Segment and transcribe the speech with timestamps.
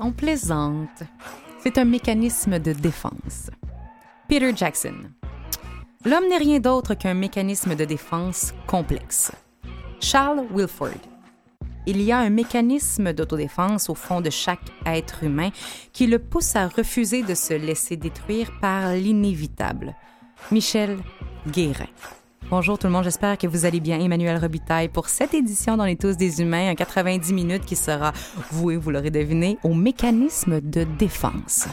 [0.00, 1.02] On plaisante.
[1.62, 3.50] C'est un mécanisme de défense.
[4.28, 4.94] Peter Jackson.
[6.04, 9.32] L'homme n'est rien d'autre qu'un mécanisme de défense complexe.
[10.00, 11.00] Charles Wilford.
[11.86, 15.50] Il y a un mécanisme d'autodéfense au fond de chaque être humain
[15.92, 19.94] qui le pousse à refuser de se laisser détruire par l'inévitable.
[20.50, 20.98] Michel
[21.46, 21.88] Guérin.
[22.50, 23.98] Bonjour tout le monde, j'espère que vous allez bien.
[23.98, 28.12] Emmanuel Robitaille pour cette édition dans les tous des humains, un 90 minutes qui sera
[28.52, 31.66] voué, vous l'aurez deviné, au mécanisme de défense.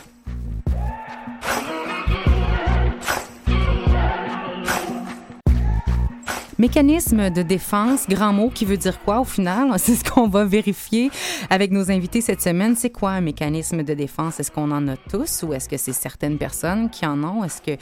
[6.62, 9.74] Mécanisme de défense, grand mot qui veut dire quoi au final?
[9.80, 11.10] C'est ce qu'on va vérifier
[11.50, 12.76] avec nos invités cette semaine.
[12.76, 14.40] C'est quoi un mécanisme de défense?
[14.40, 17.44] Est-ce qu'on en a tous ou est-ce que c'est certaines personnes qui en ont?
[17.44, 17.82] Est-ce que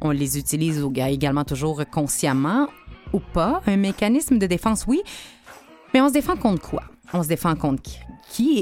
[0.00, 2.68] on les utilise également toujours consciemment
[3.12, 3.60] ou pas?
[3.66, 5.02] Un mécanisme de défense, oui,
[5.92, 6.82] mais on se défend contre quoi?
[7.12, 8.04] On se défend contre qui?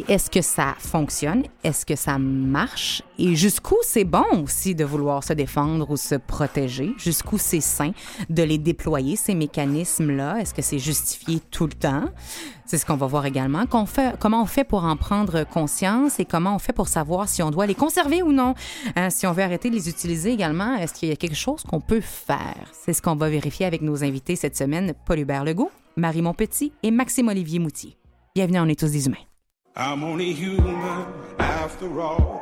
[0.09, 1.45] est-ce que ça fonctionne?
[1.65, 3.03] Est-ce que ça marche?
[3.19, 6.93] Et jusqu'où c'est bon aussi de vouloir se défendre ou se protéger?
[6.99, 7.93] Jusqu'où c'est sain
[8.29, 10.41] de les déployer, ces mécanismes-là?
[10.41, 12.05] Est-ce que c'est justifié tout le temps?
[12.67, 13.65] C'est ce qu'on va voir également.
[13.67, 17.51] Comment on fait pour en prendre conscience et comment on fait pour savoir si on
[17.51, 18.55] doit les conserver ou non?
[18.97, 21.62] Hein, si on veut arrêter de les utiliser également, est-ce qu'il y a quelque chose
[21.62, 22.71] qu'on peut faire?
[22.73, 26.73] C'est ce qu'on va vérifier avec nos invités cette semaine, Paul Hubert Legault, Marie Montpetit
[26.83, 27.97] et Maxime-Olivier Moutier.
[28.34, 29.26] Bienvenue, on est tous des humains.
[29.76, 31.04] I'm only human
[31.38, 32.41] after all.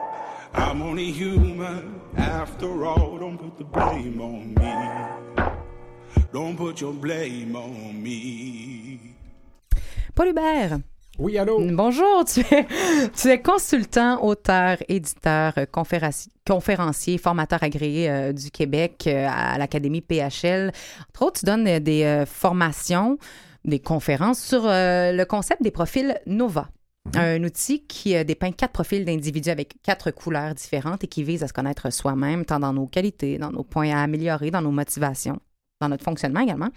[0.55, 3.19] I'm only human after all.
[3.19, 4.73] Don't put the blame on me.
[6.33, 9.01] Don't put your blame on me.
[10.15, 10.79] Paul Hubert.
[11.19, 11.61] Oui, allô?
[11.73, 12.67] Bonjour, tu es,
[13.21, 20.71] tu es consultant, auteur, éditeur, conférencier, formateur agréé euh, du Québec euh, à l'Académie PHL.
[21.09, 23.19] Entre autres, tu donnes euh, des euh, formations,
[23.65, 26.69] des conférences sur euh, le concept des profils NOVA.
[27.15, 31.43] Un outil qui euh, dépeint quatre profils d'individus avec quatre couleurs différentes et qui vise
[31.43, 34.71] à se connaître soi-même, tant dans nos qualités, dans nos points à améliorer, dans nos
[34.71, 35.41] motivations,
[35.81, 36.69] dans notre fonctionnement également.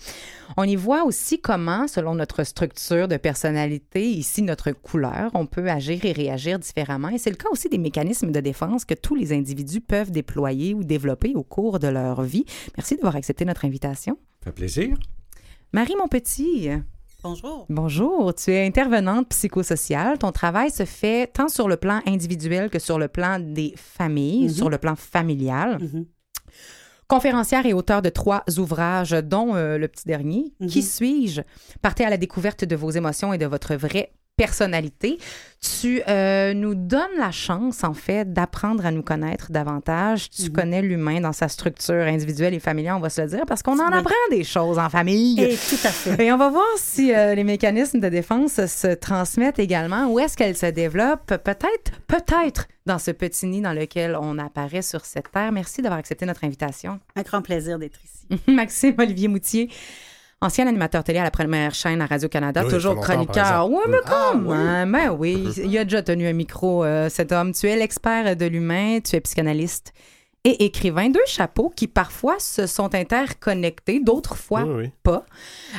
[0.55, 5.69] On y voit aussi comment, selon notre structure de personnalité, ici notre couleur, on peut
[5.69, 7.09] agir et réagir différemment.
[7.09, 10.73] Et c'est le cas aussi des mécanismes de défense que tous les individus peuvent déployer
[10.73, 12.45] ou développer au cours de leur vie.
[12.77, 14.17] Merci d'avoir accepté notre invitation.
[14.39, 14.97] Ça fait plaisir.
[15.73, 16.69] Marie, mon petit.
[17.23, 17.65] Bonjour.
[17.69, 20.17] Bonjour, tu es intervenante psychosociale.
[20.17, 24.43] Ton travail se fait tant sur le plan individuel que sur le plan des familles,
[24.45, 24.49] Mhm.
[24.49, 25.79] sur le plan familial.
[25.81, 26.05] Mhm.
[27.07, 30.67] Conférencière et auteur de trois ouvrages, dont euh, le petit dernier, Mhm.
[30.67, 31.41] Qui suis-je?
[31.81, 35.17] Partez à la découverte de vos émotions et de votre vraie personnalité.
[35.81, 40.29] Tu euh, nous donnes la chance, en fait, d'apprendre à nous connaître davantage.
[40.29, 40.49] Tu Mhm.
[40.51, 43.79] connais l'humain dans sa structure individuelle et familiale, on va se le dire, parce qu'on
[43.79, 43.97] en Oui.
[43.97, 45.39] apprend des choses en famille.
[45.41, 46.25] Et tout à fait.
[46.25, 50.07] Et on va voir si euh, les mécanismes de défense se transmettent également.
[50.11, 51.27] Où est-ce qu'elles se développent?
[51.27, 55.53] Peut-être, peut-être dans ce petit nid dans lequel on apparaît sur cette terre.
[55.53, 56.99] Merci d'avoir accepté notre invitation.
[57.15, 58.41] Un grand plaisir d'être ici.
[58.47, 59.69] Maxime Olivier Moutier,
[60.43, 63.69] ancien animateur télé à la première chaîne à Radio-Canada, Oui, toujours chroniqueur.
[63.69, 64.55] Ouais, mais Ah, comme, oui.
[64.57, 67.53] hein, ben oui, il a déjà tenu un micro, euh, cet homme.
[67.53, 69.93] Tu es l'expert de l'humain, tu es psychanalyste
[70.45, 71.09] et écrivain.
[71.09, 74.91] Deux chapeaux qui parfois se sont interconnectés, d'autres fois Oui, oui.
[75.01, 75.25] pas.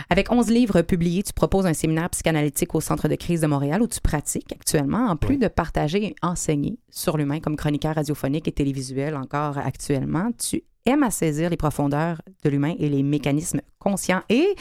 [0.09, 3.83] Avec 11 livres publiés, tu proposes un séminaire psychanalytique au Centre de crise de Montréal
[3.83, 5.39] où tu pratiques actuellement, en plus Oui.
[5.39, 10.31] de partager et enseigner sur l'humain comme chroniqueur radiophonique et télévisuel encore actuellement.
[10.43, 14.55] Tu aimes à saisir les profondeurs de l'humain et les mécanismes conscients et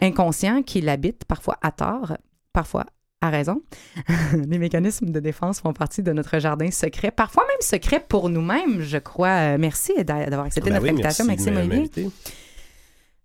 [0.00, 2.16] inconscients qui l'habitent, parfois à tort,
[2.52, 2.86] parfois
[3.20, 3.62] à raison.
[4.48, 8.80] les mécanismes de défense font partie de notre jardin secret, parfois même secret pour nous-mêmes,
[8.82, 9.54] je crois.
[9.54, 12.10] Euh, Merci d'a- d'avoir accepté Ben notre oui, invitation, Maxime Olivier.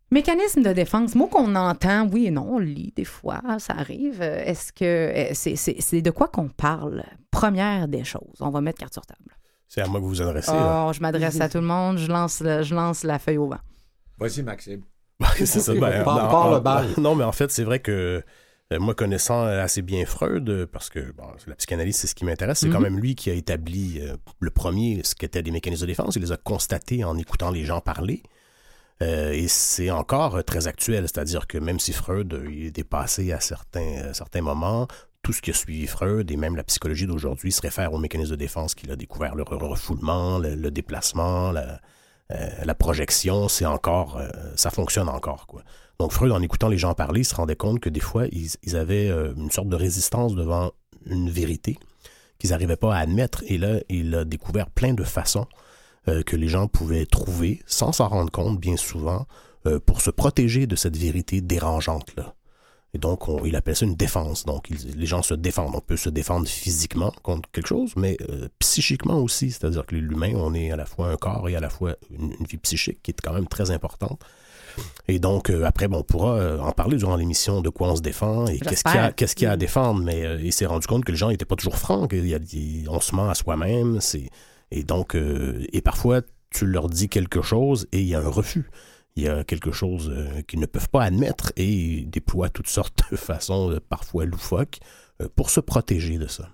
[0.10, 4.22] Mécanisme de défense, mot qu'on entend, oui et non, on lit des fois, ça arrive.
[4.22, 7.04] Est-ce que euh, c'est de quoi qu'on parle?
[7.30, 9.36] Première des choses, on va mettre carte sur table.
[9.68, 10.52] C'est à moi que vous vous adressez.
[10.52, 10.86] là.
[10.88, 13.48] Oh, je m'adresse à tout le monde, je lance, le- je lance la feuille au
[13.50, 13.60] vent.
[14.20, 14.82] Vas-y, Maxime.
[15.36, 15.74] c'est ça.
[15.74, 16.62] Ben, part le en-.
[17.02, 18.24] Non, mais en fait, c'est vrai que
[18.74, 22.60] Euh, moi, connaissant assez bien Freud, parce que bon, la psychanalyse, c'est ce qui m'intéresse,
[22.60, 22.84] c'est quand Mhm.
[22.84, 26.18] même lui qui a établi euh, le premier, ce qu'étaient des mécanismes de défense.
[26.18, 28.24] Il les a constatés en écoutant les gens parler.
[29.02, 32.72] Euh, et c'est encore euh, très actuel, c'est-à-dire que même si Freud euh, il est
[32.72, 34.88] dépassé à certains, à certains moments,
[35.28, 38.32] tout ce qui a suivi Freud et même la psychologie d'aujourd'hui se réfère aux mécanismes
[38.32, 41.82] de défense qu'il a découvert, le re- refoulement, le, déplacement, la,
[42.32, 45.46] euh, la projection, c'est encore, euh, ça fonctionne encore.
[46.00, 49.10] Donc Freud, en écoutant les gens parler, se rendait compte que des fois, ils, avaient
[49.10, 50.72] euh, une sorte de résistance devant
[51.06, 51.78] une vérité
[52.40, 53.44] qu'ils n'arrivaient pas à admettre.
[53.48, 55.48] Et là, il a découvert plein de façons
[56.26, 59.26] que les gens pouvaient trouver, sans s'en rendre compte bien souvent,
[59.86, 62.37] pour se protéger de cette vérité dérangeante-là.
[62.94, 64.46] Et donc, on- il appelle ça une défense.
[64.46, 65.76] Donc, ils- les gens se défendent.
[65.76, 69.52] On peut se défendre physiquement contre quelque chose, mais euh, psychiquement aussi.
[69.52, 72.32] C'est-à-dire que l'humain, on est à la fois un corps et à la fois une,
[72.40, 74.20] une vie psychique qui est quand même très importante.
[75.08, 77.96] Et donc, euh, après, bon, on pourra euh, en parler durant l'émission de quoi on
[77.96, 79.16] se défend et qu'est-ce qu'il y, a- J'espère.
[79.16, 80.02] qu'est-ce qu'il y a à défendre.
[80.04, 82.36] Mais euh, il s'est rendu compte que les gens n'étaient pas toujours francs, qu'il y
[82.36, 84.00] a- il- on se ment à soi-même.
[84.02, 84.30] c'est-
[84.72, 88.70] Et donc, et parfois, tu leur dis quelque chose et il y a un refus.
[89.18, 93.02] Il y a quelque chose euh, qu'ils ne peuvent pas admettre et déploient toutes sortes
[93.12, 94.78] de façons euh, parfois loufoques
[95.24, 96.50] euh, pour se protéger de ça.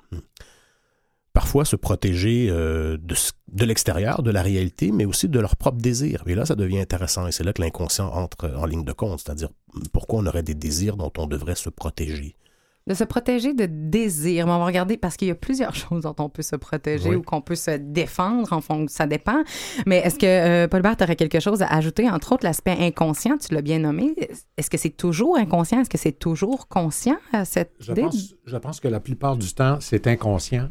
[1.34, 6.24] Parfois se protéger de l'extérieur, de la réalité, mais aussi de leur propre désir.
[6.28, 9.20] Et là, ça devient intéressant et c'est là que l'inconscient entre en ligne de compte,
[9.20, 9.50] c'est-à-dire
[9.94, 12.36] pourquoi on aurait des désirs dont on devrait se protéger.
[12.86, 14.46] De se protéger de désir.
[14.46, 17.10] Mais on va regarder parce qu'il y a plusieurs choses dont on peut se protéger
[17.12, 17.16] Oui.
[17.16, 18.52] ou qu'on peut se défendre.
[18.52, 19.42] En fond, ça dépend.
[19.86, 22.10] Mais est-ce que, euh, Paul Bert, aurait quelque chose à ajouter?
[22.10, 24.14] Entre autres, l'aspect inconscient, tu l'as bien nommé.
[24.58, 25.80] Est-ce que c'est toujours inconscient?
[25.80, 28.02] Est-ce que c'est toujours conscient, euh, cette Je idée?
[28.02, 30.70] pense, je pense que la plupart du temps, c'est inconscient.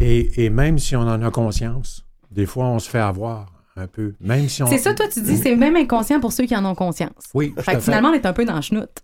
[0.00, 3.86] Et, et même si on en a conscience, des fois, on se fait avoir un
[3.88, 4.14] peu.
[4.20, 4.66] Même si on...
[4.66, 7.10] C'est ça, toi, tu dis, c'est même inconscient pour ceux qui en ont conscience.
[7.34, 7.80] Oui, que fait.
[7.80, 9.02] finalement, on est un peu dans le chenoute.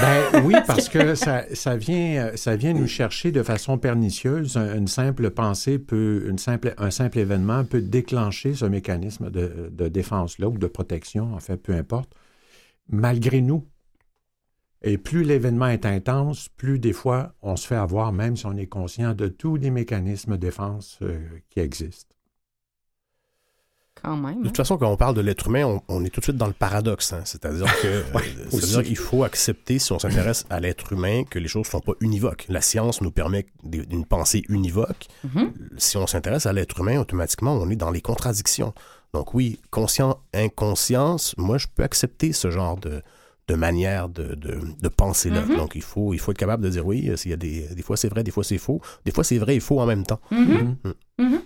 [0.00, 2.32] Ben oui, parce que ça, vient,
[2.74, 4.56] nous chercher de façon pernicieuse.
[4.56, 6.30] Un- Une simple pensée peut,
[6.78, 11.56] un simple événement peut déclencher ce mécanisme de, de défense-là ou de protection, en fait,
[11.56, 12.10] peu importe,
[12.88, 13.66] malgré nous.
[14.82, 18.54] Et plus l'événement est intense, plus des fois on se fait avoir, même si on
[18.56, 21.18] est conscient de tous les mécanismes de défense euh,
[21.48, 22.13] qui existent.
[24.04, 24.40] Quand même.
[24.42, 26.36] De toute façon, quand on parle de l'être humain, on, on est tout de suite
[26.36, 27.12] dans le paradoxe.
[27.12, 27.22] hein.
[27.24, 28.02] C'est-à-dire que
[28.50, 28.82] c'est-à-dire aussi.
[28.88, 31.94] qu'il faut accepter, si on s'intéresse à l'être humain, que les choses ne sont pas
[32.00, 32.44] univoques.
[32.48, 35.06] La science nous permet d'une pensée univoque.
[35.24, 35.52] Mhm.
[35.78, 38.74] Si on s'intéresse à l'être humain, automatiquement, on est dans les contradictions.
[39.14, 43.02] Donc oui, conscient, inconscience, moi, je peux accepter ce genre de,
[43.48, 45.42] de manière de, de, de penser-là.
[45.42, 45.56] Mhm.
[45.56, 47.68] Donc il faut, il faut être capable de dire oui, euh, s'il y a des,
[47.74, 48.80] des fois c'est vrai, des fois c'est faux.
[49.04, 50.20] Des fois c'est vrai et faux en même temps.
[50.30, 50.76] Mhm.
[50.84, 50.94] Mhm.
[51.18, 51.40] Mhm.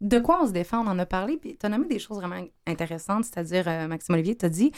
[0.00, 0.84] De quoi on se défend?
[0.86, 4.14] On en a parlé, puis tu as nommé des choses vraiment intéressantes, c'est-à-dire, euh, Maxime
[4.14, 4.70] Olivier, tu as dit,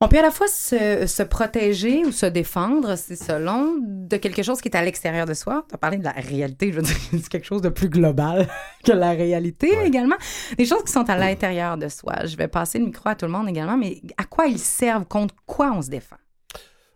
[0.00, 4.42] on peut à la fois se, se protéger ou se défendre, c'est selon, de quelque
[4.42, 5.64] chose qui est à l'extérieur de soi.
[5.70, 8.46] Tu as parlé de la réalité, je veux dire, c'est quelque chose de plus global
[8.84, 9.88] que la réalité Ouais.
[9.88, 10.16] également.
[10.58, 12.26] Des choses qui sont à l'intérieur de soi.
[12.26, 15.06] Je vais passer le micro à tout le monde également, mais à quoi ils servent?
[15.06, 16.16] Contre quoi on se défend?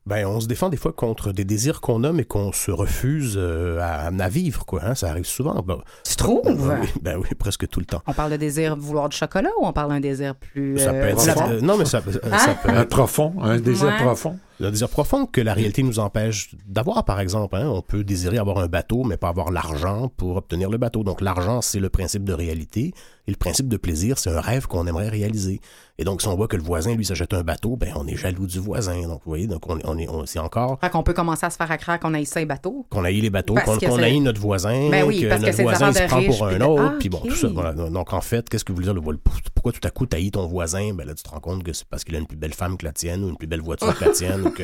[0.06, 3.34] Ben, on se défend des fois contre des désirs qu'on a, mais qu'on se refuse
[3.36, 4.80] euh, à, à vivre, quoi.
[4.84, 4.94] hein.
[4.94, 5.54] Ça arrive souvent.
[5.62, 5.76] Ben,
[6.08, 6.42] Tu trouves?
[6.44, 8.02] ben oui, ben oui, presque tout le temps.
[8.06, 10.78] On parle de désir vouloir du chocolat ou on parle d'un désir plus...
[10.78, 11.16] Ça peut euh, être.
[11.34, 11.50] profond?
[11.50, 12.38] euh, non, mais ça, peut- Hein?
[12.38, 13.96] ça peut être profond, un désir Ouais.
[14.02, 14.38] profond.
[14.60, 17.56] Un désir profond que la réalité nous empêche d'avoir, par exemple.
[17.56, 17.68] hein.
[17.68, 21.02] On peut désirer avoir un bateau, mais pas avoir l'argent pour obtenir le bateau.
[21.04, 22.92] Donc, l'argent, c'est le principe de réalité.
[23.26, 25.60] Et le principe de plaisir, c'est un rêve qu'on aimerait réaliser.
[25.98, 28.16] Et donc, si on voit que le voisin, lui, s'achète un bateau, ben, on est
[28.16, 29.02] jaloux du voisin.
[29.02, 31.46] Donc, vous voyez, donc on, est- on est, on- c'est encore Fait qu'on peut commencer
[31.46, 32.86] à se faire à craire qu'on aille ça bateau.
[32.90, 35.40] qu'on haït les bateaux, Parce qu'on que qu'on haït notre voisin, Ben oui, que parce
[35.42, 37.48] que notre des voisin se prend pour un de- autre, Ah, puis bon, tout ça.
[37.48, 37.72] voilà.
[37.74, 38.94] Donc, en fait, qu'est-ce que vous voulez dire?
[39.12, 39.18] le-
[39.54, 40.94] Pourquoi tout à coup t'haïs ton voisin?
[40.94, 42.78] Ben là, tu te rends compte que c'est parce qu'il a une plus belle femme
[42.78, 44.62] que la tienne, ou une plus belle voiture que la tienne, ou que,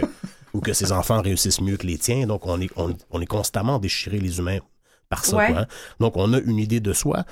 [0.52, 2.26] ou que ses enfants réussissent mieux que les tiens.
[2.26, 4.59] Donc, on est, on, on est constamment déchiré les humains
[5.09, 5.37] par ça.
[5.37, 5.47] Ouais.
[5.49, 5.66] quoi, hein.
[6.00, 7.25] Donc, on a une idée de soi.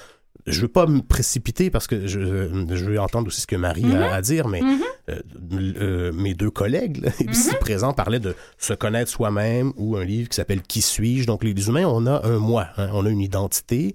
[0.46, 3.82] Je veux pas me précipiter parce que je, je veux entendre aussi ce que Marie
[3.82, 4.02] Mm-hmm.
[4.02, 4.61] a à dire, mais
[5.08, 5.20] euh,
[5.52, 7.58] euh, mes deux collègues là, ici Mm-hmm.
[7.61, 11.26] présents parlaient de se connaître soi-même ou un livre qui s'appelle Qui suis-je?
[11.26, 13.94] Donc les humains, on a un moi, hein, on a une identité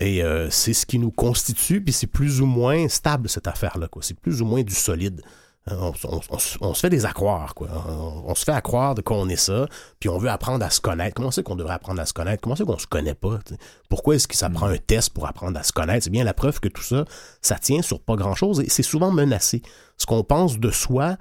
[0.00, 3.88] et euh, c'est ce qui nous constitue, puis c'est plus ou moins stable cette affaire-là.
[4.00, 5.22] C'est plus ou moins du solide.
[5.68, 7.68] On, on- on se- on se fait des accroires, quoi.
[8.26, 9.66] On, se fait accroire de qu'on est ça,
[9.98, 11.14] puis on veut apprendre à se connaître.
[11.16, 12.40] Comment c'est qu'on devrait apprendre à se connaître?
[12.40, 13.40] Comment c'est qu'on se connaît pas?
[13.88, 16.04] Pourquoi est-ce que ça prend un test pour apprendre à se connaître?
[16.04, 17.04] C'est bien la preuve que tout ça,
[17.42, 19.62] ça tient sur pas grand-chose et c'est souvent menacé.
[19.98, 21.16] Ce qu'on pense de soi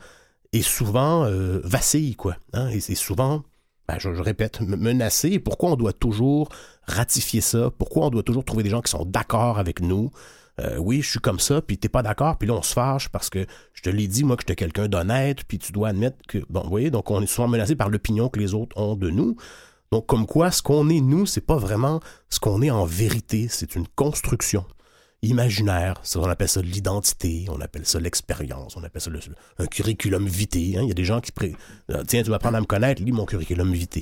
[0.54, 2.36] est souvent euh, vacille, quoi.
[2.54, 3.42] hein, Et c'est souvent,
[3.88, 5.30] ben, je, je répète, menacé.
[5.32, 6.50] Et pourquoi on doit toujours
[6.88, 7.72] ratifier ça?
[7.76, 10.12] Pourquoi on doit toujours trouver des gens qui sont d'accord avec nous?
[10.62, 13.10] Euh, oui, je suis comme ça, puis t'es pas d'accord, puis là, on se fâche
[13.10, 16.18] parce que je te l'ai dit, moi, que j'étais quelqu'un d'honnête, puis tu dois admettre
[16.28, 18.96] que, bon, vous voyez, donc on est souvent menacé par l'opinion que les autres ont
[18.96, 19.36] de nous.
[19.92, 23.48] Donc, comme quoi, ce qu'on est, nous, c'est pas vraiment ce qu'on est en vérité,
[23.50, 24.66] c'est une construction
[25.26, 25.96] imaginaire.
[26.04, 29.20] Ça, on appelle ça l'identité, on appelle ça l'expérience, on appelle ça le-
[29.60, 30.78] un curriculum vitae.
[30.78, 30.82] hein.
[30.84, 31.32] Il y a des gens qui...
[31.32, 31.56] pré-
[31.92, 34.02] euh, Tiens, tu vas apprendre à me connaître, lis mon curriculum vitae.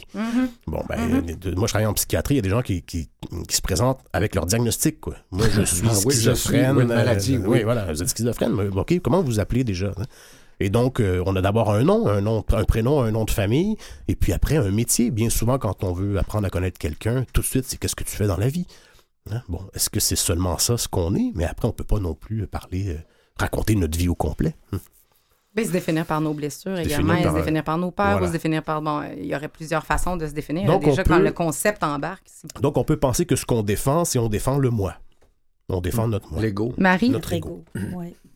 [0.67, 3.09] Bon, ben, de- moi, je travaille en psychiatrie, il y a des gens qui, qui,
[3.47, 5.15] qui se présentent avec leur diagnostic, quoi.
[5.31, 6.75] Moi, je suis Ah oui, je suis, schizophrène.
[6.77, 7.63] oui, une maladie, euh, oui.
[7.63, 8.53] voilà, vous êtes schizophrène.
[8.53, 9.91] mais, OK, comment vous vous appelez déjà?
[9.97, 10.03] hein?
[10.59, 13.31] Et donc, euh, on a d'abord un nom, un nom, un prénom, un nom de
[13.31, 13.75] famille,
[14.07, 15.09] et puis après un métier.
[15.11, 18.03] Bien souvent, quand on veut apprendre à connaître quelqu'un, tout de suite, c'est qu'est-ce que
[18.03, 18.67] tu fais dans la vie?
[19.31, 19.41] Hein?
[19.47, 21.31] Bon, est-ce que c'est seulement ça ce qu'on est?
[21.35, 22.99] Mais après, on peut pas non plus parler, euh,
[23.37, 24.55] raconter notre vie au complet.
[24.73, 24.79] hein?
[25.55, 28.23] Ben, se définir par nos blessures également, et par- se définir par nos peurs, Voilà.
[28.25, 28.81] ou se définir par...
[28.81, 30.65] Bon, il y aurait plusieurs façons de se définir.
[30.65, 32.25] Donc, Déjà, quand le concept embarque.
[32.59, 34.95] Donc, on peut penser que ce qu'on défend, c'est on défend le moi.
[35.69, 36.41] On défend notre moi.
[36.41, 36.73] L'ego.
[36.77, 37.63] Marie, Notre ego.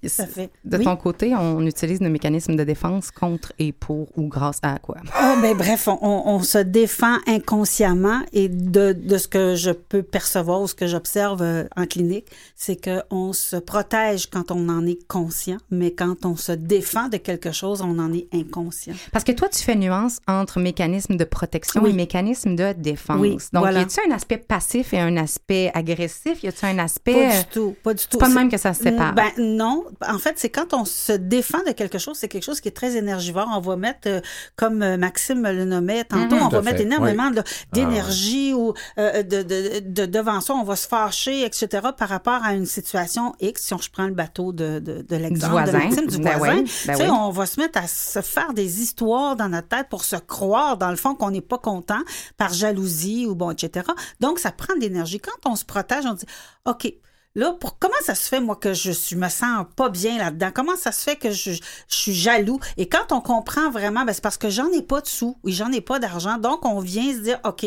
[0.07, 0.49] Fait.
[0.65, 0.83] de Oui.
[0.83, 4.97] ton côté, on utilise nos mécanismes de défense contre et pour ou grâce à quoi?
[5.13, 10.61] Ah, ben, bref, on, se défend inconsciemment et de, de ce que je peux percevoir
[10.61, 15.05] ou ce que j'observe euh, en clinique, c'est qu'on se protège quand on en est
[15.07, 18.93] conscient, mais quand on se défend de quelque chose, on en est inconscient.
[19.11, 21.89] Parce que toi, tu fais nuance entre mécanisme de protection Oui.
[21.89, 23.17] et mécanisme de défense.
[23.19, 23.79] Oui, Donc, voilà.
[23.79, 26.43] y a-tu un aspect passif et un aspect agressif?
[26.43, 27.13] Y a-tu un aspect.
[27.27, 28.09] Pas du tout, pas du tout.
[28.11, 29.13] C'est pas de même que ça se sépare.
[29.15, 29.85] Ben non.
[30.07, 32.71] En fait, c'est quand on se défend de quelque chose, c'est quelque chose qui est
[32.75, 33.47] très énergivore.
[33.53, 34.21] On va mettre, euh,
[34.55, 36.41] comme euh, Maxime le nommait tantôt, Mhm.
[36.43, 37.41] on va mettre énormément Ah,
[37.73, 41.87] d'énergie ou euh, de, de, de, devant ça, on va se fâcher, etc.
[41.97, 43.61] par rapport à une situation X.
[43.63, 45.71] Si on, je prends le bateau de, de, de l'exemple voisin.
[45.71, 47.17] de Maxime, du Ben voisin, oui, ben tu sais, oui.
[47.19, 50.77] on va se mettre à se faire des histoires dans notre tête pour se croire,
[50.77, 51.99] dans le fond, qu'on n'est pas content
[52.37, 53.85] par jalousie ou bon, etc.
[54.19, 55.19] Donc, ça prend de l'énergie.
[55.19, 56.25] Quand on se protège, on dit,
[56.65, 56.91] OK,
[57.35, 60.49] Là, pour, comment ça se fait, moi, que je suis, me sens pas bien là-dedans?
[60.53, 61.51] Comment ça se fait que je,
[61.87, 62.59] suis jaloux?
[62.77, 65.53] Et quand on comprend vraiment, ben, c'est parce que j'en ai pas de sous, oui,
[65.53, 66.37] j'en ai pas d'argent.
[66.37, 67.65] Donc, on vient se dire, OK,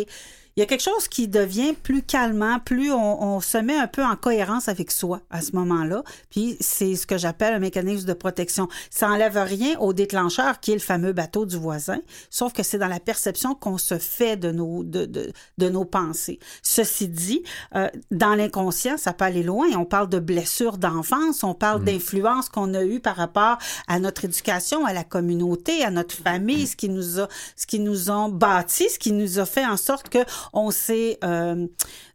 [0.61, 3.87] il y a quelque chose qui devient plus calmant, plus on, on se met un
[3.87, 6.03] peu en cohérence avec soi à ce moment-là.
[6.29, 8.69] Puis c'est ce que j'appelle un mécanisme de protection.
[8.91, 12.77] Ça enlève rien au déclencheur qui est le fameux bateau du voisin, sauf que c'est
[12.77, 16.39] dans la perception qu'on se fait de nos, de, de, de nos pensées.
[16.63, 17.43] Ceci dit,
[17.75, 19.67] euh, dans l'inconscient, ça peut aller loin.
[19.79, 23.57] On parle de blessures d'enfance, on parle d'influence qu'on a eue par rapport
[23.89, 27.81] à notre éducation, à la communauté, à notre famille, ce qui nous a, ce qui
[27.81, 30.19] nous ont bâti, ce qui nous a fait en sorte que
[30.53, 31.67] on s'est euh,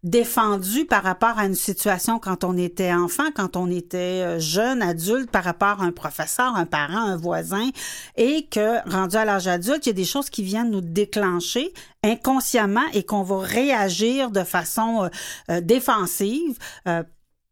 [0.03, 4.81] défendu par rapport à une situation quand on était enfant, quand on était euh, jeune,
[4.81, 7.69] adulte, par rapport à un professeur, un parent, un voisin,
[8.15, 11.73] et que rendu à l'âge adulte, il y a des choses qui viennent nous déclencher
[12.05, 15.09] inconsciemment et qu'on va réagir de façon euh,
[15.49, 16.57] euh, défensive.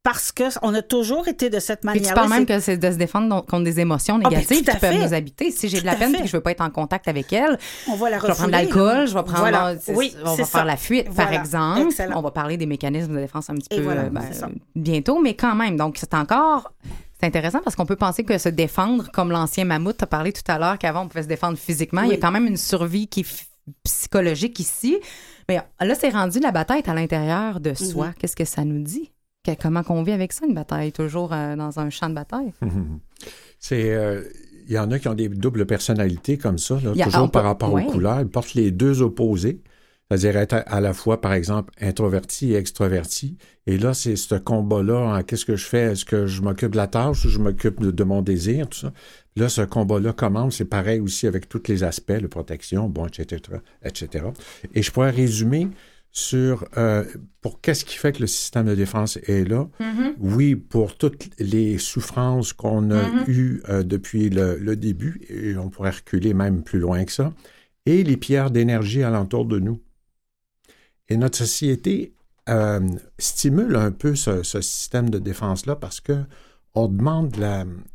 [0.03, 2.09] Parce que on a toujours été de cette Puis manière-là.
[2.09, 5.01] tu parles même que c'est de se défendre contre des émotions ben, négatives qui peuvent
[5.01, 5.49] nous habiter.
[5.49, 7.57] Si j'ai de la peine et que je veux pas être en contact avec elle,
[7.89, 9.75] on va la je vais prendre l'alcool, je vais prendre, Voilà.
[9.87, 11.87] Oui, on va faire la fuite, par exemple.
[11.87, 12.19] Excellent.
[12.19, 14.21] On va parler des mécanismes de défense un petit Et peu voilà, ben,
[14.75, 15.77] bientôt, mais quand même.
[15.77, 16.73] Donc, c'est encore.
[17.19, 20.43] C'est intéressant parce qu'on peut penser que se défendre, comme l'ancien mammouth a parlé tout
[20.49, 23.07] à l'heure, qu'avant on pouvait se défendre physiquement, il y a quand même une survie
[23.07, 23.45] qui est
[23.85, 24.97] psychologique ici.
[25.47, 28.07] Mais là, c'est rendu la bataille à l'intérieur de soi.
[28.07, 28.13] Mhm.
[28.19, 29.09] Qu'est-ce que ça nous dit?
[29.43, 30.91] Que- comment qu'on vit avec ça, une bataille?
[30.91, 32.53] Toujours euh, dans un champ de bataille?
[33.59, 33.93] C'est.
[33.93, 34.21] euh,
[34.67, 37.43] Il y en a qui ont des doubles personnalités comme ça, là, a- toujours par
[37.43, 37.85] rapport ouais.
[37.85, 38.21] aux couleurs.
[38.21, 39.59] Ils portent les deux opposés,
[40.09, 43.37] c'est-à-dire être à, la fois, par exemple, introverti et extroverti.
[43.67, 45.91] Et là, c'est ce combat-là, en qu'est-ce que je fais?
[45.91, 48.79] Est-ce que je m'occupe de la tâche ou je m'occupe de, de mon désir, tout
[48.79, 48.93] ça?
[49.35, 50.55] Là, ce combat-là commence.
[50.57, 53.41] C'est pareil aussi avec tous les aspects, la protection, bon, etc.,
[53.83, 54.25] etc.
[54.73, 55.67] Et je pourrais résumer
[56.15, 57.03] sur euh,
[57.41, 59.67] pour qu'est-ce qui fait que le système de défense est là.
[60.19, 65.69] Oui, pour toutes les souffrances qu'on a eues euh, depuis le, le début, et on
[65.69, 67.33] pourrait reculer même plus loin que ça,
[67.87, 69.81] et les pierres d'énergie alentour de nous.
[71.09, 72.13] Et notre société
[72.47, 76.23] euh, stimule un peu ce, ce système de défense-là parce que
[76.75, 77.31] on demande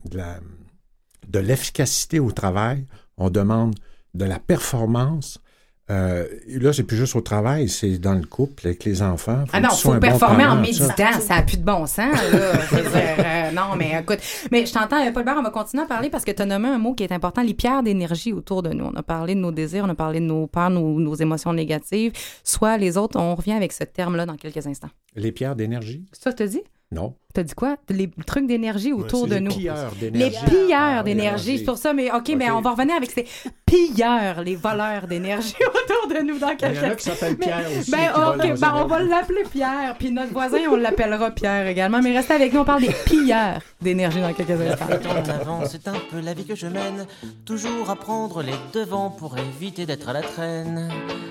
[0.04, 2.84] de l'efficacité au travail,
[3.16, 3.76] on demande
[4.14, 5.40] de la performance.
[5.90, 9.44] Euh, là, c'est plus juste au travail, c'est dans le couple, avec les enfants.
[9.52, 10.60] Ah non, faut bon performer en ça.
[10.60, 11.20] méditant.
[11.20, 12.14] Ça n'a plus de bon sens.
[12.32, 12.52] Là.
[12.70, 14.18] Je veux dire, euh, non, mais écoute.
[14.52, 16.46] Mais je t'entends, euh, Paul Bert, on va continuer à parler parce que tu as
[16.46, 18.84] nommé un mot qui est important, les pierres d'énergie autour de nous.
[18.84, 21.54] On a parlé de nos désirs, on a parlé de nos peurs, nos, nos émotions
[21.54, 22.12] négatives.
[22.44, 24.90] Soit les autres, on revient avec ce terme-là dans quelques instants.
[25.16, 26.04] Les pierres d'énergie?
[26.12, 26.62] Ça, te dit?
[26.90, 27.14] Non.
[27.38, 27.76] T'as dit quoi?
[27.88, 29.54] Les trucs d'énergie autour C'est de les nous.
[29.54, 32.56] pilleurs Les pilleurs Ah, d'énergie, c'est pour ça, mais OK, mais OK.
[32.56, 33.26] on va revenir avec ces
[33.64, 37.36] pilleurs, les voleurs d'énergie autour de nous dans Il y en a quelques qui s'appelle
[37.38, 37.90] Mais- Pierre aussi.
[37.92, 41.30] Ben, qui volent OK, nos ben, on va l'appeler Pierre, puis notre voisin, on l'appellera
[41.30, 44.86] Pierre également, mais restez avec nous, on parle des pilleurs d'énergie dans quelques instants.
[45.08, 47.06] En avant, c'est un peu la vie que je mène.
[47.44, 50.90] Toujours à prendre les devants pour éviter d'être à la traîne.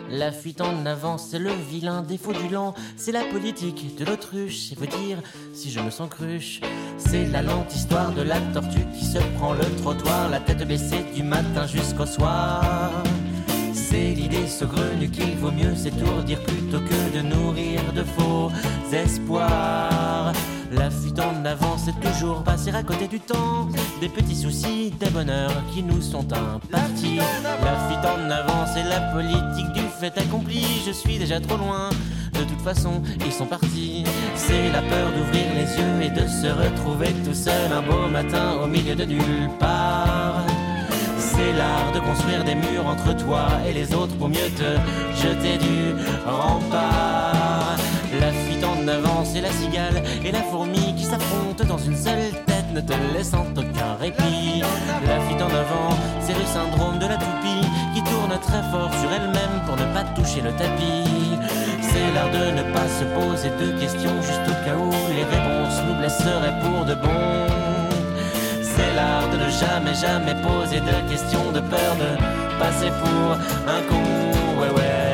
[0.09, 2.73] La fuite en avant, c'est le vilain défaut du lent.
[2.95, 5.17] C'est la politique de l'autruche, c'est vous dire
[5.53, 5.89] si je me
[6.97, 11.03] C'est la lente histoire de la tortue qui se prend le trottoir, la tête baissée
[11.15, 12.91] du matin jusqu'au soir.
[13.73, 18.51] C'est l'idée saugrenue qu'il vaut mieux s'étourdir plutôt que de nourrir de faux
[18.93, 20.33] espoirs.
[20.71, 23.67] La fuite en avant, c'est toujours passer à côté du temps.
[23.99, 27.17] Des petits soucis, des bonheurs qui nous sont impartis.
[27.43, 30.63] La fuite en avant, c'est la politique du fait accompli.
[30.85, 31.89] Je suis déjà trop loin.
[32.38, 34.03] De toute façon, ils sont partis.
[34.36, 38.60] C'est la peur d'ouvrir les yeux et de se retrouver tout seul un beau matin
[38.63, 40.46] au milieu de nulle part.
[41.17, 44.70] C'est l'art de construire des murs entre toi et les autres pour mieux te
[45.15, 47.77] jeter du rempart.
[48.20, 52.32] La fuite en avant, c'est la cigale et la fourmi qui s'affrontent dans une seule
[52.46, 54.62] tête, ne te laissant aucun répit.
[55.08, 59.12] La fuite en avant, c'est le syndrome de la toupie qui tourne très fort sur
[59.12, 61.26] elle-même pour ne pas toucher le tapis.
[61.89, 65.79] C'est l'art de ne pas se poser de questions juste au cas où les réponses
[65.88, 67.48] nous blesseraient pour de bon.
[68.62, 72.12] C'est l'art de ne jamais, jamais poser de questions de peur de
[72.60, 73.32] passer pour
[73.75, 74.62] un con.
[74.62, 75.06] Ouais, ouais.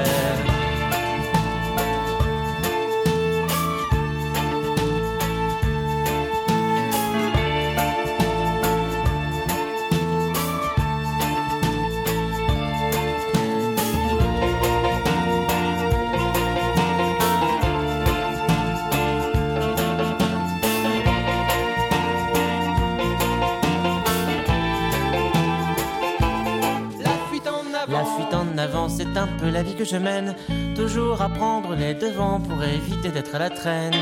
[29.86, 30.36] Je mène.
[30.76, 33.94] Toujours à prendre les devants pour éviter d'être à la traîne.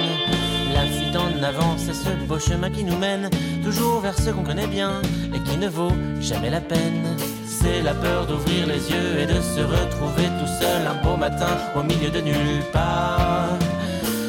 [0.73, 3.29] La fuite en avant, c'est ce beau chemin qui nous mène.
[3.63, 5.01] Toujours vers ce qu'on connaît bien
[5.33, 7.15] et qui ne vaut jamais la peine.
[7.45, 11.57] C'est la peur d'ouvrir les yeux et de se retrouver tout seul un beau matin
[11.75, 13.57] au milieu de nulle part.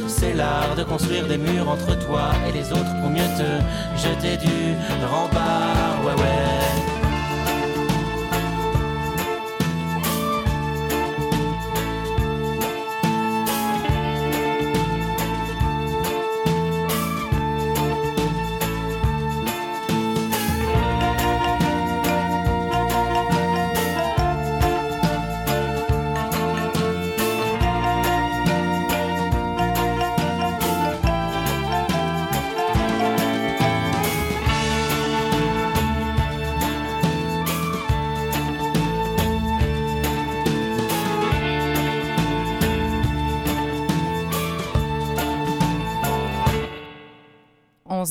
[0.06, 4.37] C'est l'art de construire des murs entre toi et les autres pour mieux te jeter
[4.37, 4.75] du
[5.06, 6.04] rempart.
[6.04, 6.82] Ouais, ouais.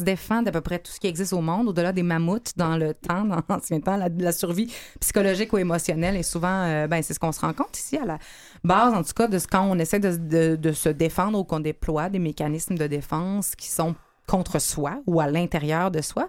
[0.01, 2.75] Se défend d'à peu près tout ce qui existe au monde, au-delà des mammouths dans
[2.75, 6.15] le temps, dans l'ancien temps, la, la survie psychologique ou émotionnelle.
[6.17, 8.17] Et souvent, euh, ben, c'est ce qu'on se rend compte ici, à la
[8.63, 11.59] base, en tout cas, de ce quand on essaie de, de- se défendre ou qu'on
[11.61, 13.95] déploie des mécanismes de défense qui sont
[14.27, 16.27] contre soi ou à l'intérieur de soi.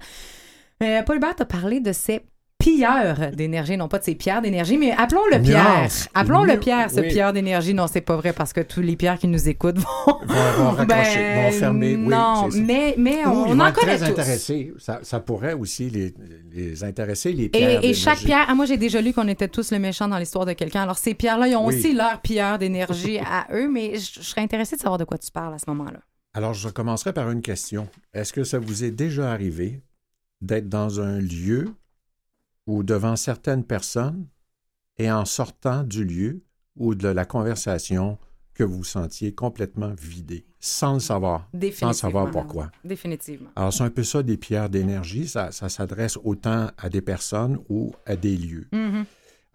[0.82, 2.22] Euh, Paul Hubert a parlé de ces
[2.62, 5.88] pilleurs d'énergie, non pas de ces pierres d'énergie, mais appelons-le Pierre.
[6.14, 7.08] Appelons-le Pierre, ce oui.
[7.08, 7.74] pierre d'énergie.
[7.74, 10.16] Non, c'est pas vrai parce que tous les pierres qui nous écoutent vont, Vont,
[10.58, 11.96] vont raccrocher, Ben, vont fermer.
[11.96, 14.04] Oui, non, mais, mais on, en connaît très tous.
[14.20, 14.72] intéressés.
[14.78, 16.14] Ça, ça pourrait aussi les,
[16.52, 17.82] les intéresser, les pierres.
[17.84, 20.18] Et, et chaque pierre, ah, moi j'ai déjà lu qu'on était tous le méchant dans
[20.18, 20.82] l'histoire de quelqu'un.
[20.82, 21.74] Alors ces pierres-là, ils ont Oui.
[21.74, 25.18] aussi leur pierre d'énergie à eux, mais je, je serais intéressée de savoir de quoi
[25.18, 25.98] tu parles à ce moment-là.
[26.34, 27.88] Alors, je commencerai par une question.
[28.14, 29.80] Est-ce que ça vous est déjà arrivé
[30.40, 31.68] d'être dans un lieu
[32.66, 34.26] ou devant certaines personnes
[34.98, 36.42] et en sortant du lieu
[36.76, 38.18] ou de la conversation
[38.54, 42.70] que vous vous sentiez complètement vidé, sans le savoir, sans savoir pourquoi?
[42.84, 43.50] Définitivement.
[43.56, 45.26] Alors, c'est un peu ça des pierres d'énergie.
[45.26, 48.68] Ça, ça s'adresse autant à des personnes ou à des lieux.
[48.72, 49.04] Mhm.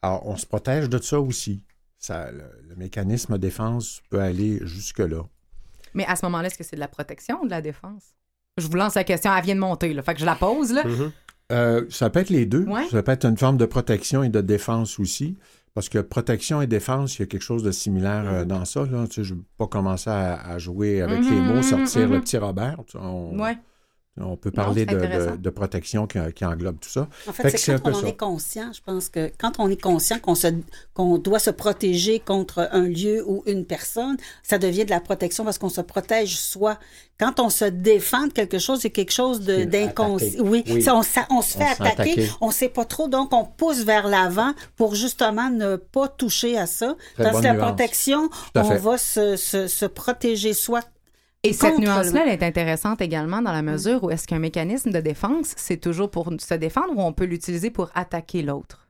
[0.02, 1.64] Alors, on se protège de ça aussi.
[2.00, 5.24] Ça, le, le mécanisme de défense peut aller jusque-là.
[5.94, 8.16] Mais à ce moment-là, est-ce que c'est de la protection ou de la défense?
[8.58, 10.02] Je vous lance la question, elle vient de monter, là.
[10.02, 10.84] Fait que je la pose, là.
[11.52, 12.64] Euh, ça peut être les deux.
[12.66, 12.88] Ouais.
[12.90, 15.38] Ça peut être une forme de protection et de défense aussi.
[15.74, 18.86] Parce que protection et défense, il y a quelque chose de similaire euh, dans ça.
[18.86, 19.06] Là.
[19.08, 21.64] Tu sais, je ne vais pas commencer à, à jouer avec Mhm, les mots, mhm,
[21.64, 22.14] sortir mhm.
[22.16, 22.78] le petit Robert.
[22.88, 23.58] Tu- on- Ouais.
[24.20, 27.08] On peut parler de, de- de protection qui, qui englobe tout ça.
[27.28, 28.08] En Fait c'est quand on ça.
[28.08, 30.48] est conscient, je pense que quand on est conscient qu'on se,
[30.94, 35.44] qu'on doit se protéger contre un lieu ou une personne, ça devient de la protection
[35.46, 36.80] parce qu'on se protège soi.
[37.20, 40.44] Quand on se défend de quelque chose, c'est quelque chose d'inconscient.
[40.44, 40.82] Oui, Oui.
[40.82, 42.32] ça, on, ça- on se fait attaquer, attaquer.
[42.42, 46.66] on sait pas trop, donc on pousse vers l'avant pour justement ne pas toucher à
[46.68, 46.96] ça.
[47.16, 47.66] Très que la nuance.
[47.68, 50.82] protection, on va se, se, se protéger soi.
[51.44, 54.92] Et cette nuance-là, le- elle est intéressante également dans la mesure où est-ce qu'un mécanisme
[54.92, 58.84] de défense, c'est toujours pour se défendre ou on peut l'utiliser pour attaquer l'autre?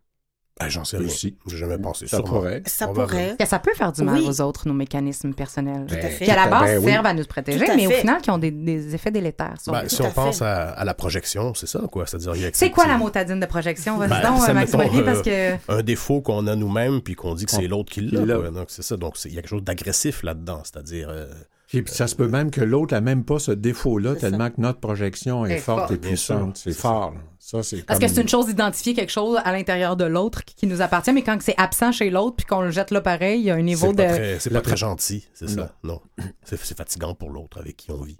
[0.59, 1.05] Ben, J'en sais rien.
[1.05, 1.37] Aussi.
[1.45, 2.07] J'ai jamais pensé.
[2.07, 2.31] Ça sûrement.
[2.39, 2.63] pourrait.
[2.65, 3.35] Ça pourrait.
[3.37, 4.25] Que ça peut faire du mal Oui.
[4.27, 5.85] aux autres, nos mécanismes personnels.
[5.87, 6.25] Tout à fait.
[6.25, 6.91] Qui, à la Ben base, oui.
[6.91, 9.71] servent à nous protéger, à mais au final, qui ont des, des effets délétères sur
[9.73, 12.07] Ben, si on à pense à, à la projection, c'est ça, quoi.
[12.07, 13.97] C'est-à-dire, il y a C'est quoi la motadine de projection?
[13.99, 15.73] Vas-y Ben, donc, Maxime mettons, Olivier, parce euh, que...
[15.73, 18.25] un défaut qu'on a nous-mêmes puis qu'on dit que c'est l'autre qui l'a.
[18.49, 18.97] Donc c'est ça.
[18.97, 20.61] Donc il y a quelque chose d'agressif là-dedans.
[20.63, 21.27] C'est-à-dire, euh,
[21.67, 24.61] Puis ça se peut même que l'autre n'a même pas ce défaut-là, C'est tellement que
[24.61, 26.57] notre projection est, Est forte et puissante.
[26.57, 27.11] C'est fort.
[27.11, 27.19] là.
[27.39, 30.43] Ça, c'est Parce comme- que c'est une chose d'identifier quelque chose à l'intérieur de l'autre
[30.45, 33.39] qui, nous appartient, mais quand c'est absent chez l'autre puis qu'on le jette là pareil,
[33.39, 34.03] il y a un niveau c'est de...
[34.03, 35.73] pas, très, c'est pas très gentil, c'est ça.
[35.83, 36.01] Non,
[36.43, 38.17] c'est fatigant pour l'autre avec qui on vit.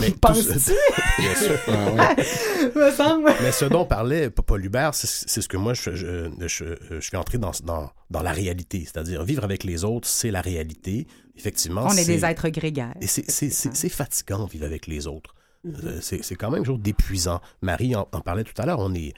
[0.00, 0.58] Mais Penses-tu?
[0.58, 0.72] ce-
[1.20, 1.58] Bien sûr.
[1.68, 2.70] Ah ouais.
[2.74, 3.32] me semble.
[3.42, 7.00] Mais ce dont parlait Paul Hubert, c'est c'est ce que moi, je, je, je, je
[7.00, 8.80] suis entré dans, dans, dans la réalité.
[8.84, 11.06] C'est-à-dire, vivre avec les autres, c'est la réalité.
[11.36, 12.94] Effectivement, On est des êtres grégaires.
[13.00, 15.34] Et c'est- c'est c'est- c'est fatigant vivre avec les autres.
[15.66, 17.40] Euh, C'est c'est quand même quelque chose d'épuisant.
[17.62, 18.78] Marie en, en parlait tout à l'heure.
[18.80, 19.14] On est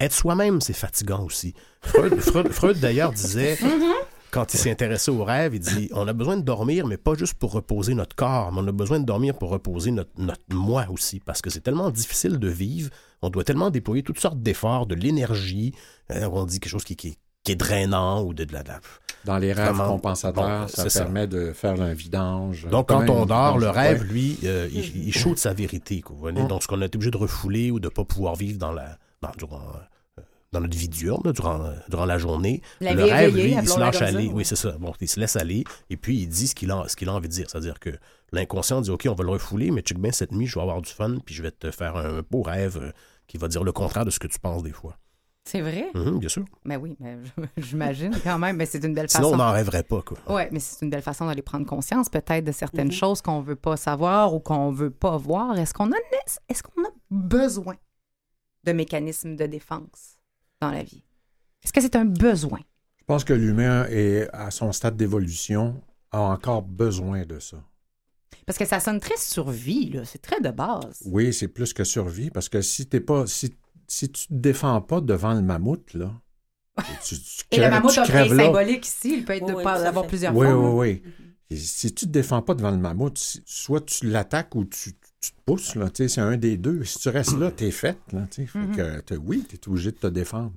[0.00, 1.54] être soi-même, c'est fatigant aussi.
[1.82, 3.92] Freud, Freud- Freud, d'ailleurs disait, Mm-hmm.
[4.32, 7.14] Quand il s'est intéressé au rêve, il dit on a besoin de dormir, mais pas
[7.14, 10.42] juste pour reposer notre corps, mais on a besoin de dormir pour reposer notre, notre
[10.50, 12.90] moi aussi, parce que c'est tellement difficile de vivre.
[13.20, 15.72] On doit tellement déployer toutes sortes d'efforts, de l'énergie.
[16.10, 18.68] Euh, on dit quelque chose qui, qui, qui est drainant ou de, de la- de
[18.68, 18.80] la
[19.24, 19.92] Dans les rêves Vraiment.
[19.92, 22.66] compensateurs, Bon, ça permet de faire un vidange.
[22.68, 26.00] Donc, quand on dort, le rêve, lui, euh, il, il shoot sa vérité.
[26.00, 26.42] quoi, vous voyez.
[26.42, 26.48] Mm.
[26.48, 28.72] Donc, ce qu'on a été obligé de refouler ou de ne pas pouvoir vivre dans,
[28.72, 29.60] la, dans, durant,
[30.52, 33.78] dans notre vie diurne, là, durant, durant la journée, La le rêve, lui, il se
[33.80, 34.28] lâche aller.
[34.28, 34.72] Oui, c'est ça.
[34.72, 37.14] Bon, il se laisse aller et puis il dit ce qu'il a, ce qu'il a
[37.14, 37.48] envie de dire.
[37.48, 37.90] C'est-à-dire que
[38.32, 40.82] l'inconscient dit OK, on va le refouler, mais check bien cette nuit, je vais avoir
[40.82, 42.92] du fun, puis je vais te faire un beau rêve euh,
[43.26, 44.98] qui va dire le contraire de ce que tu penses des fois.
[45.44, 45.86] C'est vrai?
[45.94, 46.44] Mhm, bien sûr.
[46.64, 47.16] Mais oui, mais
[47.56, 49.34] j'imagine quand même, mais c'est une belle Sinon, façon.
[49.34, 50.00] on n'en rêverait pas.
[50.02, 50.18] Quoi.
[50.28, 52.92] Oui, mais c'est une belle façon d'aller prendre conscience peut-être de certaines Mhm.
[52.92, 55.58] choses qu'on veut pas savoir ou qu'on veut pas voir.
[55.58, 55.96] Est-ce qu'on a,
[56.48, 57.74] est-ce qu'on a besoin
[58.64, 60.18] de mécanismes de défense?
[60.62, 61.02] Dans la vie?
[61.64, 62.60] Est-ce que c'est un besoin?
[62.98, 67.62] Je pense que l'humain est à son stade d'évolution a encore besoin de ça.
[68.46, 70.04] Parce que ça sonne très survie, là.
[70.04, 71.02] C'est très de base.
[71.04, 73.54] Oui, c'est plus que survie, parce que si t'es pas, si,
[73.86, 76.12] si tu te défends pas devant le mammouth, là,
[77.04, 78.44] tu, tu Et le mammouth tu a là.
[78.44, 79.14] symbolique ici.
[79.18, 80.08] Il peut être Oui, de oui, pas tout à avoir fait.
[80.08, 80.74] plusieurs Oui, formes.
[80.78, 81.12] oui, oui.
[81.50, 84.92] Et si tu te défends pas devant le mammouth, soit tu l'attaques ou tu,
[85.22, 86.84] tu te pousses, là, tu sais, c'est un des deux.
[86.84, 88.46] Si tu restes là, t'es fait, là, tu sais.
[88.46, 88.76] Fait Mhm.
[88.76, 90.52] que, t'es- oui, t'es obligé de te défendre.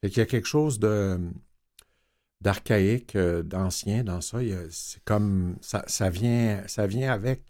[0.00, 1.18] Fait qu'il y a quelque chose de
[2.40, 4.42] d'archaïque, euh, d'ancien dans ça.
[4.42, 7.40] Il y a- C'est comme, ça, ça, vient, ça vient avec.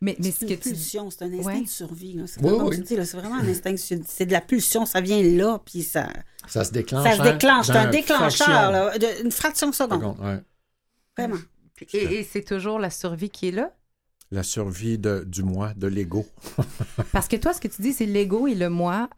[0.00, 1.62] Mais, mais ce C'est que une tu pulsion, c'est un instinct Ouais.
[1.62, 2.12] de survie.
[2.14, 2.24] là.
[2.26, 2.76] C'est Oui, vraiment, oui.
[2.76, 4.02] tu dis, là, c'est vraiment un instinct de survie.
[4.08, 6.08] C'est de la pulsion, ça vient là, puis ça,
[6.48, 7.04] Ça se déclenche.
[7.04, 7.66] ça se en- déclenche.
[7.66, 10.00] C'est un déclencheur, fraction là, de- une fraction de de seconde.
[10.00, 10.40] seconde, ouais.
[11.16, 11.40] Vraiment.
[11.92, 13.72] Et, et c'est toujours la survie qui est là?
[14.32, 16.24] La survie de, du moi, de l'ego.
[17.12, 19.08] Parce que toi, ce que tu dis, c'est l'ego et le moi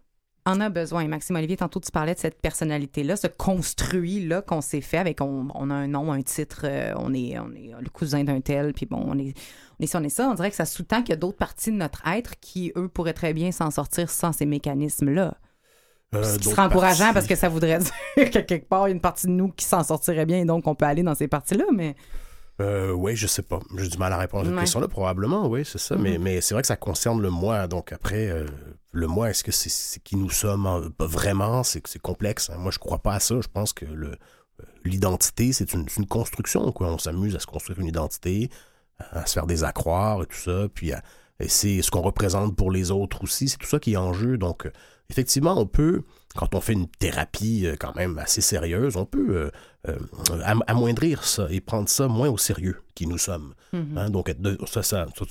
[0.47, 1.07] en a besoin.
[1.07, 5.49] Maxime Olivier, tantôt, tu parlais de cette personnalité-là, ce construit-là qu'on s'est fait avec, on,
[5.55, 8.73] on a un nom, un titre, euh, on, est, on est le cousin d'un tel,
[8.73, 9.35] puis bon, on est,
[9.79, 10.29] on est ça, on est ça.
[10.31, 12.89] On dirait que ça sous-tend qu'il y a d'autres parties de notre être qui, eux,
[12.89, 15.37] pourraient très bien s'en sortir sans ces mécanismes-là.
[16.15, 17.79] Euh, Ce qui serait encourageant parties- parce que ça voudrait
[18.17, 20.39] dire que quelque part, il y a une partie de nous qui s'en sortirait bien
[20.41, 21.95] et donc on peut aller dans ces parties-là, mais
[22.63, 23.59] Euh, oui, je sais pas.
[23.77, 24.61] J'ai du mal à répondre à cette Ouais.
[24.61, 24.89] question-là.
[24.89, 25.97] Probablement, oui, c'est ça.
[25.97, 27.67] Mais, mais c'est vrai que ça concerne le moi.
[27.67, 28.47] Donc après, euh,
[28.93, 31.63] le moi, est-ce que c'est qui nous sommes en- vraiment?
[31.63, 32.51] C'est complexe.
[32.51, 32.57] hein.
[32.59, 33.41] Moi, je crois pas à ça.
[33.41, 34.15] Je pense que euh,
[34.85, 36.73] l'identité, c'est une, construction.
[36.73, 36.89] Quoi.
[36.89, 38.51] On s'amuse à se construire une identité,
[38.99, 40.67] à se faire des accroires et tout ça.
[40.73, 41.03] Puis à-
[41.41, 43.49] et c'est ce qu'on représente pour les autres aussi.
[43.49, 44.37] C'est tout ça qui est en jeu.
[44.39, 44.71] Donc,
[45.11, 46.03] effectivement, on peut,
[46.35, 49.51] quand on fait une thérapie euh, quand même assez sérieuse, on peut euh,
[49.89, 49.99] euh,
[50.45, 53.55] am- amoindrir ça et prendre ça moins au sérieux qui nous sommes.
[53.73, 53.99] Mhm.
[53.99, 54.35] Hein, donc,
[54.67, 55.25] ça, ça, ça,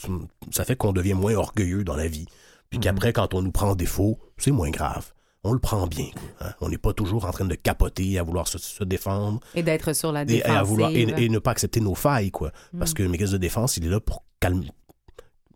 [0.51, 2.25] ça fait qu'on devient moins orgueilleux dans la vie.
[2.69, 5.11] Puis qu'après, quand on nous prend défaut, c'est moins grave.
[5.43, 6.05] On le prend bien.
[6.39, 6.51] hein.
[6.61, 9.93] On n'est pas toujours en train de capoter, à vouloir se, se défendre et d'être
[9.93, 10.55] sur la et, défensive.
[10.55, 12.29] à vouloir, et, et ne pas accepter nos failles.
[12.29, 12.51] quoi.
[12.77, 12.93] Parce Mm.
[12.93, 14.69] que le mécanisme de défense, il est là pour calmer.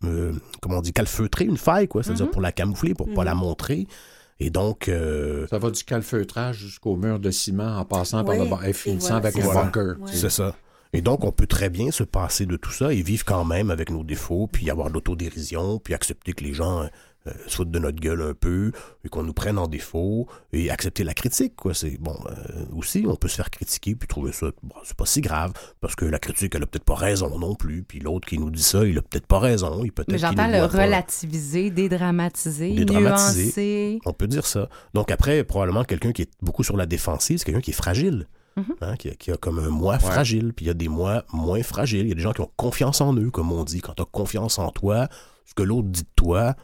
[0.03, 2.03] euh, comment on dit, calfeutrer une faille, quoi.
[2.03, 2.31] C'est-à-dire Mhm.
[2.31, 3.87] pour la camoufler, pour pas la montrer.
[4.39, 8.45] Et donc, euh, Ça va du calfeutrage jusqu'au mur de ciment en passant par le
[8.45, 9.53] ba- et finissant voilà, avec ça.
[9.63, 9.95] bunker.
[10.11, 10.55] C'est ça.
[10.93, 13.69] Et donc, on peut très bien se passer de tout ça et vivre quand même
[13.71, 16.87] avec nos défauts, puis avoir de l'autodérision, puis accepter que les gens
[17.27, 18.71] euh, se foutent de notre gueule un peu,
[19.03, 21.73] et qu'on nous prenne en défaut, et accepter la critique, quoi.
[21.73, 25.05] C'est bon, euh, aussi, on peut se faire critiquer, puis trouver ça, bon, c'est pas
[25.05, 28.27] si grave, parce que la critique, elle a peut-être pas raison non plus, puis l'autre
[28.27, 30.83] qui nous dit ça, il a peut-être pas raison, il peut-être Mais j'entends le pas.
[30.83, 33.43] relativiser, dédramatiser, Dédramatiser.
[33.45, 33.99] nuancer.
[34.05, 34.69] On peut dire ça.
[34.93, 38.27] Donc après, probablement quelqu'un qui est beaucoup sur la défensive, c'est quelqu'un qui est fragile.
[38.57, 38.65] Mhm.
[38.79, 41.25] Hein, qui, a, qui a comme un moi fragile, puis il y a des moi
[41.33, 42.05] moins fragiles.
[42.05, 43.81] Il y a des gens qui ont confiance en eux, comme on dit.
[43.81, 45.09] Quand tu as confiance en toi,
[45.45, 46.55] ce que l'autre dit de toi,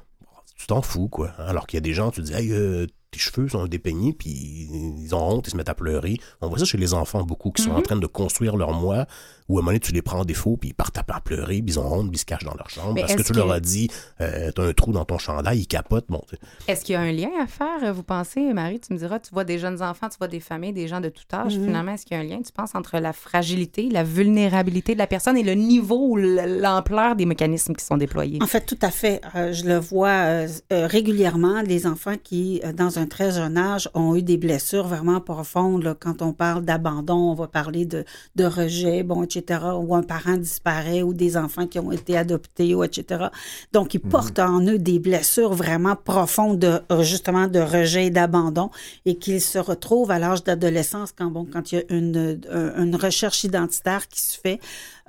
[0.62, 1.32] tu t'en fous, quoi.
[1.40, 4.70] Alors qu'il y a des gens, tu dis, hey, euh, tes cheveux sont dépeignés, puis
[4.72, 6.18] ils ont honte, ils se mettent à pleurer.
[6.40, 9.06] On voit ça chez les enfants beaucoup, qui sont en train de construire leur moi,
[9.50, 11.62] ou à un moment donné, tu les prends en défaut, puis ils partent à pleurer,
[11.62, 12.94] puis ils ont honte, puis ils se cachent dans leur chambre.
[12.94, 13.90] Mais parce que tu leur as dit,
[14.22, 16.06] euh, t'as un trou dans ton chandail, ils capotent.
[16.08, 16.22] Bon,
[16.70, 18.80] Est-ce qu'il y a un lien à faire, vous pensez, Marie?
[18.80, 21.10] Tu me diras, tu vois des jeunes enfants, tu vois des familles, des gens de
[21.10, 21.58] tout âge.
[21.58, 21.66] Mhm.
[21.66, 25.00] Finalement, est-ce qu'il y a un lien, tu penses, entre la fragilité, la vulnérabilité de
[25.00, 28.40] la personne et le niveau ou l'ampleur des mécanismes qui sont déployés?
[28.42, 29.20] En fait, tout à fait.
[29.36, 33.58] Euh, je le vois euh, euh, régulièrement, les enfants qui, euh, dans un très jeune
[33.58, 35.84] âge, ont eu des blessures vraiment profondes.
[35.84, 35.96] là.
[36.00, 38.04] Quand on parle d'abandon, on va parler de,
[38.36, 42.76] de rejet, bon, etc., ou un parent disparaît, ou des enfants qui ont été adoptés,
[42.76, 43.26] ou etc.
[43.72, 48.10] Donc, ils portent en eux des blessures vraiment profondes, de, euh, justement, de rejet et
[48.10, 48.70] d'abandon,
[49.06, 52.42] et qu'ils se retrouvent à l'âge d'adolescence, quand, bon, quand il y a une,
[52.78, 54.60] une recherche identitaire qui se fait,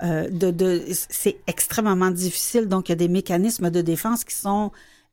[0.02, 2.66] euh, de, de, c'est extrêmement difficile.
[2.66, 4.70] Donc, il y a des mécanismes de défense qui sont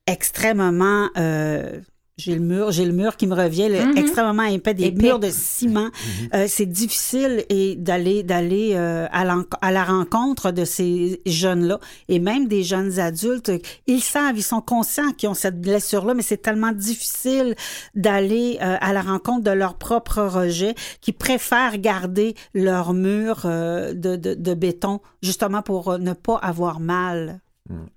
[0.08, 1.10] extrêmement...
[1.18, 1.80] euh,
[2.20, 3.98] j'ai le mur, j'ai le mur qui me revient, le- Mhm.
[3.98, 5.02] extrêmement épais, des Épais.
[5.02, 5.90] murs de ciment.
[6.34, 11.80] Euh, c'est difficile et d'aller d'aller euh, à la rencontre de ces jeunes-là
[12.10, 13.52] et même des jeunes adultes.
[13.88, 17.56] Ils savent, ils sont conscients qu'ils ont cette blessure-là, mais c'est tellement difficile
[17.96, 23.94] d'aller euh, à la rencontre de leur propre rejet qu'ils préfèrent garder leur mur euh,
[23.94, 27.40] de, de, de béton justement pour euh, ne pas avoir mal.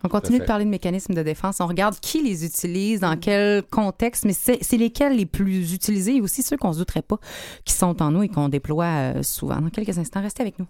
[0.04, 1.60] On continue de parler de mécanismes de défense.
[1.60, 6.16] On regarde qui les utilise, dans quel contexte, mais c'est c'est lesquels les plus utilisés
[6.16, 7.18] et aussi ceux qu'on ne se douterait pas
[7.64, 9.60] qui sont en nous et qu'on déploie euh, souvent.
[9.60, 10.66] Dans quelques instants, restez avec nous.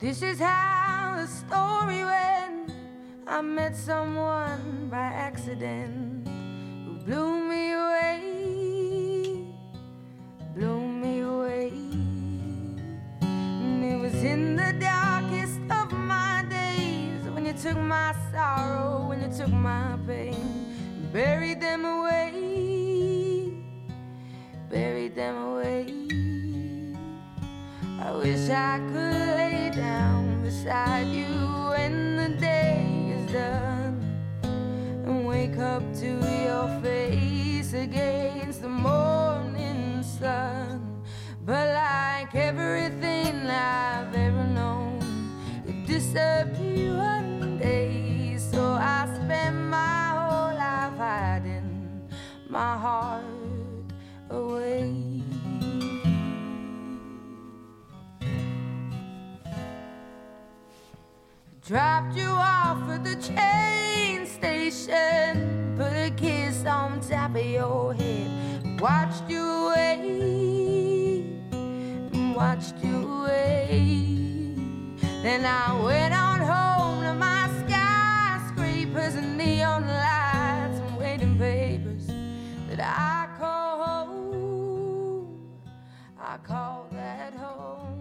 [0.00, 2.70] This is how the story went.
[3.26, 6.28] I met someone by accident
[6.84, 8.20] who blew me away,
[10.54, 10.83] blew
[14.24, 19.98] in the darkest of my days when you took my sorrow, when you took my
[20.06, 20.74] pain,
[21.12, 23.52] buried them away,
[24.70, 25.86] buried them away.
[28.00, 31.34] I wish I could lay down beside you
[31.70, 34.00] when the day is done
[34.42, 36.06] and wake up to
[36.46, 40.83] your face against the morning sun.
[41.46, 44.98] But like everything I've ever known,
[45.66, 48.38] it disappeared one day.
[48.38, 52.08] So I spent my whole life hiding
[52.48, 53.24] my heart
[54.30, 55.20] away.
[61.66, 68.80] Dropped you off at the train station, put a kiss on top of your head,
[68.80, 70.53] watched you away,
[72.54, 74.54] watched you away.
[75.22, 82.06] Then I went on home to my skyscrapers and neon lights and waiting papers
[82.68, 85.38] that I call home.
[86.20, 87.96] I call that home.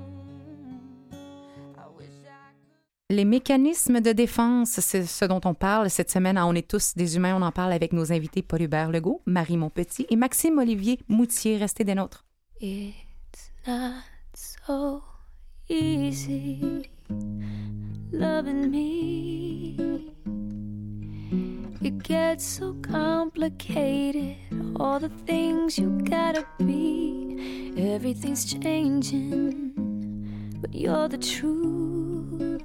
[1.78, 3.16] I wish I could.
[3.16, 6.38] Les mécanismes de défense, c'est ce dont on parle cette semaine.
[6.38, 7.36] à On est tous des humains.
[7.36, 11.58] On en parle avec nos invités Paul Hubert Legault, Marie Monpetit et Maxime Olivier Moutier.
[11.58, 12.26] Restez des nôtres.
[12.62, 14.13] It's not
[14.66, 15.04] so
[15.68, 16.90] easy
[18.12, 19.76] loving me.
[21.82, 24.38] It gets so complicated,
[24.80, 27.74] all the things you gotta be.
[27.78, 29.74] Everything's changing,
[30.62, 32.64] but you're the truth.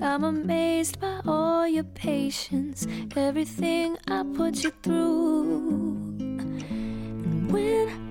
[0.00, 6.14] I'm amazed by all your patience, everything I put you through.
[6.20, 8.05] And when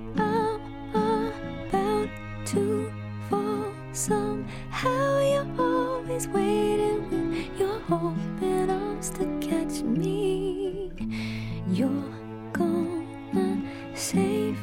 [2.45, 2.93] to
[3.29, 10.91] fall, somehow you're always waiting with your open arms to catch me.
[11.69, 11.89] You're
[12.53, 13.61] gonna
[13.95, 14.57] save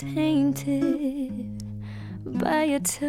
[0.00, 1.62] tainted
[2.24, 3.04] by your touch.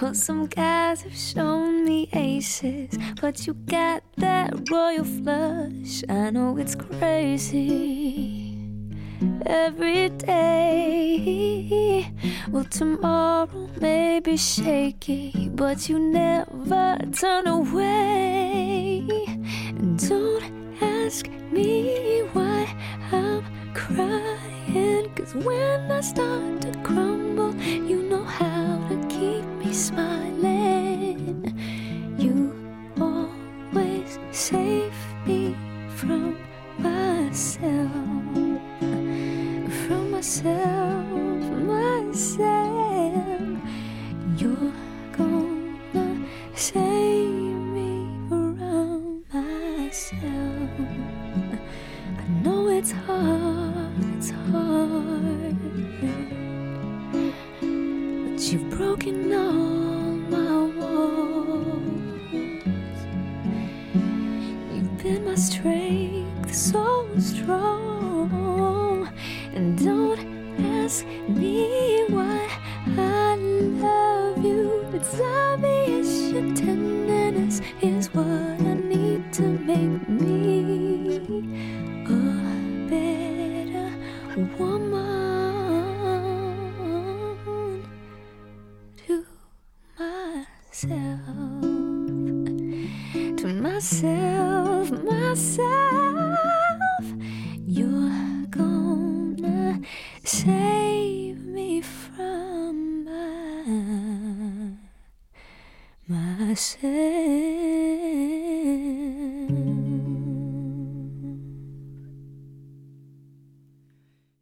[0.00, 6.02] Well, some guys have shown me aces, but you got that royal flush.
[6.08, 8.56] I know it's crazy
[9.44, 10.50] every day.
[12.50, 18.49] Well, tomorrow may be shaky, but you never turn away.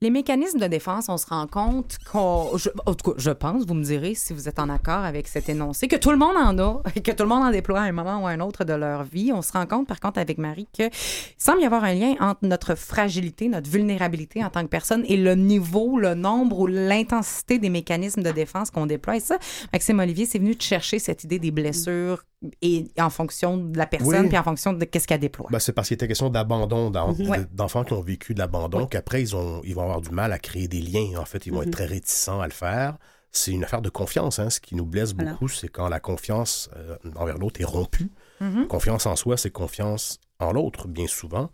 [0.08, 2.56] Les mécanismes de défense, on se rend compte qu'on.
[2.56, 5.28] je- En tout cas, je pense, vous me direz si vous êtes en accord avec
[5.28, 7.80] cet énoncé, que tout le monde en a, et que tout le monde en déploie
[7.80, 9.32] à un moment ou à un autre de leur vie.
[9.34, 10.88] On se rend compte, par contre, avec Marie, qu'il
[11.36, 15.18] semble y avoir un lien entre notre fragilité, notre vulnérabilité en tant que personne et
[15.18, 19.16] le niveau, le nombre ou l'intensité des mécanismes de défense qu'on déploie.
[19.16, 19.36] Et ça,
[19.74, 22.24] Maxime Olivier, c'est venu de chercher cette idée des blessures
[22.62, 24.28] et en fonction de la personne, Oui.
[24.28, 25.48] puis en fonction de qu'est-ce qu'elle déploie.
[25.50, 26.92] Ben, c'est parce qu'il était question d'abandon,
[27.28, 27.44] Ouais.
[27.52, 30.38] d'enfants qui ont vécu de l'abandon, qu'après, ils, ont, ils vont avoir du mal à
[30.38, 31.18] créer des liens.
[31.18, 32.96] En fait, ils vont être très réticents à le faire.
[33.32, 34.38] C'est une affaire de confiance.
[34.38, 34.50] Hein.
[34.50, 35.32] Ce qui nous blesse Voilà.
[35.32, 38.10] beaucoup, c'est quand la confiance euh, envers l'autre est rompue.
[38.40, 38.66] Mhm.
[38.68, 41.50] Confiance en soi, c'est confiance en l'autre, bien souvent.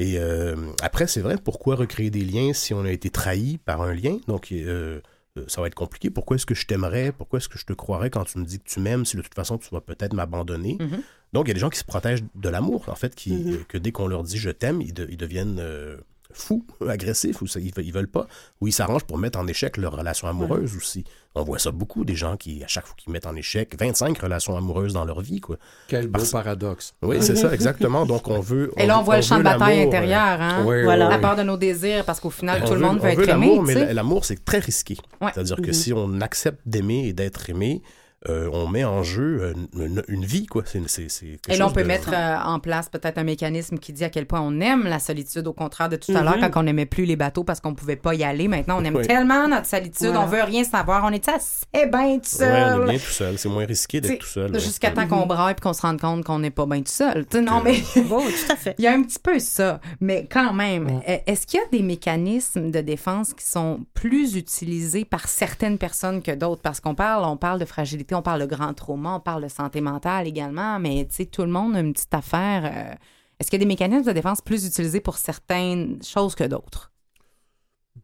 [0.00, 3.80] Et euh, après, c'est vrai, pourquoi recréer des liens si on a été trahi par
[3.82, 4.18] un lien?
[4.26, 5.00] Donc, euh,
[5.48, 6.10] ça va être compliqué.
[6.10, 7.12] Pourquoi est-ce que je t'aimerais?
[7.12, 9.22] Pourquoi est-ce que je te croirais quand tu me dis que tu m'aimes si de
[9.22, 10.76] toute façon tu vas peut-être m'abandonner?
[10.80, 11.02] Mhm.
[11.32, 13.52] Donc, il y a des gens qui se protègent de l'amour, en fait, qui, Mhm.
[13.54, 15.96] euh, que dès qu'on leur dit je t'aime, ils, de- ils deviennent euh,
[16.32, 18.28] fous, agressifs, ou ça, ils, ils veulent pas,
[18.60, 21.04] ou ils s'arrangent pour mettre en échec leur relation amoureuse aussi.
[21.36, 24.16] On voit ça beaucoup, des gens qui, à chaque fois qu'ils mettent en échec 25
[24.18, 25.56] relations amoureuses dans leur vie, quoi.
[25.88, 26.94] Quel beau Parce- paradoxe.
[27.02, 28.06] Oui, c'est ça, exactement.
[28.06, 28.70] Donc, on veut.
[28.76, 30.64] Et là, on voit le champ de bataille l'amour, euh, intérieur, hein?
[30.64, 31.08] Oui, Voilà.
[31.10, 33.18] oui, peur de nos désirs, parce qu'au final, on tout le monde veut on être
[33.18, 33.26] aimé.
[33.26, 34.96] l'amour, mais l'amour, c'est très risqué.
[35.20, 35.30] Ouais.
[35.34, 35.72] C'est-à-dire que Mhm.
[35.72, 37.82] si on accepte d'aimer et d'être aimé,
[38.28, 40.62] euh, on met en jeu euh, une, une vie, quoi.
[40.66, 43.24] C'est, c'est, c'est quelque Et là, on peut de- mettre euh, en place peut-être un
[43.24, 46.20] mécanisme qui dit à quel point on aime la solitude, au contraire de tout à
[46.20, 46.24] Mhm.
[46.24, 48.48] l'heure, quand on n'aimait plus les bateaux parce qu'on pouvait pas y aller.
[48.48, 49.06] Maintenant, on aime Oui.
[49.06, 50.22] tellement notre solitude, Voilà.
[50.22, 51.04] on veut rien savoir.
[51.04, 52.80] On est assez bien tout Ouais, seul.
[52.80, 53.38] on est bien tout seul.
[53.38, 54.50] C'est moins risqué d'être tout seul.
[54.52, 54.60] ouais.
[54.60, 57.26] Jusqu'à temps qu'on braille et qu'on se rende compte qu'on n'est pas bien tout seul.
[57.26, 58.74] T'sais, non, mais tout à fait.
[58.78, 59.80] il y a un petit peu ça.
[60.00, 64.36] Mais quand même, euh, est-ce qu'il y a des mécanismes de défense qui sont plus
[64.36, 66.62] utilisés par certaines personnes que d'autres?
[66.62, 69.48] Parce qu'on parle, on parle de fragilité, on parle de grand trauma, on parle de
[69.48, 72.64] santé mentale également, mais tu sais, tout le monde a une petite affaire.
[72.64, 72.94] euh,
[73.38, 76.92] est-ce qu'il y a des mécanismes de défense plus utilisés pour certaines choses que d'autres?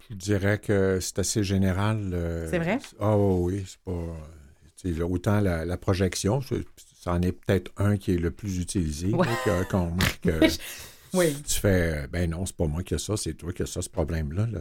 [0.08, 2.10] Je dirais que c'est assez général.
[2.12, 2.78] euh, C'est vrai?
[2.98, 5.04] Ah oui, c'est pas.
[5.04, 6.64] autant la, la projection, c'est-
[7.02, 9.12] ça en est peut-être un qui est le plus utilisé.
[9.12, 9.26] Ouais.
[9.26, 10.40] là, que- qu'on- que
[11.14, 11.34] Oui.
[11.46, 13.82] Tu fais, ben non, c'est pas moi qui ai ça, c'est toi qui as ça,
[13.82, 14.46] ce problème-là.
[14.46, 14.60] Là.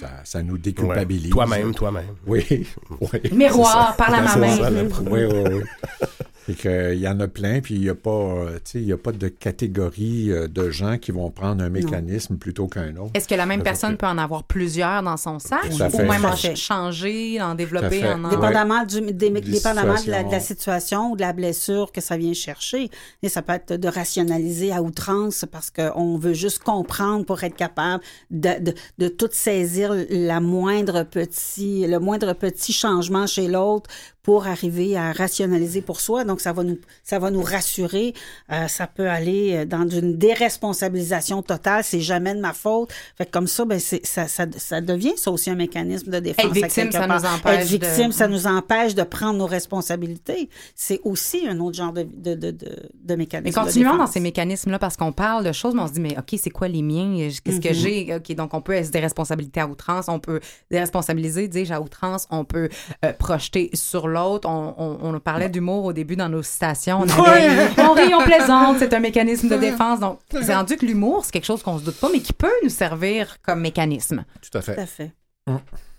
[0.00, 0.60] Ça, ça nous Ouais.
[0.60, 1.30] déculpabilise.
[1.30, 2.04] Toi-même, toi-même.
[2.26, 2.44] Oui,
[3.00, 3.20] oui.
[3.32, 4.56] Miroir, parle à ma main.
[4.56, 5.60] ça, Oui, oui, oui.
[6.46, 8.78] Fait que, il y en a plein, puis il n'y a, pas, euh, tu sais,
[8.80, 12.66] il y a pas de catégorie euh, de gens qui vont prendre un mécanisme plutôt
[12.66, 13.10] qu'un autre.
[13.14, 16.24] Est-ce que la même personne peut en avoir plusieurs dans son sac à ou même
[16.24, 18.28] en changer, en développer, en en...
[18.30, 20.40] Dépend- Dépendamment, du, des- Des dépendamment de, la, de la situations.
[20.40, 22.90] situation ou de la blessure que ça vient chercher.
[23.22, 27.56] Et ça peut être de rationaliser à outrance parce qu'on veut juste comprendre pour être
[27.56, 33.90] capable de, de, de tout saisir la moindre petit, le moindre petit changement chez l'autre
[34.22, 36.24] pour arriver à rationaliser pour soi.
[36.24, 38.14] Donc, ça va nous, ça va nous rassurer.
[38.52, 40.16] Euh, ça peut aller dans une
[40.64, 41.82] déresponsabilisation totale.
[41.84, 42.92] C'est jamais de ma faute.
[43.16, 46.18] Fait que comme ça, ben, c'est, ça, ça, ça devient ça aussi un mécanisme de
[46.20, 46.44] défense.
[46.46, 47.20] Être victime, à ça part.
[47.20, 50.48] nous empêche Être victime, de- ça nous empêche de prendre nos responsabilités.
[50.74, 53.58] C'est aussi un autre genre de, de, de, de, mécanisme.
[53.58, 56.16] Mais continuons dans ces mécanismes-là parce qu'on parle de choses, mais on se dit, mais
[56.18, 57.28] OK, c'est quoi les miens?
[57.44, 57.74] Qu'est-ce que Mhm.
[57.74, 58.14] j'ai?
[58.16, 60.40] OK, donc on peut se déresponsabiliser à outrance, on peut
[60.70, 62.68] déresponsabiliser, dis-je, à outrance, on peut
[63.04, 64.48] euh, projeter sur l'autre.
[64.48, 67.00] On, on, on parlait d'humour au début dans nos citations.
[67.00, 70.00] On, avait- on rit, on plaisante, c'est un mécanisme de défense.
[70.00, 72.52] Donc, c'est rendu que l'humour, c'est quelque chose qu'on se doute pas, mais qui peut
[72.62, 74.24] nous servir comme mécanisme.
[74.42, 74.74] Tout à fait.
[74.74, 75.12] Tout à fait.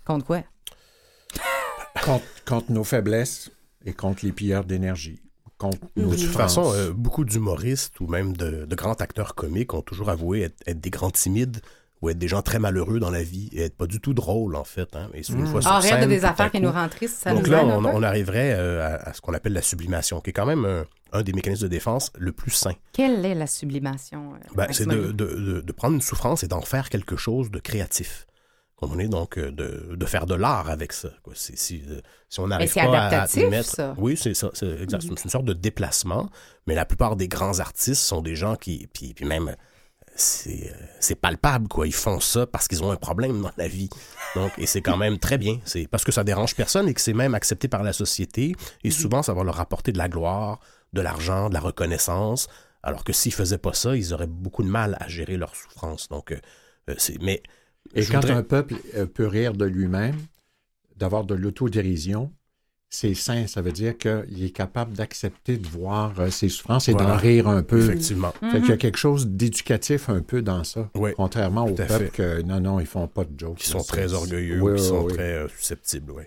[0.06, 0.42] Contre quoi?
[2.04, 3.50] Contre, contre nos faiblesses
[3.84, 5.20] et contre les pilleurs d'énergie.
[5.58, 6.54] Contre nos De toute souffrances.
[6.56, 10.56] façon, euh, beaucoup d'humoristes ou même de, de grands acteurs comiques ont toujours avoué être,
[10.66, 11.60] être des grands timides
[12.02, 14.56] ou être des gens très malheureux dans la vie et être pas du tout drôles,
[14.56, 14.94] en fait.
[14.96, 15.08] Hein.
[15.14, 17.52] Et une fois sur Ah, de des affaires qui nous rendent tristes, ça Donc nous
[17.52, 20.46] là, on, on arriverait euh, à, à ce qu'on appelle la sublimation, qui est quand
[20.46, 22.72] même un, un des mécanismes de défense le plus sain.
[22.92, 24.34] Quelle est la sublimation?
[24.34, 27.50] euh, Ben, c'est de, de- de- de prendre une souffrance et d'en faire quelque chose
[27.52, 28.26] de créatif.
[28.76, 31.10] Comprenez donc euh, de, de faire de l'art avec ça.
[31.22, 31.34] quoi.
[31.36, 33.68] C'est- Si, euh, si on n'arrive pas à- adaptatif, à mettre...
[33.68, 33.94] ça.
[33.96, 34.50] Oui, c'est ça.
[34.54, 35.02] C'est exact.
[35.02, 36.28] C'est une sorte de déplacement,
[36.66, 38.88] mais la plupart des grands artistes sont des gens qui...
[38.92, 39.54] Puis, puis même,
[40.14, 41.86] c'est euh, c'est palpable, quoi.
[41.86, 43.88] Ils font ça parce qu'ils ont un problème dans la vie.
[44.34, 45.58] Donc, et c'est quand même très bien.
[45.64, 48.54] C'est parce que ça dérange personne et que c'est même accepté par la société.
[48.84, 50.60] Et souvent, ça va leur apporter de la gloire,
[50.92, 52.48] de l'argent, de la reconnaissance.
[52.82, 56.08] Alors que s'ils faisaient pas ça, ils auraient beaucoup de mal à gérer leur souffrance.
[56.08, 56.40] Donc, euh,
[56.90, 57.20] euh, c'est...
[57.22, 57.42] Mais...
[57.94, 58.74] Et quand voudrais- un peuple
[59.14, 60.16] peut rire de lui-même,
[60.96, 62.32] d'avoir de l'autodérision,
[62.94, 63.46] c'est sain.
[63.46, 67.08] Ça veut dire qu'il est capable d'accepter de voir euh, ses souffrances et Voilà.
[67.08, 67.80] d'en rire un peu.
[67.82, 68.32] Effectivement.
[68.52, 70.90] Fait qu'il y a quelque chose d'éducatif un peu dans ça.
[70.94, 72.10] Oui, Contrairement aux peuples fait.
[72.10, 73.56] que non, non, ils font pas de jokes.
[73.58, 75.14] qui sont très orgueilleux Oui, qui oui, sont oui.
[75.14, 76.12] très euh, susceptibles.
[76.12, 76.24] Oui.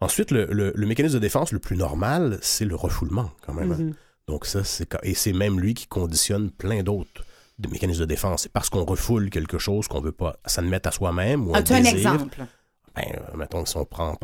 [0.00, 3.72] Ensuite, le, le- le mécanisme de défense le plus normal, c'est le refoulement, quand même.
[3.72, 3.76] hein.
[3.78, 3.94] Mhm.
[4.28, 7.24] Donc, ça, c'est ca- et c'est même lui qui conditionne plein d'autres
[7.70, 8.42] mécanismes de défense.
[8.44, 11.74] C'est parce qu'on refoule quelque chose qu'on veut pas s'admettre à soi-même ou un As-tu
[11.74, 12.38] un exemple?
[12.96, 14.16] Ben, euh, mettons, si on, prend,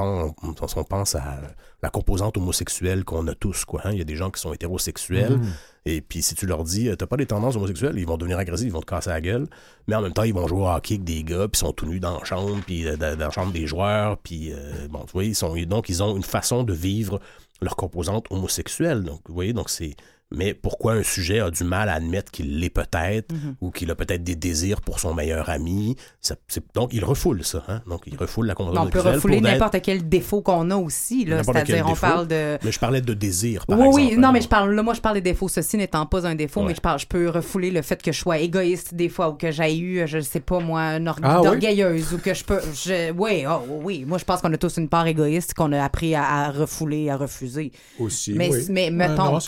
[0.69, 1.39] si on pense à
[1.83, 3.81] la composante homosexuelle qu'on a tous, quoi.
[3.85, 3.91] hein.
[3.93, 5.53] Il y a des gens qui sont hétérosexuels, Mhm.
[5.85, 8.39] et puis si tu leur dis, euh, t'as pas des tendances homosexuelles, ils vont devenir
[8.39, 9.47] agressifs, ils vont te casser la gueule.
[9.87, 11.73] Mais en même temps, ils vont jouer au hockey avec des gars, puis ils sont
[11.73, 14.89] tout nus dans la chambre, puis euh, dans dans la chambre des joueurs, puis euh,
[14.91, 17.21] bon, tu vois, ils sont, donc ils ont une façon de vivre
[17.63, 19.03] leur composante homosexuelle.
[19.05, 19.95] Donc, vous voyez, donc c'est.
[20.35, 23.55] Mais pourquoi un sujet a du mal à admettre qu'il l'est peut-être, Mhm.
[23.61, 25.95] ou qu'il a peut-être des désirs pour son meilleur ami?
[26.21, 26.35] Ça-
[26.75, 27.63] donc, il refoule ça.
[27.69, 27.81] Hein?
[27.89, 31.25] Donc, il refoule la composante On peut refouler n'importe quel défaut qu'on a aussi.
[31.29, 32.59] C'est-à-dire, on parle de.
[32.65, 34.05] Mais je parlais de désir, par oui, exemple.
[34.05, 34.33] oui, non, hein.
[34.33, 35.47] mais je parle, là, moi, je parle des défauts.
[35.49, 36.67] Ceci n'étant pas un défaut, Ouais.
[36.69, 39.35] mais je parle, je peux refouler le fait que je sois égoïste des fois ou
[39.35, 41.47] que j'aie eu, je sais pas, moi, une Ah oui?
[41.49, 42.59] orgueilleuse ou que je peux.
[42.75, 44.05] Je, oui, oh, oui.
[44.05, 47.11] Moi, je pense qu'on a tous une part égoïste qu'on a appris à, à refouler,
[47.11, 47.71] à refuser.
[48.01, 48.67] Aussi, Mais, oui.
[48.71, 49.41] mais Ouais, mettons, non,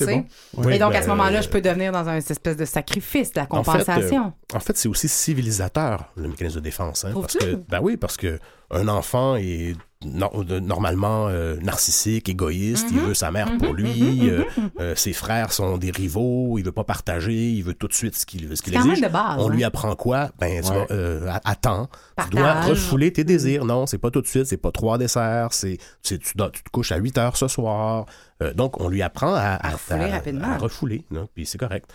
[0.68, 2.64] Oui, Et donc, à ben, ce moment-là, euh, je peux devenir dans une espèce de
[2.64, 4.32] sacrifice, de la En fait, euh, compensation.
[4.54, 7.04] En fait, c'est aussi civilisateur, le mécanisme de défense.
[7.04, 8.38] Hein, parce que, ben oui, parce que
[8.70, 9.74] un enfant est
[10.05, 14.44] no- de- normalement euh, narcissique, égoïste, il veut sa mère pour lui, euh,
[14.80, 18.14] euh, ses frères sont des rivaux, il veut pas partager, il veut tout de suite
[18.16, 19.07] ce qu'il ce qu'il C'est quand même exige.
[19.07, 19.53] de base, On hein.
[19.53, 20.30] lui apprend quoi?
[20.38, 20.78] Ben, tu Ouais.
[20.78, 21.88] vas, euh, à- attends,
[22.22, 23.64] tu dois refouler tes désirs.
[23.64, 26.62] Non, c'est pas tout de suite, c'est pas trois desserts, c'est, c'est- tu, dois- tu
[26.62, 28.07] te couches à 8 heures ce soir.
[28.42, 30.49] Euh, donc, on lui apprend à, À refouler rapidement.
[30.53, 31.28] à refouler, non?
[31.34, 31.90] puis c'est correct.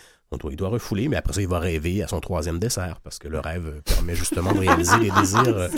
[0.49, 3.27] Il doit refouler, mais après ça, il va rêver à son troisième dessert, parce que
[3.27, 5.69] le rêve permet justement de réaliser les désirs.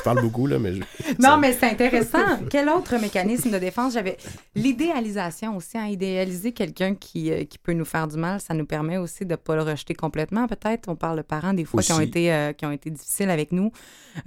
[0.00, 0.74] Je parle beaucoup, là, mais...
[0.74, 0.82] je-
[1.20, 2.18] Non, mais c'est intéressant.
[2.50, 3.92] Quel autre mécanisme de défense?
[3.94, 4.16] J'avais
[4.54, 8.66] L'idéalisation aussi, hein, idéaliser quelqu'un qui, euh, qui peut nous faire du mal, ça nous
[8.66, 10.46] permet aussi de ne pas le rejeter complètement.
[10.46, 13.30] Peut-être, on parle de parents des fois qui ont été euh, qui ont été difficiles
[13.30, 13.70] avec nous.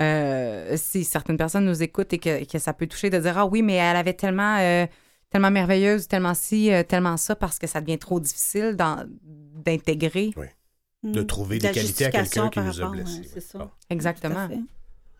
[0.02, 3.46] Euh, si certaines personnes nous écoutent et que, que ça peut toucher de dire ah
[3.46, 4.86] oui, mais elle avait tellement euh,
[5.30, 10.32] tellement merveilleuse, tellement ci, euh, tellement ça, parce que ça devient trop difficile d'intégrer.
[11.04, 11.26] de Mm.
[11.26, 13.20] trouver De la des qualités à quelqu'un qui nous a rapport, blessés.
[13.20, 13.58] ouais, c'est ça.
[13.62, 13.72] Ah.
[13.90, 14.48] Exactement.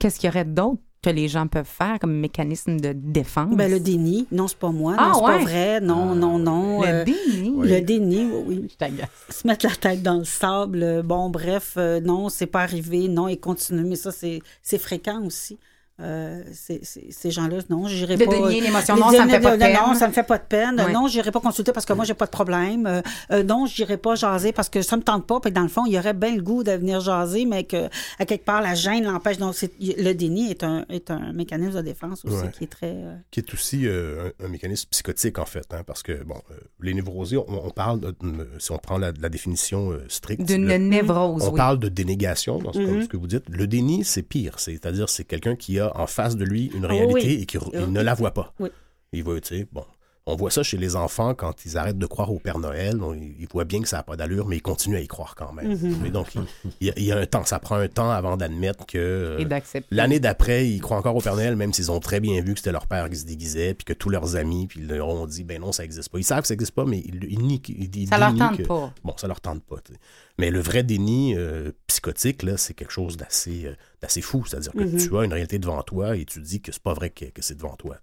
[0.04, 3.56] Qu'est-ce qu'il y aurait d'autre que les gens peuvent faire comme mécanisme de défense?
[3.56, 4.28] Ben, le déni.
[4.34, 4.96] Non, c'est pas moi.
[4.98, 5.38] Ah, non, c'est ouais.
[5.38, 5.80] pas vrai.
[5.80, 6.82] Non, non, non.
[6.82, 7.54] Le Euh, déni.
[7.62, 8.68] Le déni, oui, oui.
[8.82, 9.34] Je.
[9.34, 10.84] Se mettre la tête dans le sable.
[10.84, 13.08] euh, Bon, bref, euh, non, c'est pas arrivé.
[13.08, 13.88] Non, et continuer.
[13.88, 15.58] Mais ça, c'est c'est fréquent aussi.
[16.04, 18.32] Euh, ces gens-là, non, j'irai De pas.
[18.32, 18.96] dénier l'émotion.
[18.96, 19.74] Non, ça me fait pas de peine.
[19.88, 20.76] Non, ça me fait pas de peine.
[20.92, 22.86] Non, j'irai pas consulter parce que moi, j'ai pas de problème.
[22.86, 23.02] Euh,
[23.32, 25.40] euh, non, j'irai pas jaser parce que ça me tente pas.
[25.40, 27.88] Puis dans le fond, il y aurait bien le goût de venir jaser, mais que
[28.20, 29.38] à quelque part, la gêne l'empêche.
[29.38, 32.52] Donc, le déni est un, est un mécanisme de défense aussi Ouais.
[32.58, 32.92] qui est très.
[32.94, 36.36] euh, qui est aussi euh, un, un mécanisme psychotique, en fait, hein, parce que, bon,
[36.52, 38.16] euh, les névrosés, on, on parle, de-
[38.60, 41.58] si on prend la, la définition euh, stricte, D'une névrose, on oui.
[41.58, 43.04] parle de dénégation, dans ce, comme Mhm.
[43.04, 43.44] ce que vous dites.
[43.50, 47.14] Le déni, c'est pire, c'est-à-dire c'est quelqu'un qui a en face de lui une réalité
[47.14, 47.40] oui.
[47.42, 47.80] et qui re- Oui.
[47.88, 48.54] il ne la voit pas.
[48.60, 48.70] Oui.
[49.12, 49.86] Il va, tu sais, bon.
[50.26, 52.98] On voit ça chez les enfants quand ils arrêtent de croire au Père Noël.
[53.04, 55.36] On- ils voient bien que ça n'a pas d'allure, mais ils continuent à y croire
[55.36, 55.78] quand même.
[56.02, 56.28] Mais donc,
[56.80, 58.98] il, y a, il y a un temps, ça prend un temps avant d'admettre que
[58.98, 59.94] euh, Et d'accepter.
[59.94, 62.60] l'année d'après, ils croient encore au Père Noël, même s'ils ont très bien vu que
[62.60, 65.26] c'était leur père qui se déguisait, puis que tous leurs amis, puis ils leur ont
[65.28, 66.20] dit, ben non, ça n'existe pas.
[66.20, 68.64] Ils savent que ça n'existe pas, mais ils, ils nient, ils Ça leur tente que-
[68.64, 68.94] pas.
[69.04, 69.76] Bon, ça leur tente pas.
[70.38, 74.46] Mais le vrai déni euh, psychotique, là, c'est quelque chose d'assez euh, d'assez fou.
[74.46, 74.98] C'est-à-dire que Mhm.
[74.98, 77.42] tu as une réalité devant toi et tu dis que c'est pas vrai que, que
[77.42, 77.98] c'est devant toi.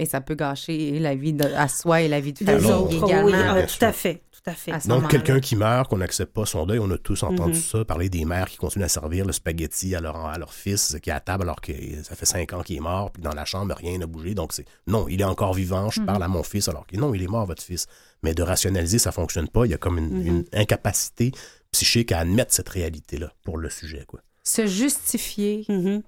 [0.00, 2.88] Et ça peut gâcher la vie de, à soi et la vie de famille Alors,
[2.92, 3.26] également.
[3.26, 4.70] oui, ah, tout à fait, tout à fait.
[4.70, 7.60] À Donc, quelqu'un qui meurt, qu'on n'accepte pas son deuil, on a tous entendu Mhm.
[7.60, 10.96] ça, parler des mères qui continuent à servir le spaghetti à leur, à leur fils
[11.02, 11.72] qui est à table alors que
[12.04, 14.34] ça fait cinq ans qu'il est mort, puis dans la chambre, rien n'a bougé.
[14.34, 15.90] Donc, c'est non, il est encore vivant, Mhm.
[15.92, 17.86] je parle à mon fils alors que non, il est mort, votre fils.
[18.22, 19.64] Mais de rationaliser, ça fonctionne pas.
[19.66, 20.26] Il y a comme une, Mhm.
[20.26, 21.32] une incapacité
[21.72, 24.04] psychique à admettre cette réalité-là pour le sujet.
[24.06, 24.20] Quoi.
[24.44, 26.02] Se justifier, Mhm.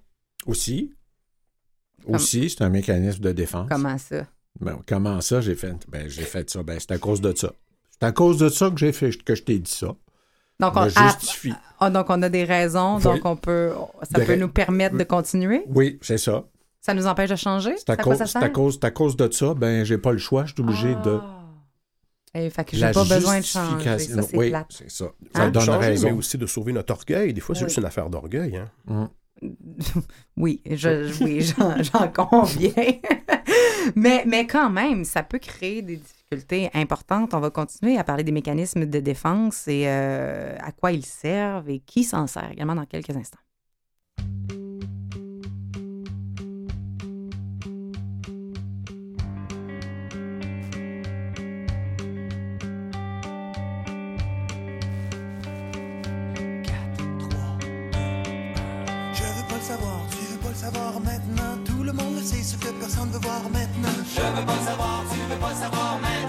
[0.47, 0.93] Aussi,
[2.07, 3.69] aussi c'est un mécanisme de défense.
[3.71, 4.27] comment ça?
[4.61, 5.75] Ben, comment ça, j'ai fait?
[5.89, 6.63] Ben, j'ai fait ça.
[6.63, 7.53] Ben, c'est à cause de ça.
[7.91, 9.95] C'est à cause de ça que j'ai fait, que je t'ai dit ça.
[10.59, 11.55] Donc, on, ah, justifie.
[11.79, 13.03] ah, donc, on a des raisons, Oui.
[13.03, 13.73] donc on peut,
[14.03, 15.63] ça peut ra- nous permettre de continuer?
[15.69, 16.45] Oui, c'est ça.
[16.83, 17.75] Ça nous empêche de changer?
[17.79, 20.45] C'est à, cause, à cause, c'est à cause de ça, ben, j'ai pas le choix,
[20.47, 21.19] je suis obligé de.
[21.23, 21.37] Ah.
[22.35, 23.99] Eh, fait que j'ai La pas besoin de changer.
[23.99, 24.67] Ça, c'est oui, plate.
[24.71, 25.07] c'est ça.
[25.07, 25.11] Hein?
[25.35, 26.07] Ça donne Changer, raison.
[26.09, 27.33] mais aussi de sauver notre orgueil.
[27.35, 27.69] Des fois, c'est Oui.
[27.69, 28.57] juste une affaire d'orgueil.
[28.89, 29.11] Hein.
[30.37, 31.07] Oui, je,
[31.93, 32.73] j'en, conviens.
[33.95, 37.35] mais, mais quand même, ça peut créer des difficultés importantes.
[37.35, 41.69] On va continuer à parler des mécanismes de défense et euh, à quoi ils servent
[41.69, 43.39] et qui s'en sert également dans quelques instants.
[62.23, 63.89] Sait, ce que personne veut voir maintenant.
[64.15, 66.20] Je veux pas savoir, tu veux pas savoir maintenant.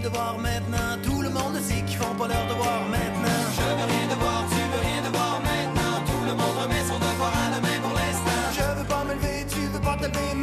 [0.00, 1.02] Rien devoir maintenant.
[1.02, 3.40] Tout le monde sait qu'ils font pas leur devoir maintenant.
[3.56, 5.94] Je veux rien devoir, tu veux rien devoir maintenant.
[6.06, 8.42] Tout le monde remet son devoir à la main pour l'instant.
[8.56, 10.34] Je veux pas me lever, tu veux pas te lever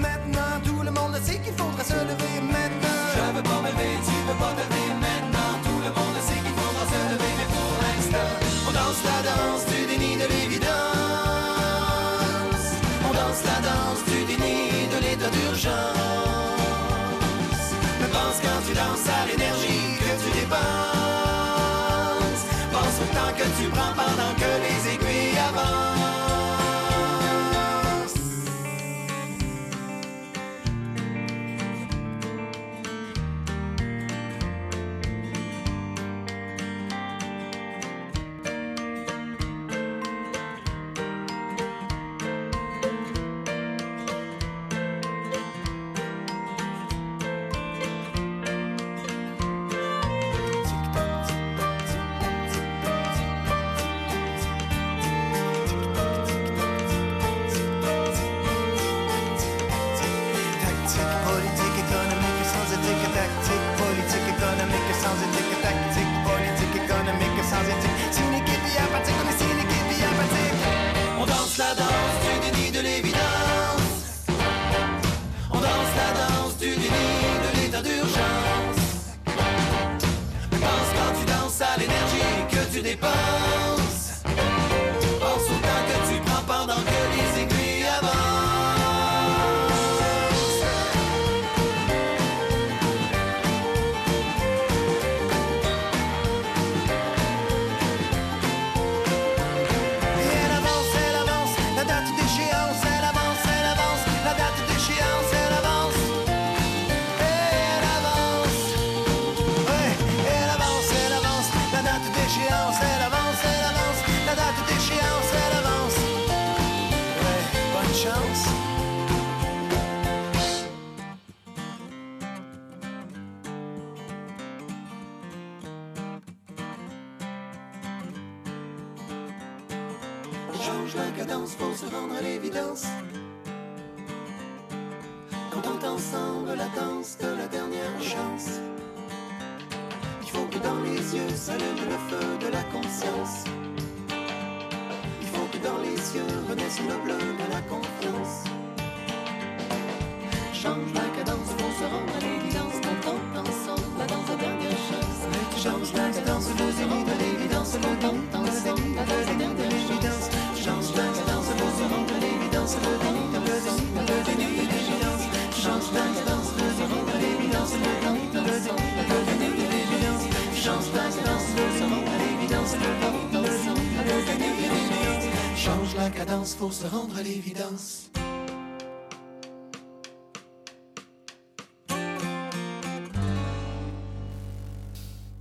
[176.18, 178.09] cadence pour se rendre à l'évidence.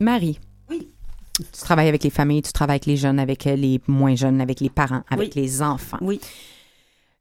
[0.00, 0.38] Marie.
[0.70, 0.88] Oui.
[1.38, 4.60] Tu travailles avec les familles, tu travailles avec les jeunes, avec les moins jeunes, avec
[4.60, 5.42] les parents, avec Oui.
[5.42, 5.98] les enfants.
[6.00, 6.20] Oui.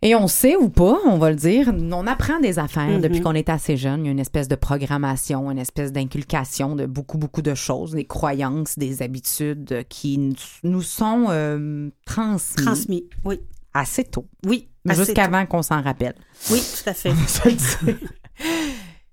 [0.08, 3.02] Et on sait ou pas, on va le dire, on apprend des affaires Mhm.
[3.02, 4.02] depuis qu'on est assez jeune.
[4.02, 7.94] Il y a une espèce de programmation, une espèce d'inculcation de beaucoup, beaucoup de choses,
[7.94, 13.06] des croyances, des habitudes qui nous sont euh, transmises Transmis.
[13.24, 13.40] Oui.
[13.74, 14.68] assez tôt, Oui.
[14.86, 16.14] jusqu'avant qu'on s'en rappelle.
[16.52, 17.12] Oui, tout à fait.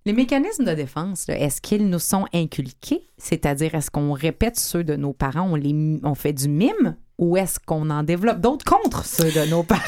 [0.04, 3.06] Les mécanismes de défense, est-ce qu'ils nous sont inculqués?
[3.16, 7.38] C'est-à-dire, est-ce qu'on répète ceux de nos parents, on, les, on fait du mime, ou
[7.38, 9.80] est-ce qu'on en développe d'autres contre ceux de nos parents?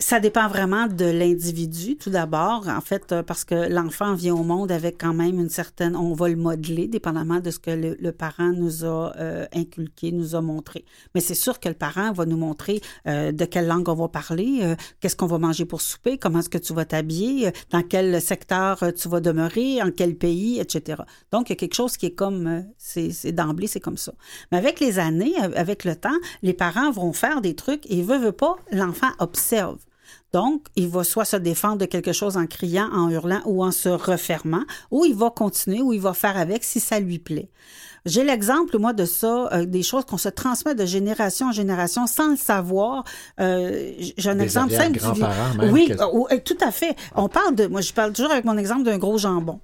[0.00, 4.44] Ça dépend vraiment de l'individu, tout d'abord, en fait, euh, parce que l'enfant vient au
[4.44, 7.96] monde avec quand même une certaine, on va le modeler, dépendamment de ce que le,
[7.98, 10.84] le parent nous a euh, inculqué, nous a montré.
[11.16, 14.06] Mais c'est sûr que le parent va nous montrer euh, de quelle langue on va
[14.06, 17.50] parler, euh, qu'est-ce qu'on va manger pour souper, comment est-ce que tu vas t'habiller, euh,
[17.70, 21.02] dans quel secteur euh, tu vas demeurer, en quel pays, etc.
[21.32, 24.12] Donc, il y a quelque chose qui est comme, c'est d'emblée, c'est comme ça.
[24.52, 28.18] Mais avec les années, avec le temps, les parents vont faire des trucs et veut,
[28.18, 29.78] veut pas, l'enfant observe.
[30.32, 33.72] Donc, il va soit se défendre de quelque chose en criant, en hurlant ou en
[33.72, 37.48] se refermant, ou il va continuer, ou il va faire avec si ça lui plaît.
[38.06, 42.06] J'ai l'exemple, moi, de ça, euh, des choses qu'on se transmet de génération en génération
[42.06, 43.04] sans le savoir.
[43.40, 44.98] Euh, J'ai un Des exemple simple.
[44.98, 46.94] du- même, Oui, que- euh, oui, tout à fait.
[47.14, 49.60] On parle de, moi, je parle toujours avec mon exemple d'un gros jambon.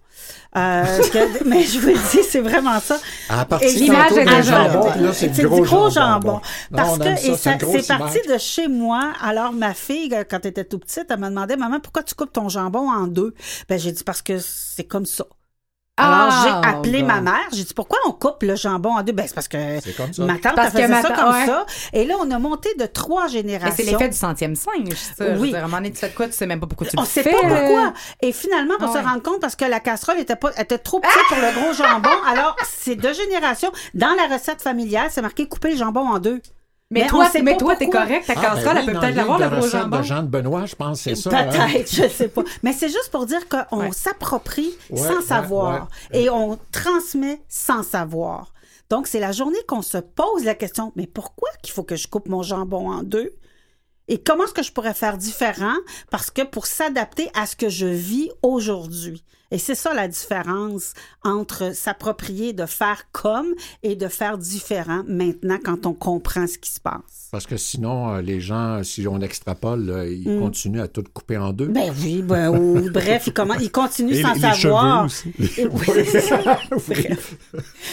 [0.56, 2.98] Euh, que- mais je vous le dis, c'est vraiment ça.
[3.28, 4.42] À partir Et l'image là.
[4.42, 6.34] jambon, là, c'est du gros, jambon.
[6.34, 6.40] Bon.
[6.76, 9.12] Parce Non, que ça, et c'est ça- parti de chez moi.
[9.22, 12.14] Alors, ma fille, euh, quand elle était tout petite, elle me demandait, maman, pourquoi tu
[12.14, 13.34] coupes ton jambon en deux?
[13.68, 15.24] Ben, j'ai dit, parce que c'est comme ça.
[15.96, 17.06] Alors, Ah, j'ai appelé bon.
[17.06, 17.46] ma mère.
[17.52, 19.12] J'ai dit, pourquoi on coupe le jambon en deux?
[19.12, 20.24] Ben, c'est parce que C'est comme ça.
[20.24, 21.46] ma tante, que ma ça comme ouais.
[21.46, 21.66] ça.
[21.92, 23.74] Et là, on a monté de trois Mais générations.
[23.76, 25.24] c'est l'effet du centième singe, ça.
[25.24, 25.48] Je veux Oui.
[25.50, 27.02] dire, à un moment donné, tu fais quoi, tu sais même pas pourquoi tu On
[27.02, 27.30] le sait fais.
[27.30, 27.92] pas pourquoi.
[28.22, 30.98] Et finalement, pour Ah se rendre compte, parce que la casserole était, pas, était trop
[30.98, 33.70] petite pour le gros jambon, alors c'est de génération.
[33.94, 36.42] Dans la recette familiale, c'est marqué couper le jambon en deux.
[36.90, 39.14] Mais, on toi, mais toi, t'es correct, ta Ah, ben casserole, oui, elle peut peut-être
[39.16, 39.98] l'avoir, le gros jambon.
[39.98, 41.30] de Jean de Benoît, je pense, c'est ça.
[41.36, 41.48] hein.
[41.50, 42.42] Peut-être, je sais pas.
[42.62, 46.20] Mais c'est juste pour dire qu'on s'approprie Ouais, sans ouais, savoir ouais.
[46.22, 48.52] et on transmet sans savoir.
[48.90, 52.06] Donc, c'est la journée qu'on se pose la question, mais pourquoi qu'il faut que je
[52.06, 53.32] coupe mon jambon en deux?
[54.06, 55.74] Et comment est-ce que je pourrais faire différent?
[56.10, 59.24] Parce que pour s'adapter à ce que je vis aujourd'hui.
[59.54, 65.58] Et c'est ça la différence entre s'approprier de faire comme et de faire différent maintenant
[65.64, 67.28] quand on comprend ce qui se passe.
[67.30, 70.40] Parce que sinon, euh, les gens, si on extrapole, là, ils Mm.
[70.40, 71.66] continuent à tout couper en deux.
[71.68, 75.08] Ben oui, ben ou- bref, il, comment, il continue Et sans les- les savoir.
[75.08, 75.60] cheveux aussi.
[75.60, 76.40] Et oui, c'est ça.
[76.88, 77.36] Bref.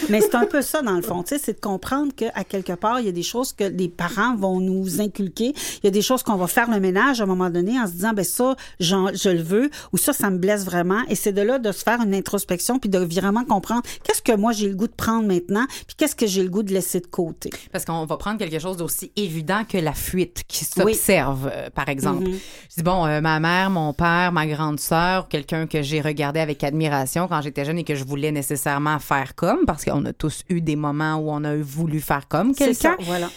[0.09, 1.21] Mais c'est un peu ça, dans le fond.
[1.23, 3.87] Tu sais, c'est de comprendre qu'à quelque part, il y a des choses que les
[3.89, 5.53] parents vont nous inculquer.
[5.83, 7.85] Il y a des choses qu'on va faire le ménage à un moment donné en
[7.85, 11.01] se disant, ben ça, j'en- je le veux, ou ça, ça me blesse vraiment.
[11.07, 14.35] Et c'est de là de se faire une introspection puis de vraiment comprendre qu'est-ce que
[14.35, 16.99] moi j'ai le goût de prendre maintenant, puis qu'est-ce que j'ai le goût de laisser
[16.99, 17.49] de côté.
[17.71, 21.89] Parce qu'on va prendre quelque chose d'aussi évident que la fuite qui s'observe, euh, par
[21.89, 22.23] exemple.
[22.27, 22.33] Mhm.
[22.69, 26.39] Je dis, bon, euh, ma mère, mon père, ma grande sœur, quelqu'un que j'ai regardé
[26.39, 30.13] avec admiration quand j'étais jeune et que je voulais nécessairement faire comme, parce qu'on a
[30.13, 33.03] tous eu des moments où on a voulu faire comme C'est ça, quelqu'un.
[33.05, 33.29] voilà.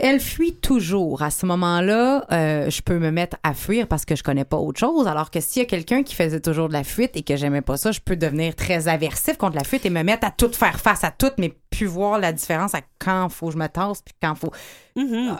[0.00, 1.22] Elle fuit toujours.
[1.22, 4.56] À ce moment-là, euh, je peux me mettre à fuir parce que je connais pas
[4.56, 5.08] autre chose.
[5.08, 7.62] Alors que s'il y a quelqu'un qui faisait toujours de la fuite et que j'aimais
[7.62, 10.52] pas ça, je peux devenir très aversif contre la fuite et me mettre à tout
[10.52, 13.66] faire face à tout, mais plus voir la différence à quand faut que je me
[13.66, 14.52] tasse puis quand faut.
[14.94, 15.36] Mhm.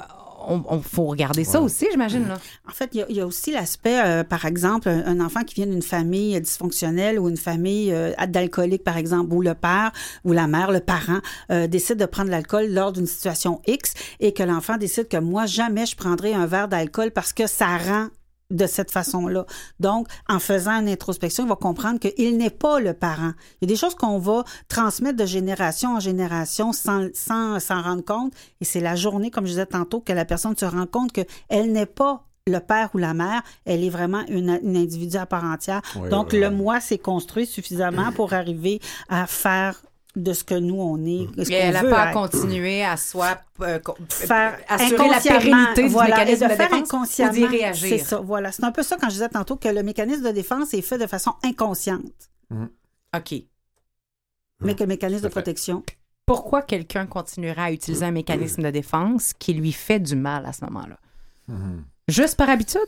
[0.48, 2.26] On, on- faut regarder ça aussi, j'imagine.
[2.26, 2.38] Là.
[2.68, 5.20] En fait, il y a, il y a aussi l'aspect, euh, par exemple, un, un
[5.24, 9.42] enfant qui vient d'une famille euh, dysfonctionnelle ou une famille euh, d'alcoolique, par exemple, où
[9.42, 9.92] le père
[10.24, 11.18] ou la mère, le parent,
[11.50, 15.46] euh, décide de prendre l'alcool lors d'une situation X et que l'enfant décide que moi,
[15.46, 18.08] jamais je prendrai un verre d'alcool parce que ça rend
[18.50, 19.44] de cette façon-là.
[19.80, 23.32] Donc, en faisant une introspection, il va comprendre qu'il n'est pas le parent.
[23.60, 27.82] Il y a des choses qu'on va transmettre de génération en génération sans sans s'en
[27.82, 28.32] rendre compte.
[28.60, 31.72] Et c'est la journée, comme je disais tantôt, que la personne se rend compte qu'elle
[31.72, 35.44] n'est pas le père ou la mère, elle est vraiment une, une individu à part
[35.44, 35.82] entière.
[36.10, 39.82] Donc, le moi s'est construit suffisamment pour arriver à faire
[40.22, 41.26] de ce que nous, on est.
[41.44, 45.20] ce Et elle n'a qu'on veut pas à continuer à soit euh, faire assurer la
[45.20, 47.88] pérennité du voilà, mécanisme et de de faire défense ou inconsciemment, d'y réagir.
[47.88, 48.52] C'est ça, voilà.
[48.52, 50.98] C'est un peu ça quand je disais tantôt que le mécanisme de défense est fait
[50.98, 52.30] de façon inconsciente,
[53.16, 53.34] OK.
[54.60, 55.82] mais que le mécanisme de protection,
[56.26, 60.52] Pourquoi quelqu'un continuerait à utiliser un mécanisme de défense qui lui fait du mal à
[60.52, 60.98] ce moment-là?
[61.48, 61.84] Mhm.
[62.08, 62.80] Juste par habitude?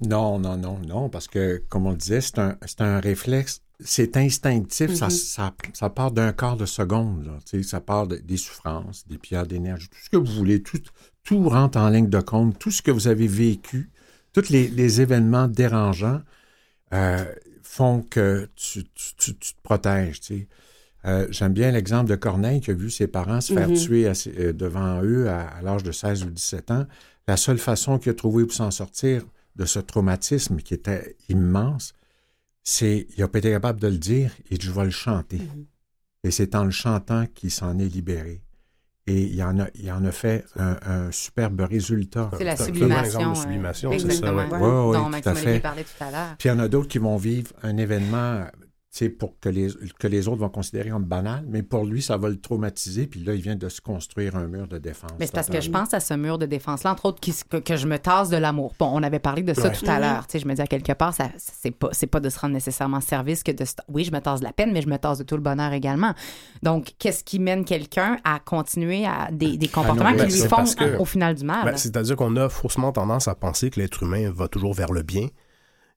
[0.00, 3.62] Non, non, non, non, parce que, comme on le disait, c'est un, c'est un réflexe,
[3.80, 5.10] c'est instinctif, ça, Mhm.
[5.10, 9.46] ça, ça part d'un quart de seconde, là, ça part de- des souffrances, des pierres
[9.46, 10.78] d'énergie, tout ce que vous voulez, tout,
[11.24, 13.90] tout rentre en ligne de compte, tout ce que vous avez vécu,
[14.32, 16.20] tous les, les événements dérangeants
[16.92, 17.24] euh,
[17.62, 20.20] font que tu, tu- tu- tu te protèges.
[21.06, 23.76] Euh, J'aime bien l'exemple de Corneille qui a vu ses parents se faire Mhm.
[23.76, 26.86] tuer à euh, devant eux à, à l'âge de 16 ou 17 ans.
[27.26, 29.22] La seule façon qu'il a trouvé pour s'en sortir
[29.56, 31.94] de ce traumatisme qui était immense,
[32.64, 35.38] c'est il n'a pas été capable de le dire et je vais le chanter.
[35.38, 35.66] Mhm.
[36.24, 38.42] Et c'est en le chantant qu'il s'en est libéré.
[39.06, 42.30] Et il en a, il en a fait un, un superbe résultat.
[42.38, 43.32] C'est la sublimation.
[43.32, 44.44] euh, sublimation, c'est ça, ouais.
[44.46, 45.42] Ouais, ouais, dont tout à fait.
[45.42, 46.34] Olivier parlait tout à l'heure.
[46.38, 48.46] Puis il y en a d'autres qui vont vivre un événement
[48.98, 49.68] sais, pour que les,
[49.98, 53.20] que les autres vont considérer comme banal, mais pour lui, ça va le traumatiser, puis
[53.24, 55.10] là, il vient de se construire un mur de défense.
[55.18, 57.56] Mais c'est parce que je pense à ce mur de défense-là, entre autres, qui que,
[57.56, 58.74] que je me tasse de l'amour.
[58.78, 59.72] Bon, on avait parlé de ça Ouais.
[59.74, 60.26] tout à l'heure.
[60.26, 62.38] Tu sais, je me dis à quelque part, ça, c'est pas, c'est pas de se
[62.38, 63.64] rendre nécessairement service que de.
[63.88, 65.72] Oui, je me tasse de la peine, mais je me tasse de tout le bonheur
[65.72, 66.12] également.
[66.62, 70.48] Donc, qu'est-ce qui mène quelqu'un à continuer à des, des comportements non, qui lui c'est
[70.48, 71.64] font que- au final du mal?
[71.64, 75.02] Ben, C'est-à-dire qu'on a faussement tendance à penser que l'être humain va toujours vers le
[75.02, 75.28] bien.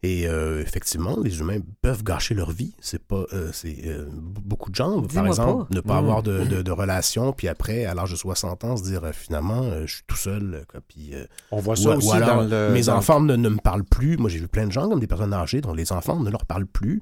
[0.04, 2.76] Et euh, effectivement, les humains peuvent gâcher leur vie.
[2.80, 5.76] C'est pas, euh, c'est euh, beaucoup de gens, par exemple, pas.
[5.76, 6.04] ne pas Mm.
[6.04, 9.12] avoir de, de, de relation, puis après, à l'âge de 60 ans, se dire euh,
[9.12, 12.12] finalement, euh, je suis tout seul, quoi, puis euh, On voit ou, ça aussi ou
[12.12, 12.70] alors, dans le...
[12.74, 14.18] mes dans- enfants ne, ne me parlent plus.
[14.18, 16.46] Moi, j'ai vu plein de gens comme des personnes âgées dont les enfants ne leur
[16.46, 17.02] parlent plus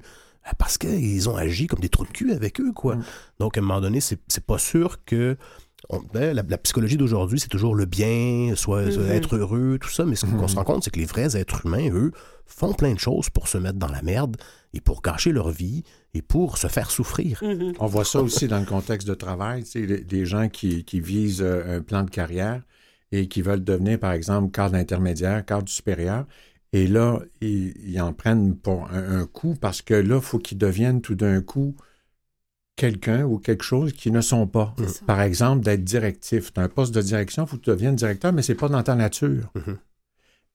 [0.58, 2.96] parce qu'ils ont agi comme des trous de cul avec eux, quoi.
[2.96, 3.04] Mm.
[3.40, 5.36] Donc, à un moment donné, c'est c'est pas sûr que
[5.88, 9.10] on- ben, la, la psychologie d'aujourd'hui, c'est toujours le bien, soit soit Mhm.
[9.10, 10.04] être heureux, tout ça.
[10.04, 10.48] Mais ce qu'on Mhm.
[10.48, 12.12] se rend compte, c'est que les vrais êtres humains, eux,
[12.46, 14.36] font plein de choses pour se mettre dans la merde
[14.74, 15.82] et pour gâcher leur vie
[16.14, 17.40] et pour se faire souffrir.
[17.42, 17.72] Mhm.
[17.80, 20.84] On voit ça aussi dans le contexte de travail, tu sais, les- des gens qui,
[20.84, 22.62] qui visent euh, un plan de carrière
[23.12, 26.26] et qui veulent devenir, par exemple, cadre intermédiaire, cadre supérieur.
[26.72, 30.38] Et là, ils, ils en prennent pour un, un coup parce que là, il faut
[30.38, 31.74] qu'ils deviennent tout d'un coup
[32.76, 34.74] quelqu'un ou quelque chose qui ne sont pas.
[34.86, 35.04] Ça.
[35.06, 36.52] Par exemple, d'être directif.
[36.52, 38.68] Tu as un poste de direction, il faut que tu deviennes directeur, mais c'est pas
[38.68, 39.50] dans ta nature.
[39.54, 39.78] Mhm.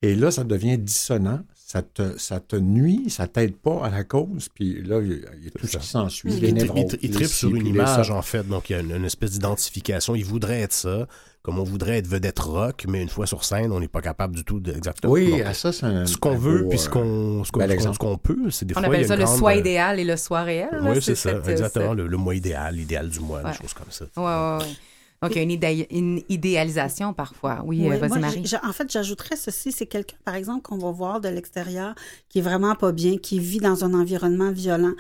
[0.04, 1.42] Et là, ça devient dissonant,
[1.72, 5.14] ça te, ça te nuit, ça t'aide pas à la cause, puis là, il y
[5.14, 6.34] a, il y a tout ce qui s'ensuit.
[6.34, 8.46] Il, tripe sur une image, en fait.
[8.46, 10.14] Donc, il y a une, une espèce d'identification.
[10.14, 11.08] Il voudrait être ça,
[11.44, 14.36] comme on voudrait être vedette rock, mais une fois sur scène, on n'est pas capable
[14.36, 15.14] du tout de, exactement.
[15.14, 16.06] Oui, Donc, à ça, c'est un.
[16.06, 18.80] ce qu'on veut, puis euh, ce qu'on ce qu'on- bel ce peut, c'est des On
[18.82, 18.90] fois.
[18.90, 20.68] a appelle ça le grande, soi euh, idéal et le soi réel.
[20.82, 21.94] Oui, c'est ça, cette- exactement.
[21.94, 23.52] Le, le moi idéal, l'idéal du moi, Ouais.
[23.52, 24.04] des choses comme ça.
[24.18, 24.76] Ouais, ouais, ouais.
[25.22, 27.62] Donc, il y a une, idé- une idéalisation parfois.
[27.64, 28.44] Oui, Oui, euh, vas-y, Marie.
[28.64, 31.94] en fait, j'ajouterais ceci, c'est quelqu'un, par exemple, qu'on va voir de l'extérieur,
[32.28, 34.94] qui est vraiment pas bien, qui vit dans un environnement violent.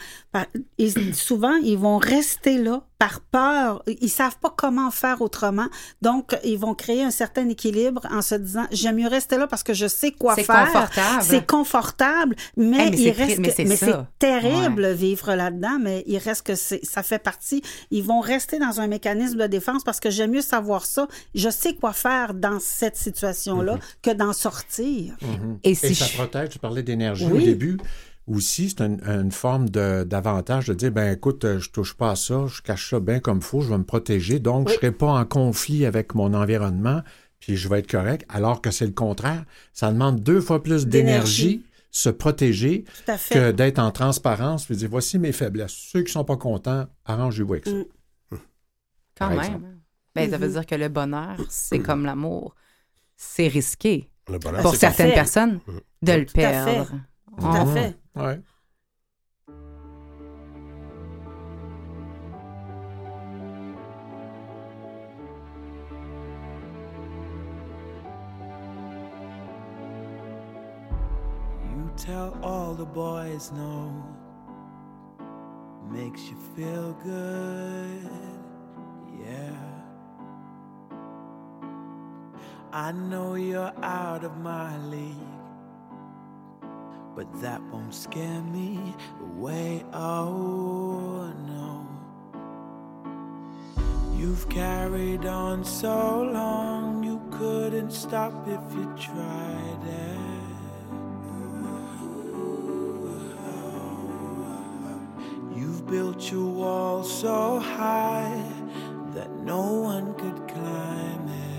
[0.78, 3.82] Et souvent, ils vont rester là par peur.
[4.00, 5.66] Ils savent pas comment faire autrement.
[6.04, 9.64] Donc, ils vont créer un certain équilibre en se disant, j'aime mieux rester là parce
[9.64, 10.68] que je sais quoi C'est faire.
[10.72, 11.24] confortable.
[11.24, 15.80] C'est confortable, mais, Eh, mais il c'est reste mais que- c'est c'est terrible vivre là-dedans,
[15.82, 17.64] mais il reste que c'est- ça fait partie.
[17.90, 21.08] Ils vont rester dans un mécanisme de défense parce que j'aime mieux savoir ça.
[21.34, 25.16] Je sais quoi faire dans cette situation-là que d'en sortir.
[25.24, 25.58] Mhm.
[25.64, 27.42] Et Et si ça je- protège, tu parlais d'énergie Oui.
[27.42, 27.78] au début.
[28.32, 32.16] Aussi, c'est une, une forme d'avantage de, dire, ben écoute, euh, je touche pas à
[32.16, 35.08] ça, je cache ça bien comme faut, je vais me protéger, donc je serai pas
[35.12, 37.02] en conflit avec mon environnement,
[37.40, 39.44] puis je vais être correct, alors que c'est le contraire.
[39.74, 41.66] Ça demande deux fois plus D'énergie.
[41.94, 42.86] se protéger,
[43.32, 45.74] que d'être en transparence, puis dire, voici mes faiblesses.
[45.92, 47.72] Ceux qui sont pas contents, arrangez-vous avec ça.
[47.74, 47.84] Mm.
[48.32, 48.38] Quand
[49.18, 49.40] par même.
[49.40, 49.66] exemple.
[50.16, 50.54] Ben, ça veut Mhm.
[50.54, 52.56] dire que le bonheur, c'est comme l'amour.
[53.18, 55.80] C'est risqué Le bonheur, pour certaines personnes Mhm.
[56.02, 56.64] de le Tout à fait.
[56.64, 56.92] perdre.
[57.38, 57.74] Tout à Mhm.
[57.74, 57.96] fait.
[58.16, 58.42] Ouais.
[71.74, 73.92] You tell all the boys no.
[75.90, 78.10] Makes you feel good,
[79.20, 79.56] yeah.
[82.72, 85.41] I know you're out of my league,
[87.16, 89.84] but that won't scare me away.
[89.94, 91.88] Oh no.
[94.16, 100.18] You've carried on so long, you couldn't stop if you tried it.
[105.56, 108.42] You've built your wall so high
[109.14, 111.52] that no one could climb it.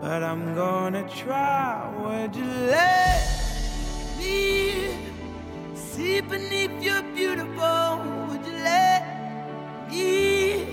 [0.00, 1.90] But I'm gonna try.
[2.00, 3.35] Would you let
[4.26, 4.98] me
[5.74, 8.00] see beneath your beautiful?
[8.28, 9.02] Would you let
[9.90, 10.66] me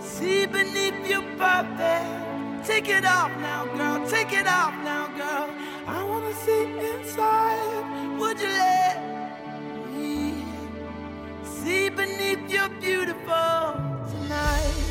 [0.00, 2.66] see beneath your perfect?
[2.66, 4.06] Take it off now, girl.
[4.08, 5.48] Take it off now, girl.
[5.86, 7.84] I wanna see inside.
[8.20, 8.96] Would you let
[9.92, 10.44] me
[11.56, 13.56] see beneath your beautiful
[14.12, 14.87] tonight?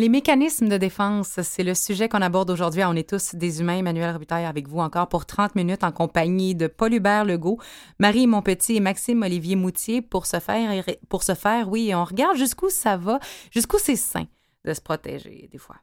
[0.00, 2.82] Les mécanismes de défense, c'est le sujet qu'on aborde aujourd'hui.
[2.86, 3.76] On est tous des humains.
[3.76, 7.58] Emmanuel Robitaille avec vous encore pour 30 minutes en compagnie de Paul Hubert Legault,
[7.98, 12.38] Marie Monpetit et Maxime Olivier Moutier pour se faire, pour se faire, oui, on regarde
[12.38, 13.20] jusqu'où ça va,
[13.50, 14.24] jusqu'où c'est sain
[14.64, 15.76] de se protéger des fois.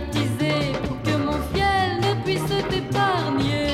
[0.00, 3.68] Pour que mon fiel ne puisse t'épargner.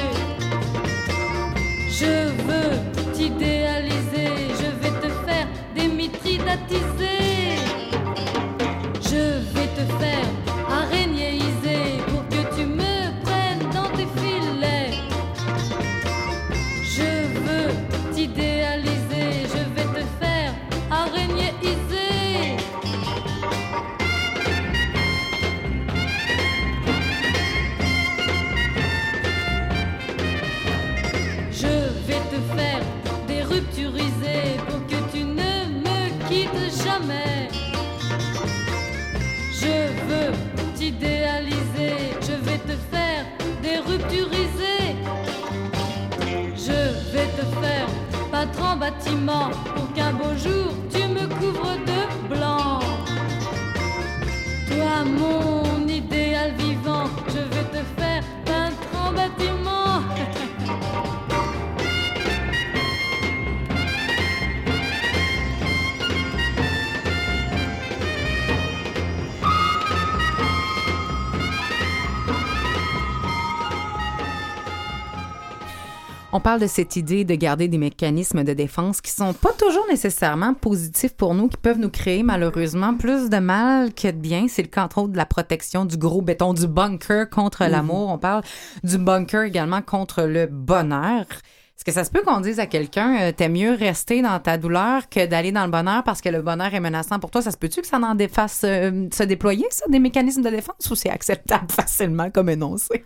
[1.88, 7.58] Je veux t'idéaliser, je vais te faire des mithridatiser.
[9.02, 10.13] Je vais te faire
[39.64, 40.32] Je veux
[40.74, 43.24] t'idéaliser, je vais te faire
[43.62, 44.82] des rupturiser.
[46.54, 46.80] Je
[47.12, 47.88] vais te faire
[48.60, 52.80] en bâtiment pour qu'un beau jour tu me couvres de blanc.
[54.68, 60.02] Toi, mon idéal vivant, je vais te faire peintre en bâtiment.
[76.36, 79.86] On parle de cette idée de garder des mécanismes de défense qui sont pas toujours
[79.88, 84.46] nécessairement positifs pour nous, qui peuvent nous créer malheureusement plus de mal que de bien.
[84.48, 88.08] C'est le cas entre autres de la protection du gros béton, du bunker contre l'amour.
[88.08, 88.42] On parle
[88.82, 91.20] du bunker également contre le bonheur.
[91.76, 94.58] Est-ce que ça se peut qu'on dise à quelqu'un, euh, t'es mieux rester dans ta
[94.58, 97.42] douleur que d'aller dans le bonheur parce que le bonheur est menaçant pour toi?
[97.42, 100.90] Ça se peut-tu que ça en défasse euh, se déployer, ça, des mécanismes de défense,
[100.90, 103.04] ou c'est acceptable facilement comme énoncé?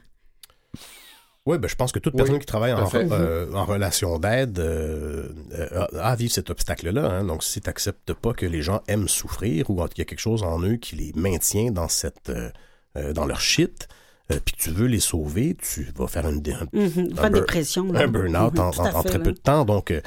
[1.49, 4.59] Oui, ben, je pense que toute Oui, personne qui travaille en, euh, en relation d'aide
[4.59, 5.28] euh,
[5.59, 7.07] euh, a à vivre cet obstacle-là.
[7.11, 7.24] hein.
[7.24, 10.18] Donc, si tu n'acceptes pas que les gens aiment souffrir ou qu'il y a quelque
[10.20, 12.30] chose en eux qui les maintient dans, cette,
[13.14, 13.88] dans leur shit,
[14.30, 17.90] euh, puis que tu veux les sauver, tu vas faire une, un, Mhm, un dépression.
[17.92, 18.01] là.
[18.01, 19.24] un burn-out Mhm, en, tout à en- en fait, très là.
[19.24, 19.64] peu de temps.
[19.64, 20.01] Donc, euh,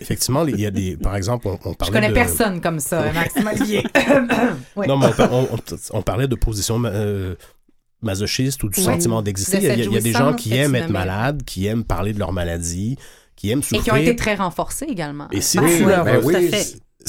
[0.00, 0.96] effectivement, il y a des.
[0.96, 2.14] Par exemple, on, on Je parlait connais de.
[2.14, 3.82] personne comme ça, Maxime Olivier.
[4.76, 4.86] Oui.
[4.86, 7.34] Non, mais on, on- on- on parlait de position euh,
[8.02, 8.84] masochiste ou du Oui.
[8.84, 9.58] sentiment d'exister.
[9.58, 11.66] De Il y a- cette il y, a des gens qui aiment être malades, qui
[11.66, 12.96] aiment parler de leur maladie,
[13.36, 13.82] qui aiment Et souffrir.
[13.82, 15.28] qui ont été très renforcés également.
[15.32, 16.50] Et si Par tu- leur- Ben oui,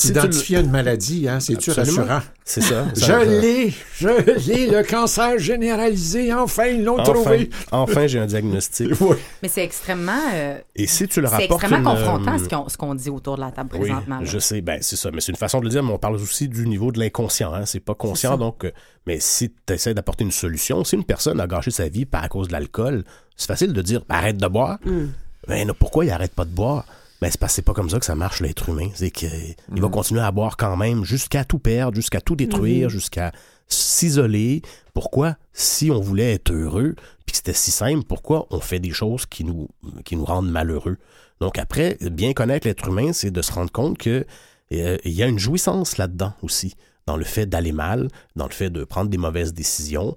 [0.07, 2.21] Identifier une maladie, hein, c'est-tu rassurant?
[2.45, 2.85] C'est ça.
[2.95, 3.73] Je Ça- l'ai!
[3.97, 4.07] Je
[4.47, 6.33] l'ai, le cancer généralisé!
[6.33, 7.49] Enfin, ils l'ont Enfin, trouvé!
[7.71, 8.89] enfin j'ai un diagnostic.
[9.01, 9.15] Oui.
[9.43, 11.61] Mais c'est extrêmement, euh, Et si tu le c'est rapportes.
[11.63, 14.19] extrêmement une, confrontant euh, ce qu'on, ce qu'on dit autour de la table Oui, présentement.
[14.19, 14.25] là.
[14.25, 16.15] je sais, ben c'est ça, mais c'est une façon de le dire, mais on parle
[16.15, 17.65] aussi du niveau de l'inconscient, hein.
[17.65, 18.71] c'est pas conscient, donc, euh,
[19.05, 22.23] mais si tu essaies d'apporter une solution, si une personne a gâché sa vie par
[22.23, 23.03] à cause de l'alcool,
[23.37, 25.05] c'est facile de dire, Ben, arrête de boire, Mm.
[25.47, 26.85] mais non, pourquoi il arrête pas de boire?
[27.21, 29.79] Ben, c'est pas comme ça que ça marche l'être humain, c'est qu'il Mm.
[29.81, 32.91] va continuer à boire quand même jusqu'à tout perdre, jusqu'à tout détruire, Mm-hmm.
[32.91, 33.31] jusqu'à
[33.67, 34.61] s'isoler.
[34.93, 35.35] Pourquoi?
[35.53, 36.95] Si on voulait être heureux,
[37.25, 39.67] puis que c'était si simple, pourquoi on fait des choses qui nous,
[40.05, 40.97] qui nous rendent malheureux?
[41.39, 44.25] Donc après, bien connaître l'être humain, c'est de se rendre compte que
[44.73, 48.51] euh, il y a une jouissance là-dedans aussi, dans le fait d'aller mal, dans le
[48.53, 50.13] fait de prendre des mauvaises décisions,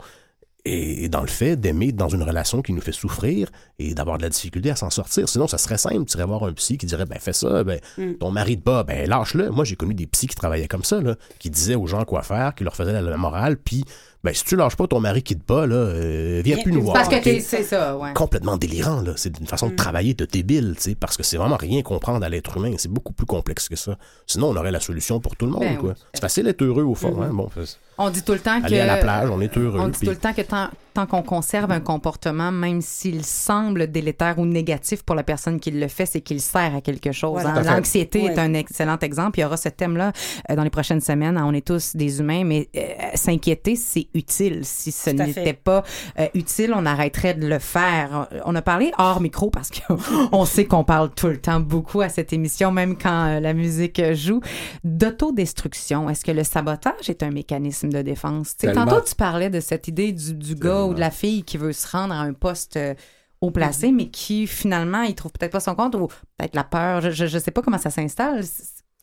[0.65, 3.51] et dans le fait d'aimer dans une relation qui nous fait souffrir
[3.81, 5.29] et d'avoir de la difficulté à s'en sortir.
[5.29, 6.05] Sinon, ça serait simple.
[6.05, 7.81] Tu irais voir un psy qui dirait, ben fais ça, ben,
[8.21, 9.51] ton mari de bas, ben lâche-le.
[9.51, 12.23] Moi, j'ai connu des psys qui travaillaient comme ça, là, qui disaient aux gens quoi
[12.23, 13.85] faire, qui leur faisaient la morale, puis
[14.25, 16.83] ben si tu lâches pas ton mari qui te bat, là, euh, viens plus nous
[16.83, 16.95] voir.
[16.95, 18.13] Parce que t'es- c'est ça, ouais.
[18.15, 19.01] complètement délirant.
[19.01, 19.13] Là.
[19.17, 22.25] C'est une façon de travailler de débile, tu sais, parce que c'est vraiment rien comprendre
[22.25, 22.73] à l'être humain.
[22.79, 23.97] C'est beaucoup plus complexe que ça.
[24.27, 25.63] Sinon, on aurait la solution pour tout le monde.
[25.63, 25.91] Ben quoi.
[25.91, 25.95] oui.
[25.95, 26.07] Mm-hmm.
[26.15, 27.21] C'est facile d'être heureux au fond.
[27.23, 27.31] hein.
[27.33, 27.49] Bon,
[27.99, 28.67] On dit tout le temps que.
[28.67, 29.79] aller à la plage, on est heureux.
[29.81, 33.91] On dit tout le temps que tant, tant qu'on conserve un comportement, même s'il semble
[33.91, 37.43] délétère ou négatif pour la personne qui le fait, c'est qu'il sert à quelque chose.
[37.43, 37.55] Voilà.
[37.61, 37.63] hein.
[37.77, 38.33] L'anxiété Ouais.
[38.35, 39.39] est un excellent exemple.
[39.39, 40.13] Il y aura ce thème-là
[40.51, 41.39] euh, dans les prochaines semaines.
[41.43, 42.81] On est tous des humains, mais euh,
[43.15, 44.61] s'inquiéter, c'est utile.
[44.65, 45.83] Si ce n'était pas
[46.19, 48.29] euh, utile, on arrêterait de le faire.
[48.45, 52.09] On a parlé hors micro parce qu'on sait qu'on parle tout le temps beaucoup à
[52.09, 54.41] cette émission, même quand euh, la musique joue,
[54.85, 56.09] d'autodestruction.
[56.11, 58.57] Est-ce que le sabotage est un mécanisme de défense?
[58.57, 61.73] Tantôt, tu parlais de cette idée du, du gars ou de la fille qui veut
[61.73, 62.95] se rendre à un poste euh,
[63.41, 66.07] haut placé, mais qui finalement, il trouve peut-être pas son compte ou
[66.39, 67.01] peut-être la peur.
[67.01, 68.45] Je, je, je sais pas comment ça s'installe.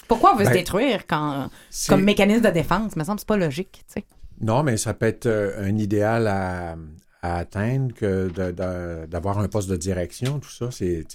[0.07, 1.49] Pourquoi on veut se Ben, détruire quand,
[1.87, 2.93] comme mécanisme de défense?
[2.95, 3.83] Il me semble que c'est pas logique.
[3.87, 4.05] tu sais.
[4.41, 6.75] Non, mais ça peut être euh, un idéal à,
[7.21, 8.29] à atteindre que
[9.05, 10.69] d'avoir un poste de direction, tout ça.
[10.71, 11.05] C'est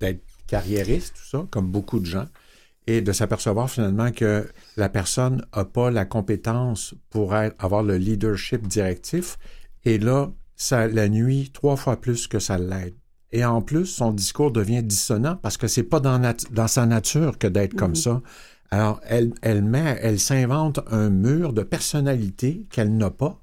[0.00, 2.26] d'être carriériste, tout ça, comme beaucoup de gens,
[2.86, 4.46] et de s'apercevoir finalement que
[4.76, 9.38] la personne n'a pas la compétence pour être- avoir le leadership directif.
[9.84, 12.94] Et là, ça la nuit trois fois plus que ça l'aide.
[13.32, 16.20] Et en plus, son discours devient dissonant parce que c'est pas dans,
[16.52, 18.22] dans sa nature que d'être comme ça.
[18.74, 23.40] Alors, elle, elle met, elle s'invente un mur de personnalité qu'elle n'a pas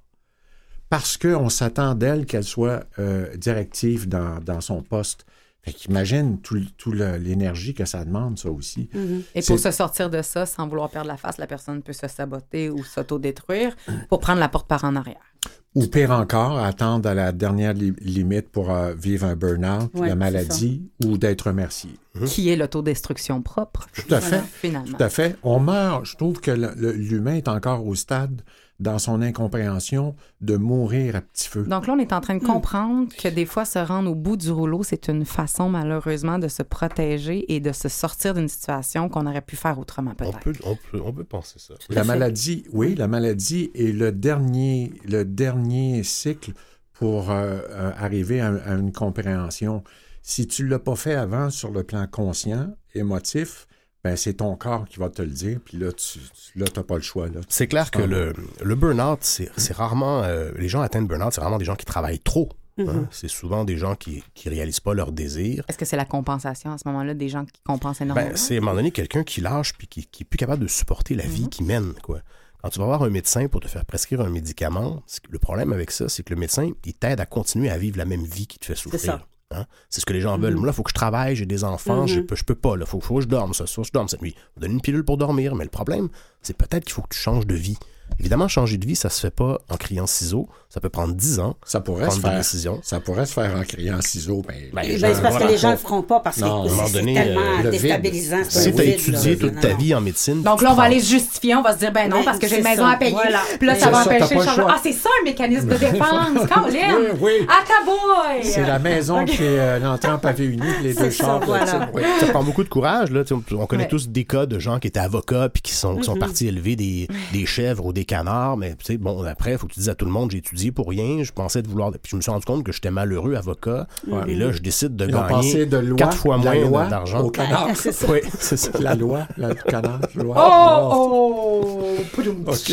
[0.90, 5.26] parce qu'on s'attend d'elle qu'elle soit euh, directive dans, dans son poste.
[5.62, 8.90] Fait qu'imagine tout, l'énergie que ça demande, ça aussi.
[9.34, 12.10] Et pour se sortir de ça, sans vouloir perdre la face, la personne peut se
[12.10, 13.74] saboter ou s'autodétruire
[14.10, 15.31] pour prendre la porte par en arrière.
[15.74, 20.10] Ou pire encore, attendre à la dernière li- limite pour euh, vivre un burn-out, Ouais,
[20.10, 21.92] la maladie, ou d'être remercié.
[22.26, 24.42] Qui est l'autodestruction propre, Tout à fait.
[24.52, 24.98] finalement.
[24.98, 25.38] Tout à fait.
[25.44, 26.04] On meurt.
[26.06, 28.42] Je trouve que l'humain est encore au stade,
[28.82, 31.64] dans son incompréhension, de mourir à petit feu.
[31.64, 34.38] Donc là, on est en train de comprendre que des fois, se rendre au bout
[34.38, 39.08] du rouleau, c'est une façon, malheureusement, de se protéger et de se sortir d'une situation
[39.08, 40.40] qu'on aurait pu faire autrement, on, peut-être.
[40.40, 41.76] peut, on, peut, on peut penser ça.
[41.90, 46.54] La maladie, oui, la maladie est le dernier, le dernier cycle
[46.94, 49.84] pour euh, euh, arriver à, à une compréhension.
[50.24, 53.68] Si tu l'as pas fait avant sur le plan conscient, émotif,
[54.04, 56.20] ben c'est ton corps qui va te le dire, puis là, tu
[56.56, 57.28] là, t'as pas le choix.
[57.28, 57.40] Là.
[57.50, 60.24] C'est clair que le, le burn-out, c'est rarement.
[60.24, 62.50] euh, les gens atteints de burn-out, c'est vraiment des gens qui travaillent trop.
[62.80, 63.08] hein.
[63.12, 65.64] C'est souvent des gens qui ne réalisent pas leurs désirs.
[65.68, 68.30] Est-ce que c'est la compensation à ce moment-là des gens qui compensent énormément?
[68.30, 70.64] Ben, c'est à un moment donné quelqu'un qui lâche puis qui, qui est plus capable
[70.64, 71.94] de supporter la vie qu'il mène.
[72.02, 72.22] Quoi.
[72.64, 75.92] Quand tu vas voir un médecin pour te faire prescrire un médicament, le problème avec
[75.92, 78.58] ça, c'est que le médecin, il t'aide à continuer à vivre la même vie qui
[78.58, 79.28] te fait souffrir.
[79.54, 79.66] Hein?
[79.90, 80.56] C'est ce que les gens veulent.
[80.56, 82.76] Moi, là, il faut que je travaille, j'ai des enfants, je, peux, je peux pas.
[82.80, 84.36] Il faut, faut que je dorme ce soir, je dorme cette nuit.
[84.58, 86.10] On donne une pilule pour dormir, mais le problème,
[86.42, 87.78] c'est peut-être qu'il faut que tu changes de vie.
[88.20, 90.48] Évidemment, changer de vie, ça se fait pas en criant ciseaux.
[90.70, 91.58] Ça peut prendre 10 ans.
[91.66, 92.42] Ça pourrait se faire.
[92.82, 94.70] Ça pourrait se faire en criant ciseaux, mais.
[94.74, 96.66] Ben, Ben, les c'est parce que les gens ne le feront pas parce que Non,
[96.88, 98.38] c'est tellement euh, déstabilisant.
[98.48, 101.56] Si tu as étudié toute ta vie en médecine, Donc là, on va aller justifier,
[101.56, 103.18] on va se dire, ben non, parce que j'ai une maison à payer.
[103.58, 104.68] Puis là, ça va empêcher le changement.
[104.70, 106.96] Ah, c'est ça un mécanisme de défense, Colin!
[107.20, 107.48] Oui, oui.
[107.50, 108.44] À ta boy!
[108.44, 111.58] C'est la maison qui est euh, l'entrée en pavé unique, les deux chambres.
[111.68, 111.90] ça
[112.32, 113.10] prend beaucoup de courage.
[113.52, 116.48] On connaît tous des cas de gens qui étaient avocats puis qui sont, sont partis
[116.48, 118.58] élever des, des chèvres ou des canards.
[118.58, 120.40] Mais tu sais, bon, après, il faut que tu dises à tout le monde, j'ai
[120.40, 121.24] étudié pour rien.
[121.24, 121.92] Je pensais de vouloir.
[121.92, 123.88] Puis je me suis rendu compte que j'étais malheureux avocat.
[124.28, 127.22] Et là, je décide de Ils gagner de loi, quatre fois la moins d'argent.
[127.22, 127.70] au canard.
[127.76, 128.12] C'est ça.
[128.12, 128.72] Oui, c'est ça.
[128.80, 130.36] La loi, le canard, loi.
[130.38, 132.44] Oh, oh, Poudoum.
[132.48, 132.72] OK.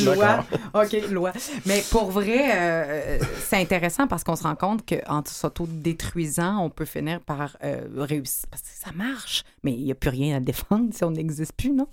[0.04, 0.44] Loi.
[0.74, 1.32] OK, loi.
[1.66, 3.18] Mais pour vrai, euh,
[3.48, 8.46] c'est intéressant parce qu'on se rend compte qu'en s'auto-détruisant, on peut finir par euh, réussir.
[8.50, 9.44] Parce que ça marche.
[9.62, 11.88] Mais il n'y a plus rien à défendre si on n'existe plus, non?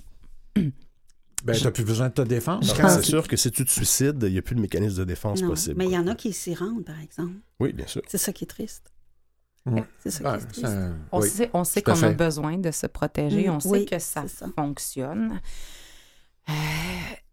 [1.44, 2.64] Ben, t'as plus besoin de te défendre.
[2.66, 5.42] C'est sûr que si tu te suicides, il n'y a plus de mécanisme de défense
[5.42, 5.76] Non, possible.
[5.78, 7.34] Mais il y en a qui s'y rendent, par exemple.
[7.60, 8.02] Oui, bien sûr.
[8.08, 8.92] C'est ça qui est triste.
[9.66, 9.84] Ouais.
[10.00, 10.62] C'est ça Ah, qui est triste.
[10.68, 11.30] ça- On oui.
[11.30, 13.48] sait, on qu'on a besoin de se protéger.
[13.48, 14.24] Mm, on sait oui, que ça,
[14.56, 15.40] fonctionne.
[16.50, 16.54] Euh,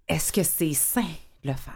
[0.08, 1.00] Est-ce que c'est sain
[1.44, 1.72] de le faire?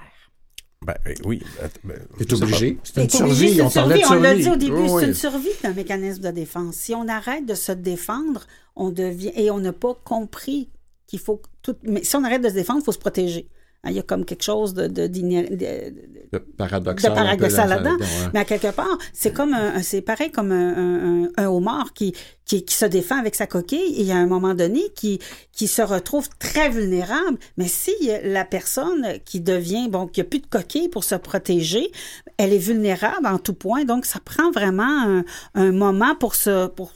[0.84, 1.42] Ben, euh, oui.
[1.84, 2.78] ben, T'es obligé.
[2.84, 3.54] C'est une T'es obligé, survie.
[3.54, 4.18] c'est On une parlait de survie.
[4.18, 4.42] On l'a survie.
[4.42, 5.04] dit au début, Oui, c'est oui.
[5.06, 6.74] une survie d'un mécanisme de défense.
[6.76, 10.68] Si on arrête de se défendre, on devient et on n'a pas compris
[11.08, 11.74] qu'il faut tout.
[11.82, 13.48] Mais si on arrête de se défendre, il faut se protéger.
[13.84, 15.94] Hein, Il y a comme quelque chose de, de, de- de-
[16.32, 17.10] De paradoxal.
[17.12, 17.96] de paradoxal là-dedans.
[17.96, 18.30] ouais.
[18.34, 22.12] Mais à quelque part, c'est comme un, c'est pareil comme un, un- un- homard qui,
[22.44, 25.20] qui, qui se défend avec sa coquille et à un moment donné qui,
[25.52, 27.38] qui se retrouve très vulnérable.
[27.56, 27.92] Mais si
[28.24, 31.90] la personne qui devient, bon, qui a plus de coquille pour se protéger,
[32.36, 33.84] elle est vulnérable en tout point.
[33.84, 36.92] Donc, ça prend vraiment un, un moment pour se, pour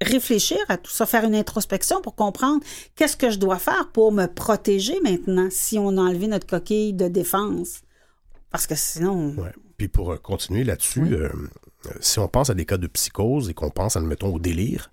[0.00, 2.62] réfléchir à tout ça, faire une introspection pour comprendre
[2.96, 6.92] qu'est-ce que je dois faire pour me protéger maintenant si on a enlevé notre coquille
[6.92, 7.82] de défense.
[8.50, 9.52] Parce que sinon, Ouais.
[9.80, 11.30] Puis pour euh, continuer là-dessus, euh,
[11.86, 14.90] euh, si on pense à des cas de psychose et qu'on pense, admettons, au délire,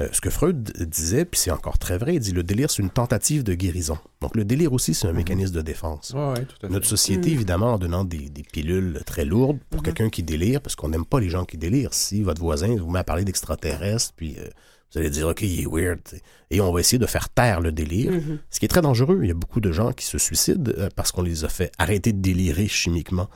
[0.00, 2.82] euh, ce que Freud disait, puis c'est encore très vrai, il dit le délire, c'est
[2.82, 3.98] une tentative de guérison.
[4.20, 6.08] Donc le délire aussi, c'est un mécanisme de défense.
[6.08, 6.68] Tout à fait.
[6.68, 10.74] Notre société, évidemment, en donnant des, des pilules très lourdes pour quelqu'un qui délire, parce
[10.76, 11.92] qu'on n'aime pas les gens qui délirent.
[11.94, 14.48] Si votre voisin vous met à parler d'extraterrestres, puis euh,
[14.92, 16.02] vous allez dire, OK, il est weird.
[16.02, 16.20] t'sais.
[16.50, 18.12] Et on va essayer de faire taire le délire,
[18.50, 19.20] ce qui est très dangereux.
[19.22, 21.70] Il y a beaucoup de gens qui se suicident euh, parce qu'on les a fait
[21.78, 23.28] arrêter de délirer chimiquement.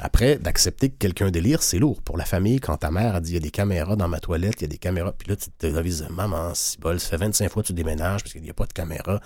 [0.00, 2.00] Après, d'accepter que quelqu'un délire, c'est lourd.
[2.02, 4.20] Pour la famille, quand ta mère a dit, il y a des caméras dans ma
[4.20, 7.08] toilette, il y a des caméras, puis là, tu te avises, maman, si bol, ça
[7.10, 9.20] fait 25 fois que tu déménages parce qu'il n'y a pas de caméra.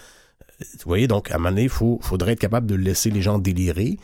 [0.60, 3.20] Vous voyez, donc, à un moment donné, il faut, faudrait être capable de laisser les
[3.20, 3.98] gens délirer.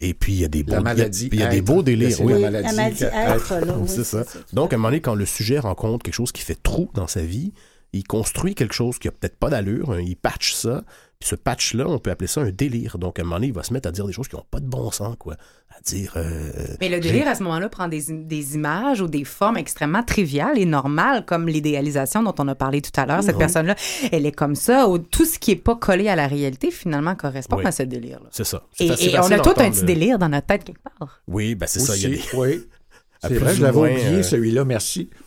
[0.00, 1.28] Et puis, il y a des beaux, La il y a- maladie.
[1.32, 2.08] il y a, des beaux délires.
[2.08, 2.32] Laisser oui.
[2.32, 2.68] La Oui, maladie.
[2.70, 3.14] elle m'a dit être.
[3.14, 3.76] être, là.
[3.78, 4.24] oui, c'est ça.
[4.52, 7.06] Donc, à un moment donné, quand le sujet rencontre quelque chose qui fait trou dans
[7.06, 7.52] sa vie,
[7.92, 10.84] il construit quelque chose qui a peut-être pas d'allure, hein, il patch ça,
[11.18, 12.98] puis ce patch-là, on peut appeler ça un délire.
[12.98, 14.44] Donc, à un moment donné, il va se mettre à dire des choses qui n'ont
[14.50, 15.34] pas de bon sens, quoi.
[15.70, 16.12] À dire...
[16.16, 16.50] euh,
[16.80, 20.58] Mais le délire, à ce moment-là, prend des, des images ou des formes extrêmement triviales
[20.58, 23.22] et normales, comme l'idéalisation dont on a parlé tout à l'heure.
[23.22, 23.74] Cette personne-là,
[24.12, 24.88] elle est comme ça.
[24.88, 27.66] Ou tout ce qui n'est pas collé à la réalité, finalement, correspond Oui.
[27.66, 28.28] à ce délire-là.
[28.30, 28.62] C'est ça.
[28.74, 31.22] C'est Et, on a tout un petit le- délire dans notre tête quelque part.
[31.26, 31.96] Oui, ben c'est ça.
[31.96, 32.20] Il y a des...
[32.34, 32.66] oui.
[33.22, 35.08] C'est vrai, je l'avais oublié, euh, celui-là, merci.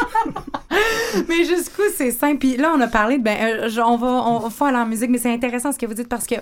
[1.28, 2.38] Mais jusqu'où c'est simple?
[2.38, 3.22] Puis là, on a parlé de.
[3.22, 5.94] Ben, euh, on, va, on va faire la musique, mais c'est intéressant ce que vous
[5.94, 6.36] dites parce que.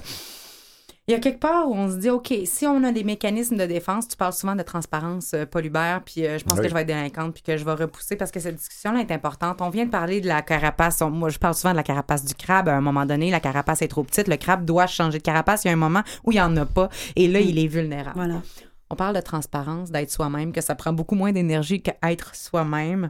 [1.06, 3.56] Il y a quelque part où on se dit, OK, si on a des mécanismes
[3.56, 6.64] de défense, tu parles souvent de transparence, euh, Paul Hubert, puis euh, je pense Oui.
[6.64, 9.10] que je vais être délinquante, puis que je vais repousser parce que cette discussion-là est
[9.10, 9.62] importante.
[9.62, 11.00] On vient de parler de la carapace.
[11.00, 12.68] On- moi, je parle souvent de la carapace du crabe.
[12.68, 14.28] À un moment donné, la carapace est trop petite.
[14.28, 15.64] Le crabe doit changer de carapace.
[15.64, 16.90] Il y a un moment où il n'y en a pas.
[17.16, 18.12] Et là, il est vulnérable.
[18.14, 18.42] Voilà.
[18.90, 23.08] On parle de transparence, d'être soi-même, que ça prend beaucoup moins d'énergie qu'être soi-même,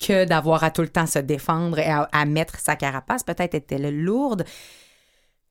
[0.00, 3.22] que d'avoir à tout le temps se défendre et à, à mettre sa carapace.
[3.24, 4.44] Peut-être est-elle lourde.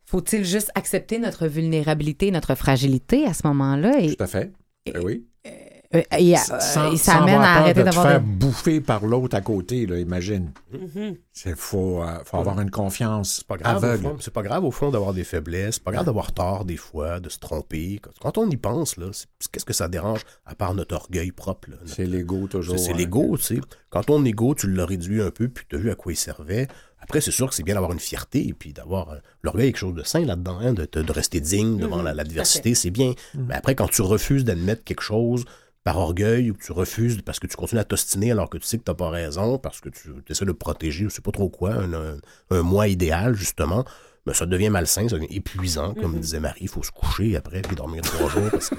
[0.06, 4.00] Faut-il juste accepter notre vulnérabilité, notre fragilité à ce moment-là?
[4.00, 4.54] Et, Tout à fait.
[4.86, 5.28] Ben oui.
[5.96, 8.26] Euh, et, euh, Sans, et ça sans amène avoir à arrêter de te faire de-
[8.26, 10.52] bouffer par l'autre à côté, là, imagine.
[10.74, 11.16] Mm-hmm.
[11.46, 14.04] Il faut, euh, faut avoir une confiance C'est pas grave, au aveugle.
[14.04, 14.16] fond.
[14.20, 15.76] C'est pas grave, au fond, d'avoir des faiblesses.
[15.76, 18.02] C'est pas grave d'avoir tort, des fois, de se tromper.
[18.22, 19.08] Quand- on y pense, là,
[19.52, 22.78] qu'est-ce que ça dérange, à part notre orgueil propre, notre- C'est l'ego toujours.
[22.78, 22.98] C'est c'est hein.
[22.98, 23.62] l'ego, tu sais.
[23.90, 26.18] Quand ton ego, tu l'as réduit un peu, puis tu as vu à quoi il
[26.18, 26.68] servait.
[27.00, 29.78] Après, c'est sûr que c'est bien d'avoir une fierté, et puis d'avoir euh, l'orgueil, quelque
[29.80, 33.14] chose de sain là-dedans, hein, de, te- de rester digne devant la- l'adversité, c'est bien.
[33.36, 35.46] Mais après, quand tu refuses d'admettre quelque chose
[35.88, 38.66] par orgueil, ou que tu refuses parce que tu continues à t'ostiner alors que tu
[38.66, 41.48] sais que tu pas raison, parce que tu essaies de protéger, je sais pas trop
[41.48, 42.18] quoi, un, un-
[42.52, 43.86] un moi idéal, justement,
[44.28, 45.94] ben, ça devient malsain, ça devient épuisant.
[45.94, 48.50] Comme disait Marie, il faut se coucher après puis dormir trois jours.
[48.52, 48.76] Parce que...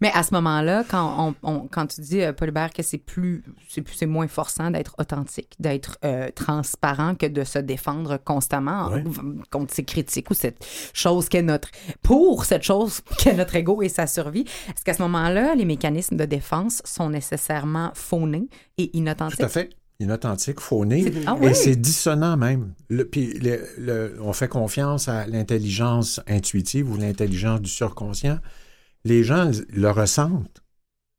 [0.00, 2.98] Mais à ce moment-là, quand, on, on- quand tu dis, euh, Paul Hubert, que c'est
[2.98, 8.18] plus, c'est plus, c'est moins forçant d'être authentique, d'être euh, transparent que de se défendre
[8.22, 9.02] constamment Ouais.
[9.50, 11.68] contre ces critiques ou cette chose qu'est notre,
[12.02, 16.16] pour cette chose qu'est notre ego et sa survie, est-ce qu'à ce moment-là, les mécanismes
[16.16, 18.48] de défense sont nécessairement faunés
[18.78, 19.38] et inauthentiques?
[19.38, 19.70] Tout à fait.
[20.02, 21.12] Inauthentique, fauné.
[21.26, 22.72] Ah Et c'est dissonant même.
[22.88, 28.38] Le- puis le- le- on fait confiance à l'intelligence intuitive ou l'intelligence du surconscient.
[29.04, 30.62] Les gens le, ressentent.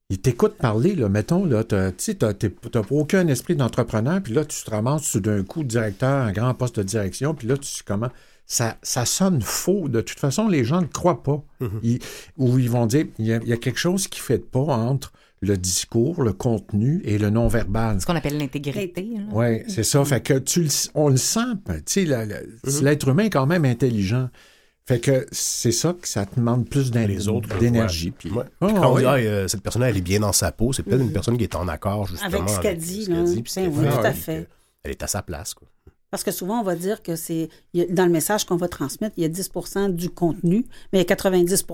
[0.09, 1.09] Ils t'écoutent parler, là.
[1.09, 2.15] Mettons, là, tu
[2.81, 6.77] pas aucun esprit d'entrepreneur, puis là, tu te ramasses d'un coup directeur, un grand poste
[6.77, 8.09] de direction, puis là, tu comment
[8.45, 9.87] ça, ça sonne faux.
[9.87, 11.43] De toute façon, les gens ne croient pas.
[11.81, 11.99] Ils-
[12.37, 14.39] ou ils vont dire, il y, a, il y a quelque chose qui ne fait
[14.51, 15.13] pas entre
[15.45, 17.99] le discours, le contenu et le non-verbal.
[17.99, 19.07] Ce qu'on appelle l'intégrité.
[19.31, 20.03] Oui, c'est ça.
[20.05, 21.39] Fait que tu le, on le sent.
[21.67, 22.25] Tu sais, la-
[22.81, 24.29] l'être humain est quand même intelligent.
[24.85, 28.11] Fait que c'est ça que ça te demande plus d'énergie.
[28.11, 28.43] Puis, Ouais.
[28.59, 29.01] Ah, Puis quand on oui.
[29.01, 31.43] dit, ah, cette personne-là, elle est bien dans sa peau, c'est peut-être une personne qui
[31.43, 32.27] est en accord, justement.
[32.33, 33.23] Avec ce qu'elle dit, ce qu'elle là.
[33.23, 34.43] dit, puis ce qu'elle oui, fait, tout à puis fait.
[34.43, 34.47] que
[34.83, 35.53] Elle est à sa place.
[35.53, 35.67] Quoi.
[36.13, 37.49] Parce que souvent, on va dire que c'est.
[37.89, 39.49] Dans le message qu'on va transmettre, il y a 10
[39.89, 41.65] du contenu, mais il y a 90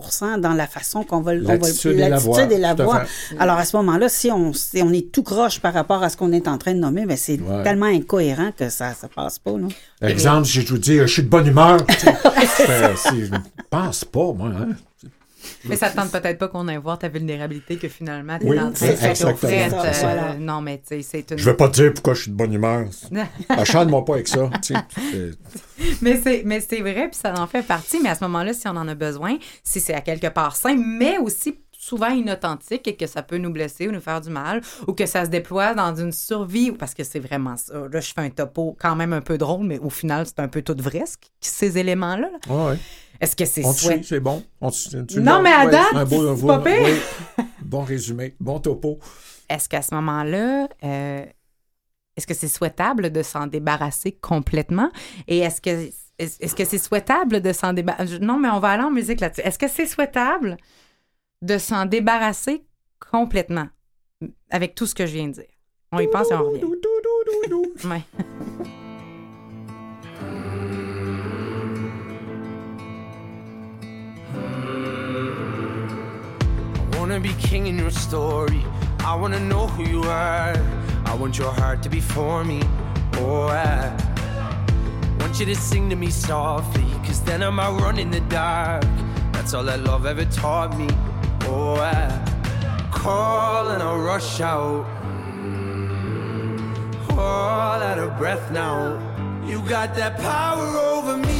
[0.41, 3.03] dans la façon qu'on va L'attitude et la voix, et la voix.
[3.38, 6.16] Alors, à ce moment-là, si on, si on est tout croche par rapport à ce
[6.16, 7.64] qu'on est en train de nommer, ben c'est Ouais.
[7.64, 9.52] tellement incohérent que ça ne passe pas.
[9.52, 9.68] Non?
[10.02, 11.80] Exemple, si je vous dis, euh, je suis de bonne humeur.
[11.90, 13.36] je
[13.70, 14.52] pense pas, moi.
[14.57, 14.70] hein.
[15.65, 18.49] Mais ça te tente peut-être pas qu'on aille voir ta vulnérabilité que finalement tu es
[18.49, 20.34] Oui, en train de ça, euh, voilà.
[20.35, 21.38] Non, mais tu sais, c'est une.
[21.38, 22.88] Je vais pas te dire pourquoi je suis de bonne humeur.
[23.49, 24.49] Achète-moi pas avec ça.
[26.01, 27.99] mais c'est mais c'est vrai, puis ça en fait partie.
[28.01, 30.76] Mais à ce moment-là, si on en a besoin, si c'est à quelque part sain,
[30.76, 34.61] mais aussi souvent inauthentique et que ça peut nous blesser ou nous faire du mal,
[34.88, 37.73] ou que ça se déploie dans une survie, parce que c'est vraiment ça.
[37.91, 40.49] Là, je fais un topo quand même un peu drôle, mais au final, c'est un
[40.49, 42.30] peu tout vrai, ce- ces éléments-là.
[42.31, 42.53] là.
[42.53, 42.77] Ouais, ouais.
[43.21, 44.43] Est-ce que c'est souhait- suit, c'est bon.
[44.61, 46.73] On te- tu Non, mais à ouais, date, c'est un beau, pas pire.
[47.37, 47.43] oui.
[47.63, 48.97] Bon résumé, bon topo.
[49.49, 51.25] Est-ce qu'à ce moment-là, euh,
[52.17, 54.89] est-ce que c'est souhaitable de s'en débarrasser complètement?
[55.27, 55.69] Et est-ce que
[56.17, 58.19] est-ce est-ce que c'est souhaitable de s'en débarrasser?
[58.19, 59.41] Non, mais on va aller en musique là-dessus.
[59.41, 60.57] Est-ce que c'est souhaitable
[61.43, 62.63] de s'en débarrasser
[63.11, 63.67] complètement
[64.49, 65.43] avec tout ce que je viens de dire?
[65.91, 66.61] On y pense et on revient.
[67.85, 68.01] Ouais.
[77.19, 78.63] Wanna be king in your story.
[78.99, 80.55] I wanna know who you are.
[81.05, 82.61] I want your heart to be for me.
[83.15, 83.91] Oh, I
[85.19, 86.85] want you to sing to me softly.
[87.05, 88.85] Cause then I might run in the dark.
[89.33, 90.87] That's all that love ever taught me.
[91.41, 92.07] Oh, I
[92.91, 94.85] call and I rush out.
[97.17, 98.97] All out of breath now.
[99.45, 101.39] You got that power over me.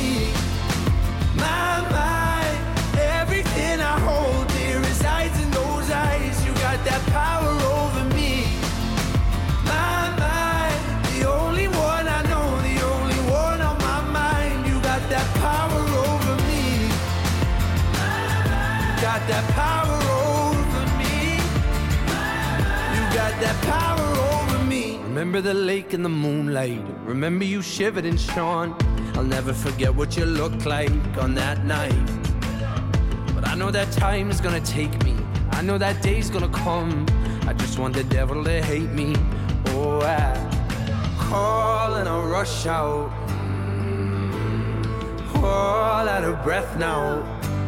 [25.30, 26.84] Remember the lake in the moonlight.
[27.06, 28.76] Remember you shivered and shone.
[29.14, 30.90] I'll never forget what you looked like
[31.20, 32.10] on that night.
[33.36, 35.16] But I know that time is gonna take me.
[35.52, 37.06] I know that day's gonna come.
[37.46, 39.16] I just want the devil to hate me.
[39.68, 40.34] Oh, I
[41.20, 43.12] call and I rush out.
[45.36, 47.22] All out of breath now.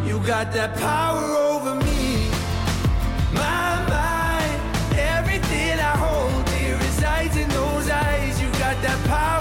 [0.04, 2.28] You got that power over me.
[3.36, 3.71] My
[8.82, 9.41] that power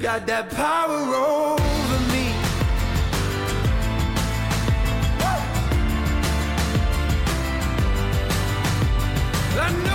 [0.00, 2.32] got that power over me.
[5.20, 5.40] Woo!
[9.60, 9.89] I know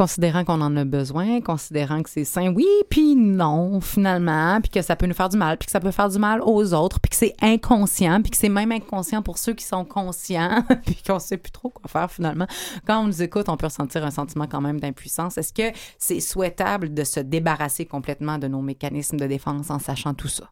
[0.00, 4.80] considérant qu'on en a besoin, considérant que c'est sain, oui, puis non, finalement, puis que
[4.80, 7.00] ça peut nous faire du mal, puis que ça peut faire du mal aux autres,
[7.00, 11.02] puis que c'est inconscient, puis que c'est même inconscient pour ceux qui sont conscients, puis
[11.06, 12.46] qu'on sait plus trop quoi faire finalement.
[12.86, 15.36] Quand on nous écoute, on peut ressentir un sentiment quand même d'impuissance.
[15.36, 20.14] Est-ce que c'est souhaitable de se débarrasser complètement de nos mécanismes de défense en sachant
[20.14, 20.50] tout ça?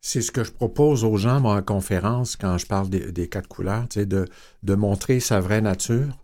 [0.00, 3.48] C'est ce que je propose aux gens, moi, en conférence, quand je parle des, quatre
[3.48, 4.24] couleurs, de,
[4.62, 6.16] de montrer sa vraie nature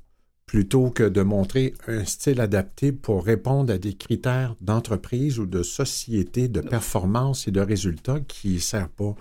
[0.46, 5.62] plutôt que de montrer un style adapté pour répondre à des critères d'entreprise ou de
[5.62, 9.14] société, de performance et de résultats qui ne servent pas.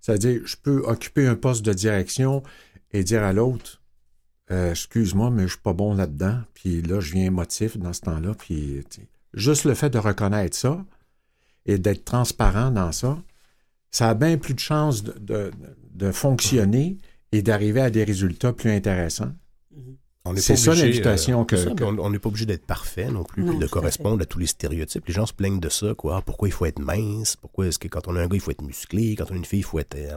[0.00, 2.42] C'est-à-dire, je peux occuper un poste de direction
[2.92, 3.80] et dire à l'autre,
[4.50, 8.02] euh, excuse-moi, mais je suis pas bon là-dedans, puis là, je viens émotif dans ce
[8.02, 8.82] temps-là, puis
[9.32, 10.84] juste le fait de reconnaître ça
[11.64, 13.16] et d'être transparent dans ça,
[13.90, 15.50] ça a bien plus de chances de, de-
[15.94, 16.98] de fonctionner
[17.32, 19.32] et d'arriver à des résultats plus intéressants.
[20.26, 22.46] On n'est C'est pas ça obligé, l'invitation euh, que- ça, que- On n'est pas obligé
[22.46, 25.06] d'être parfait non plus, Non, puis de à correspondre à tous les stéréotypes.
[25.06, 26.16] Les gens se plaignent de ça, quoi.
[26.16, 27.36] Ah, Pourquoi il faut être mince?
[27.36, 29.16] Pourquoi est-ce que quand on a un gars, il faut être musclé?
[29.18, 29.94] Quand on a une fille, il faut être.
[29.96, 30.16] euh,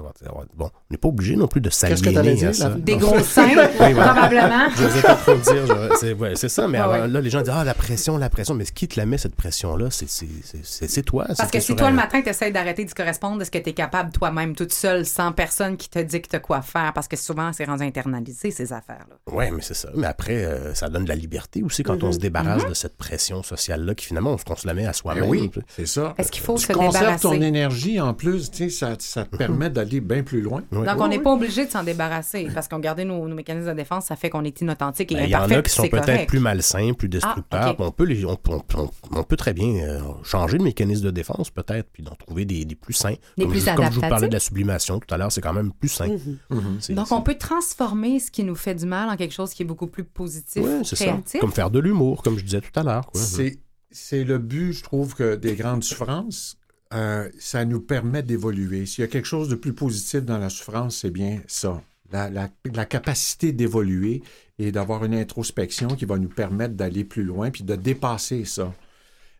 [0.55, 2.69] Bon, on n'est pas obligé non plus de Qu'est-ce que t'allais s'aliéner dire, à ça.
[2.69, 3.49] la- Des gros seins,
[3.81, 4.69] Oui, probablement.
[4.77, 5.97] Je n'osais pas trop le dire.
[5.99, 7.07] C'est ouais, ça, mais avant, ouais.
[7.09, 8.53] là, les gens disent Ah, la pression, la pression.
[8.55, 9.91] Mais qui te la met, cette pression-là?
[9.91, 11.25] C'est- c'est- C'est c'est- c'est toi.
[11.27, 13.57] Parce que toi si toi, un- le matin, tu essaies d'arrêter d'y correspondre, est-ce que
[13.57, 16.93] tu es capable toi-même, toute seule, sans personne qui te dicte quoi faire?
[16.93, 19.17] Parce que souvent, c'est rendu internalisé, ces affaires-là.
[19.35, 19.89] Ouais, mais c'est ça.
[19.97, 22.97] Mais après, euh, ça donne de la liberté aussi quand on se débarrasse de cette
[22.97, 25.25] pression sociale-là qui finalement, on, se- la met à soi-même.
[25.29, 26.13] oui, c'est ça.
[26.17, 27.21] Est-ce qu'il faut tu se conserves débarrasser?
[27.23, 30.63] ton énergie en plus, tu sais, ça, ça te permet d'aller bien plus loin.
[30.71, 33.73] Donc, on n'est pas obligé de s'en débarrasser parce qu'on gardait nos, nos mécanismes de
[33.73, 36.27] défense, ça fait qu'on est inauthentique et Ben, Il y en a qui sont peut-être
[36.27, 37.43] plus malsains, plus destructeurs.
[37.61, 37.77] Ah, ok.
[37.79, 41.11] On peut les, on, on- on- on peut très bien euh, changer de mécanisme de
[41.11, 43.15] défense peut-être, puis d'en trouver des, des plus sains.
[43.37, 45.41] Des comme, plus je, comme je vous parlais de la sublimation tout à l'heure, c'est
[45.41, 46.07] quand même plus sain.
[46.51, 46.93] Mm-hmm.
[46.93, 49.65] Donc, on peut transformer ce qui nous fait du mal en quelque chose qui est
[49.65, 51.05] beaucoup plus positif, Ouais, c'est ça.
[51.05, 51.41] créatif.
[51.41, 53.07] Comme faire de l'humour, comme je disais tout à l'heure.
[53.07, 53.19] quoi.
[53.21, 53.59] C'est,
[53.91, 56.57] c'est le but, je trouve, que des grandes souffrances,
[56.93, 58.85] euh, ça nous permet d'évoluer.
[58.85, 61.81] S'il y a quelque chose de plus positif dans la souffrance, c'est bien ça.
[62.11, 64.23] La, la- la capacité d'évoluer
[64.59, 68.73] et d'avoir une introspection qui va nous permettre d'aller plus loin puis de dépasser ça.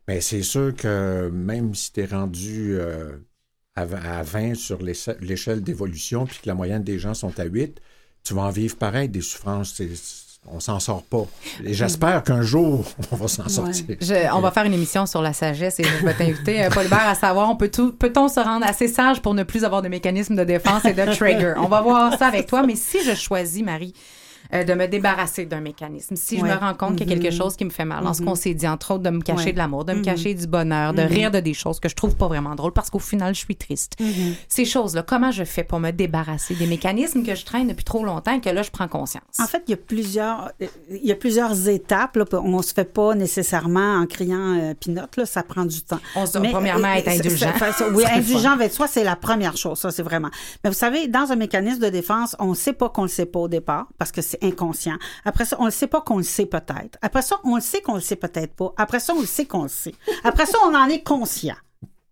[0.08, 3.18] Mais c'est sûr que même si tu es rendu euh,
[3.76, 7.46] à, à 20 sur l'éche- l'échelle d'évolution puis que la moyenne des gens sont à
[7.46, 7.80] 8,
[8.24, 9.74] tu vas en vivre pareil des souffrances.
[10.50, 11.26] On s'en sort pas.
[11.66, 13.84] Et j'espère qu'un jour, on va s'en sortir.
[14.00, 16.86] Je- on va faire une émission sur la sagesse et je vais t'inviter, euh, Paul
[16.86, 19.82] Hubert, à savoir, on peut tout, peut-on se rendre assez sage pour ne plus avoir
[19.82, 21.56] de mécanisme de défense et de trigger?
[21.58, 23.94] On va voir ça avec toi, mais si je choisis, Marie,
[24.54, 27.34] euh, de me débarrasser d'un mécanisme, si je me rends compte qu'il y a quelque
[27.36, 29.46] chose qui me fait mal, dans ce qu'on s'est dit, entre autres, de me cacher
[29.48, 29.54] Ouais.
[29.54, 32.16] de l'amour, de me cacher du bonheur, de rire de des choses que je trouve
[32.16, 33.94] pas vraiment drôles parce qu'au final, je suis triste.
[34.48, 38.04] Ces choses-là, comment je fais pour me débarrasser des mécanismes que je traîne depuis trop
[38.04, 39.24] longtemps et que là, je prends conscience?
[39.40, 42.16] En fait, il y a plusieurs, euh, il y a plusieurs étapes.
[42.18, 42.26] Là.
[42.34, 46.00] On se fait pas nécessairement en criant euh, pinote, là, ça prend du temps.
[46.16, 47.52] On se- Mais, premièrement, euh, être indulgent.
[47.94, 50.30] oui, indulgent avec soi, c'est la première chose, ça, c'est vraiment.
[50.64, 53.26] Mais vous savez, dans un mécanisme de défense, on ne sait pas qu'on le sait
[53.26, 54.98] pas au départ, parce que c'est inconscient.
[55.26, 56.98] Après ça, on ne sait pas qu'on le sait peut-être.
[57.02, 58.74] Après ça, on le sait qu'on le sait peut-être pas.
[58.78, 59.96] Après ça, on le sait qu'on le sait.
[60.24, 61.56] Après ça, on en est conscient.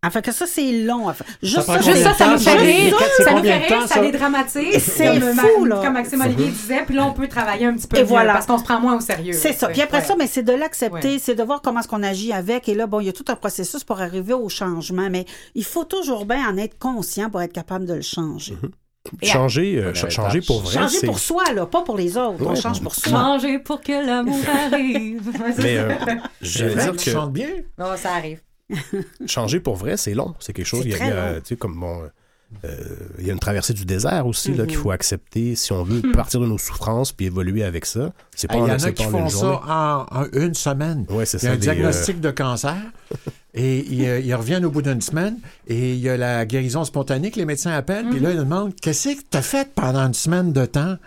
[0.05, 1.09] Enfin, que ça, c'est long.
[1.09, 2.53] Enfin, Juste ça, Juste ça, ça nous fait ça?
[2.57, 2.95] rire.
[3.17, 4.01] C'est Ça nous fait rire, ça ça?
[4.01, 4.83] dédramatise.
[4.83, 5.81] C'est comme, fou, là.
[5.83, 8.33] Comme Maxime Olivier disait, puis là, on peut travailler un petit peu Et voilà.
[8.33, 9.33] parce qu'on se prend moins au sérieux.
[9.33, 9.69] C'est ça.
[9.69, 10.03] Puis après Ouais.
[10.03, 11.19] ça, mais c'est de l'accepter, Ouais.
[11.19, 12.69] c'est de voir comment est-ce qu'on agit avec.
[12.69, 15.25] Et là, bon, il y a tout un processus pour arriver au changement, mais
[15.55, 18.53] il faut toujours bien en être conscient pour être capable de le changer.
[18.61, 18.84] Et
[19.23, 21.05] Changer, euh, changer pour vrai, Changer c'est...
[21.05, 22.43] pour soi, là, pas pour les autres.
[22.45, 23.11] on change pour soi.
[23.11, 24.39] Changer pour que l'amour
[24.71, 25.31] arrive.
[25.59, 25.93] Mais euh,
[26.41, 27.49] C'est vrai dire que chantes bien.
[27.77, 28.41] Non, ça arrive.
[29.27, 30.33] changer pour vrai, c'est long.
[30.39, 30.81] C'est quelque chose.
[30.85, 32.01] Il y a, tu sais, comme bon,
[32.63, 32.69] euh,
[33.19, 34.69] il y a une traversée du désert aussi là Mhm.
[34.69, 38.11] qu'il faut accepter si on veut partir de nos souffrances puis évoluer avec ça.
[38.35, 39.57] C'est pas Il y en a qui pas en font une journée.
[39.67, 41.05] ça en, en une semaine.
[41.09, 41.55] Ouais, c'est Il y a ça.
[41.55, 42.75] un des, euh, diagnostic de cancer
[43.55, 45.37] et ils, euh, ils reviennent au bout d'une semaine
[45.67, 48.09] et il y a la guérison spontanée les médecins appellent.
[48.09, 50.97] Puis là, ils demandent Qu'est-ce que tu as fait pendant une semaine de temps?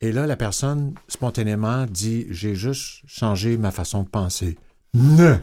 [0.00, 4.56] Et là, la personne, spontanément, dit J'ai juste changé ma façon de penser.
[4.94, 5.40] Non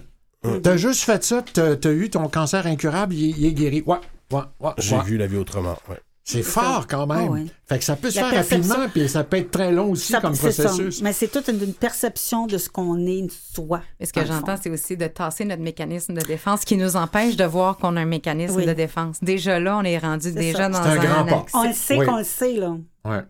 [0.62, 3.82] T'as juste fait ça, t'as, t'as eu ton cancer incurable, il, est- il est guéri.
[3.86, 3.98] Ouais,
[4.34, 4.72] ouais, ouais.
[4.78, 5.04] J'ai ouais.
[5.04, 5.78] vu la vie autrement.
[5.90, 6.00] ouais.
[6.26, 7.28] C'est fort quand même.
[7.28, 7.45] Ah ouais.
[7.68, 9.91] Fait que ça peut se La faire perception- rapidement, puis ça peut être très long
[9.91, 10.44] aussi Ça- comme ça.
[10.44, 11.02] processus.
[11.02, 13.82] Mais c'est toute une, une perception de ce qu'on est, soi.
[14.00, 17.36] Mais ce que j'entends, c'est aussi de tasser notre mécanisme de défense qui nous empêche
[17.36, 18.66] de voir qu'on a un mécanisme Oui.
[18.66, 19.18] de défense.
[19.22, 20.70] Déjà là, on est rendu déjà ça.
[20.70, 21.45] dans C'est un grand pas.
[21.54, 22.06] On le sait Oui.
[22.06, 22.74] qu'on le sait, là.
[23.04, 23.22] Ouais.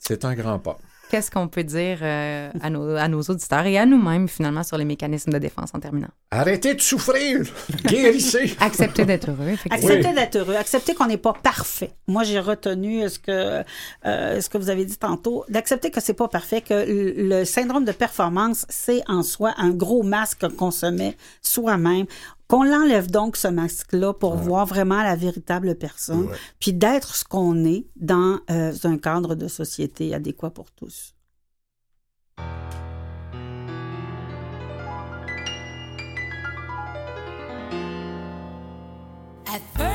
[0.00, 0.76] C'est un grand pas.
[1.14, 4.76] Qu'est-ce qu'on peut dire euh, à, nos, à nos auditeurs et à nous-mêmes, finalement, sur
[4.76, 6.08] les mécanismes de défense en terminant?
[6.32, 7.46] Arrêtez de souffrir!
[7.86, 8.56] Guérissez!
[8.58, 9.90] Accepter d'être heureux, effectivement.
[9.90, 11.92] Accepter d'être heureux, accepter qu'on n'est pas parfait.
[12.08, 13.62] Moi, j'ai retenu ce que,
[14.06, 17.84] euh, ce que vous avez dit tantôt, d'accepter que c'est pas parfait, que le syndrome
[17.84, 22.06] de performance, c'est en soi un gros masque qu'on se met soi-même.
[22.46, 26.36] Qu'on l'enlève donc, ce masque-là, pour voir vraiment la véritable personne, Ouais.
[26.60, 31.14] puis d'être ce qu'on est dans euh, un cadre de société adéquat pour tous.
[39.46, 39.93] At first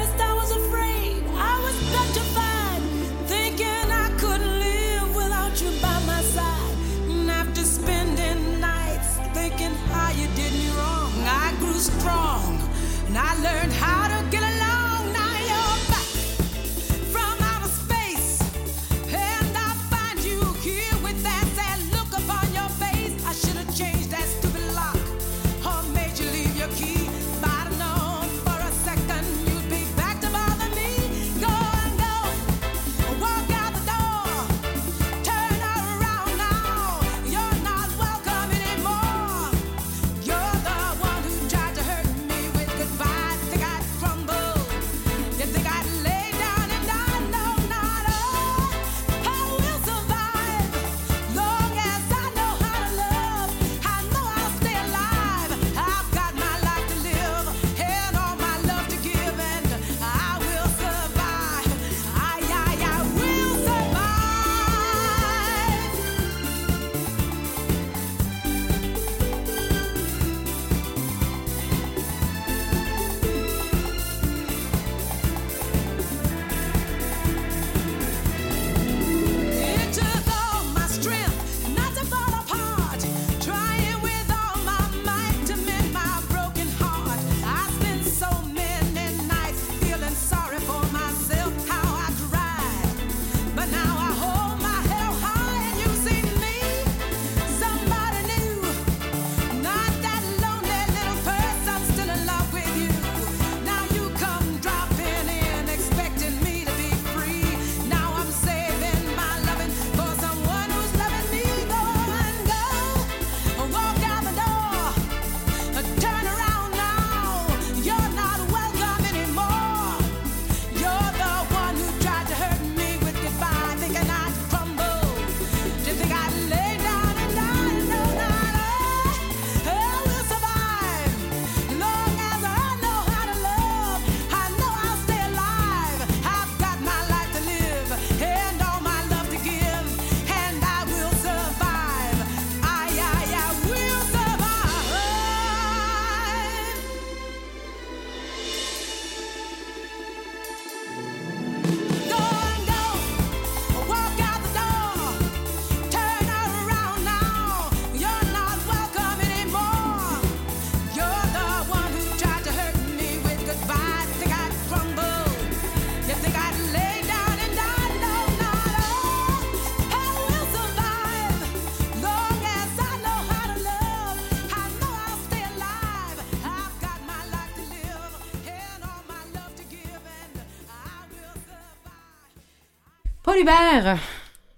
[183.81, 183.97] Paul Hubert,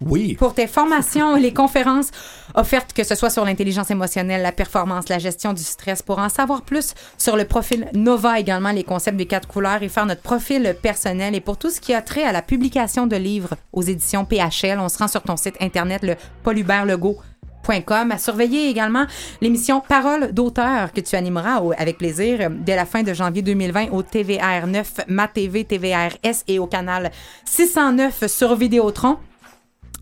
[0.04, 0.34] Oui.
[0.34, 2.10] pour tes formations les conférences
[2.54, 6.28] offertes, que ce soit sur l'intelligence émotionnelle, la performance, la gestion du stress, pour en
[6.28, 10.22] savoir plus sur le profil Nova également, les concepts des quatre couleurs et faire notre
[10.22, 13.82] profil personnel et pour tout ce qui a trait à la publication de livres aux
[13.82, 17.31] éditions PHL, on se rend sur ton site internet, le paulhubertlegault.com.
[17.68, 19.04] À surveiller également
[19.40, 23.90] l'émission Parole d'auteur que tu animeras avec plaisir euh, dès la fin de janvier 2020
[23.92, 27.10] au TVR 9, Ma TV, TVR-S et au canal
[27.44, 29.16] 609 sur Vidéotron.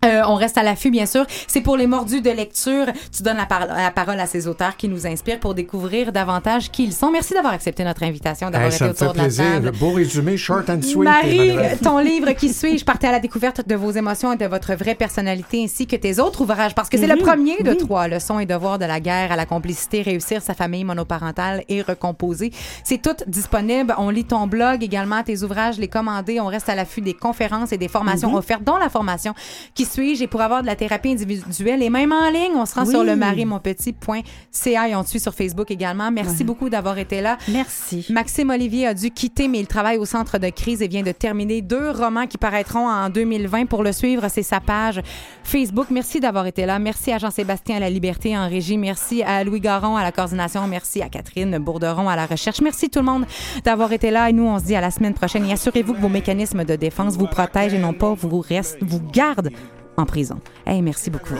[0.03, 1.25] Euh, on reste à l'affût, bien sûr.
[1.47, 2.87] C'est pour les mordus de lecture.
[3.15, 6.71] Tu donnes la, par- la parole à ces auteurs qui nous inspirent pour découvrir davantage
[6.71, 7.11] qui ils sont.
[7.11, 9.45] Merci d'avoir accepté notre invitation, d'avoir Hey, été autour de la plaisir.
[9.45, 9.71] table.
[9.79, 11.03] Beau résumé, short and sweet.
[11.03, 14.45] Marie, ton livre qui suit, je partais à la découverte de vos émotions et de
[14.47, 18.07] votre vraie personnalité ainsi que tes autres ouvrages parce que c'est le premier de trois,
[18.07, 22.51] leçons et devoirs de la guerre à la complicité, réussir sa famille monoparentale et recomposer.
[22.83, 23.93] C'est tout disponible.
[23.99, 26.39] On lit ton blog également, tes ouvrages, les commander.
[26.39, 29.35] On reste à l'affût des conférences et des formations offertes, dont la formation
[29.75, 30.23] qui suis-je?
[30.23, 32.91] Et pour avoir de la thérapie individuelle et même en ligne, on se rend Oui.
[32.91, 36.11] sur le marimonpetit.ca et on te suit sur Facebook également.
[36.11, 37.37] Merci beaucoup d'avoir été là.
[37.47, 38.05] Merci.
[38.09, 41.11] Maxime Olivier a dû quitter, mais il travaille au centre de crise et vient de
[41.11, 43.65] terminer deux romans qui paraîtront en 2020.
[43.65, 45.01] Pour le suivre, c'est sa page
[45.43, 45.87] Facebook.
[45.91, 46.79] Merci d'avoir été là.
[46.79, 48.77] Merci à Jean-Sébastien à la Liberté en régie.
[48.77, 50.65] Merci à Louis Garon à la coordination.
[50.67, 52.61] Merci à Catherine Bourderon à la recherche.
[52.61, 53.25] Merci tout le monde
[53.63, 54.29] d'avoir été là.
[54.29, 55.45] Et nous, on se dit à la semaine prochaine.
[55.45, 59.01] Et assurez-vous que vos mécanismes de défense vous protègent et non pas vous, restent, vous
[59.11, 59.49] gardent
[59.97, 60.39] en prison.
[60.65, 61.35] Hey, merci beaucoup.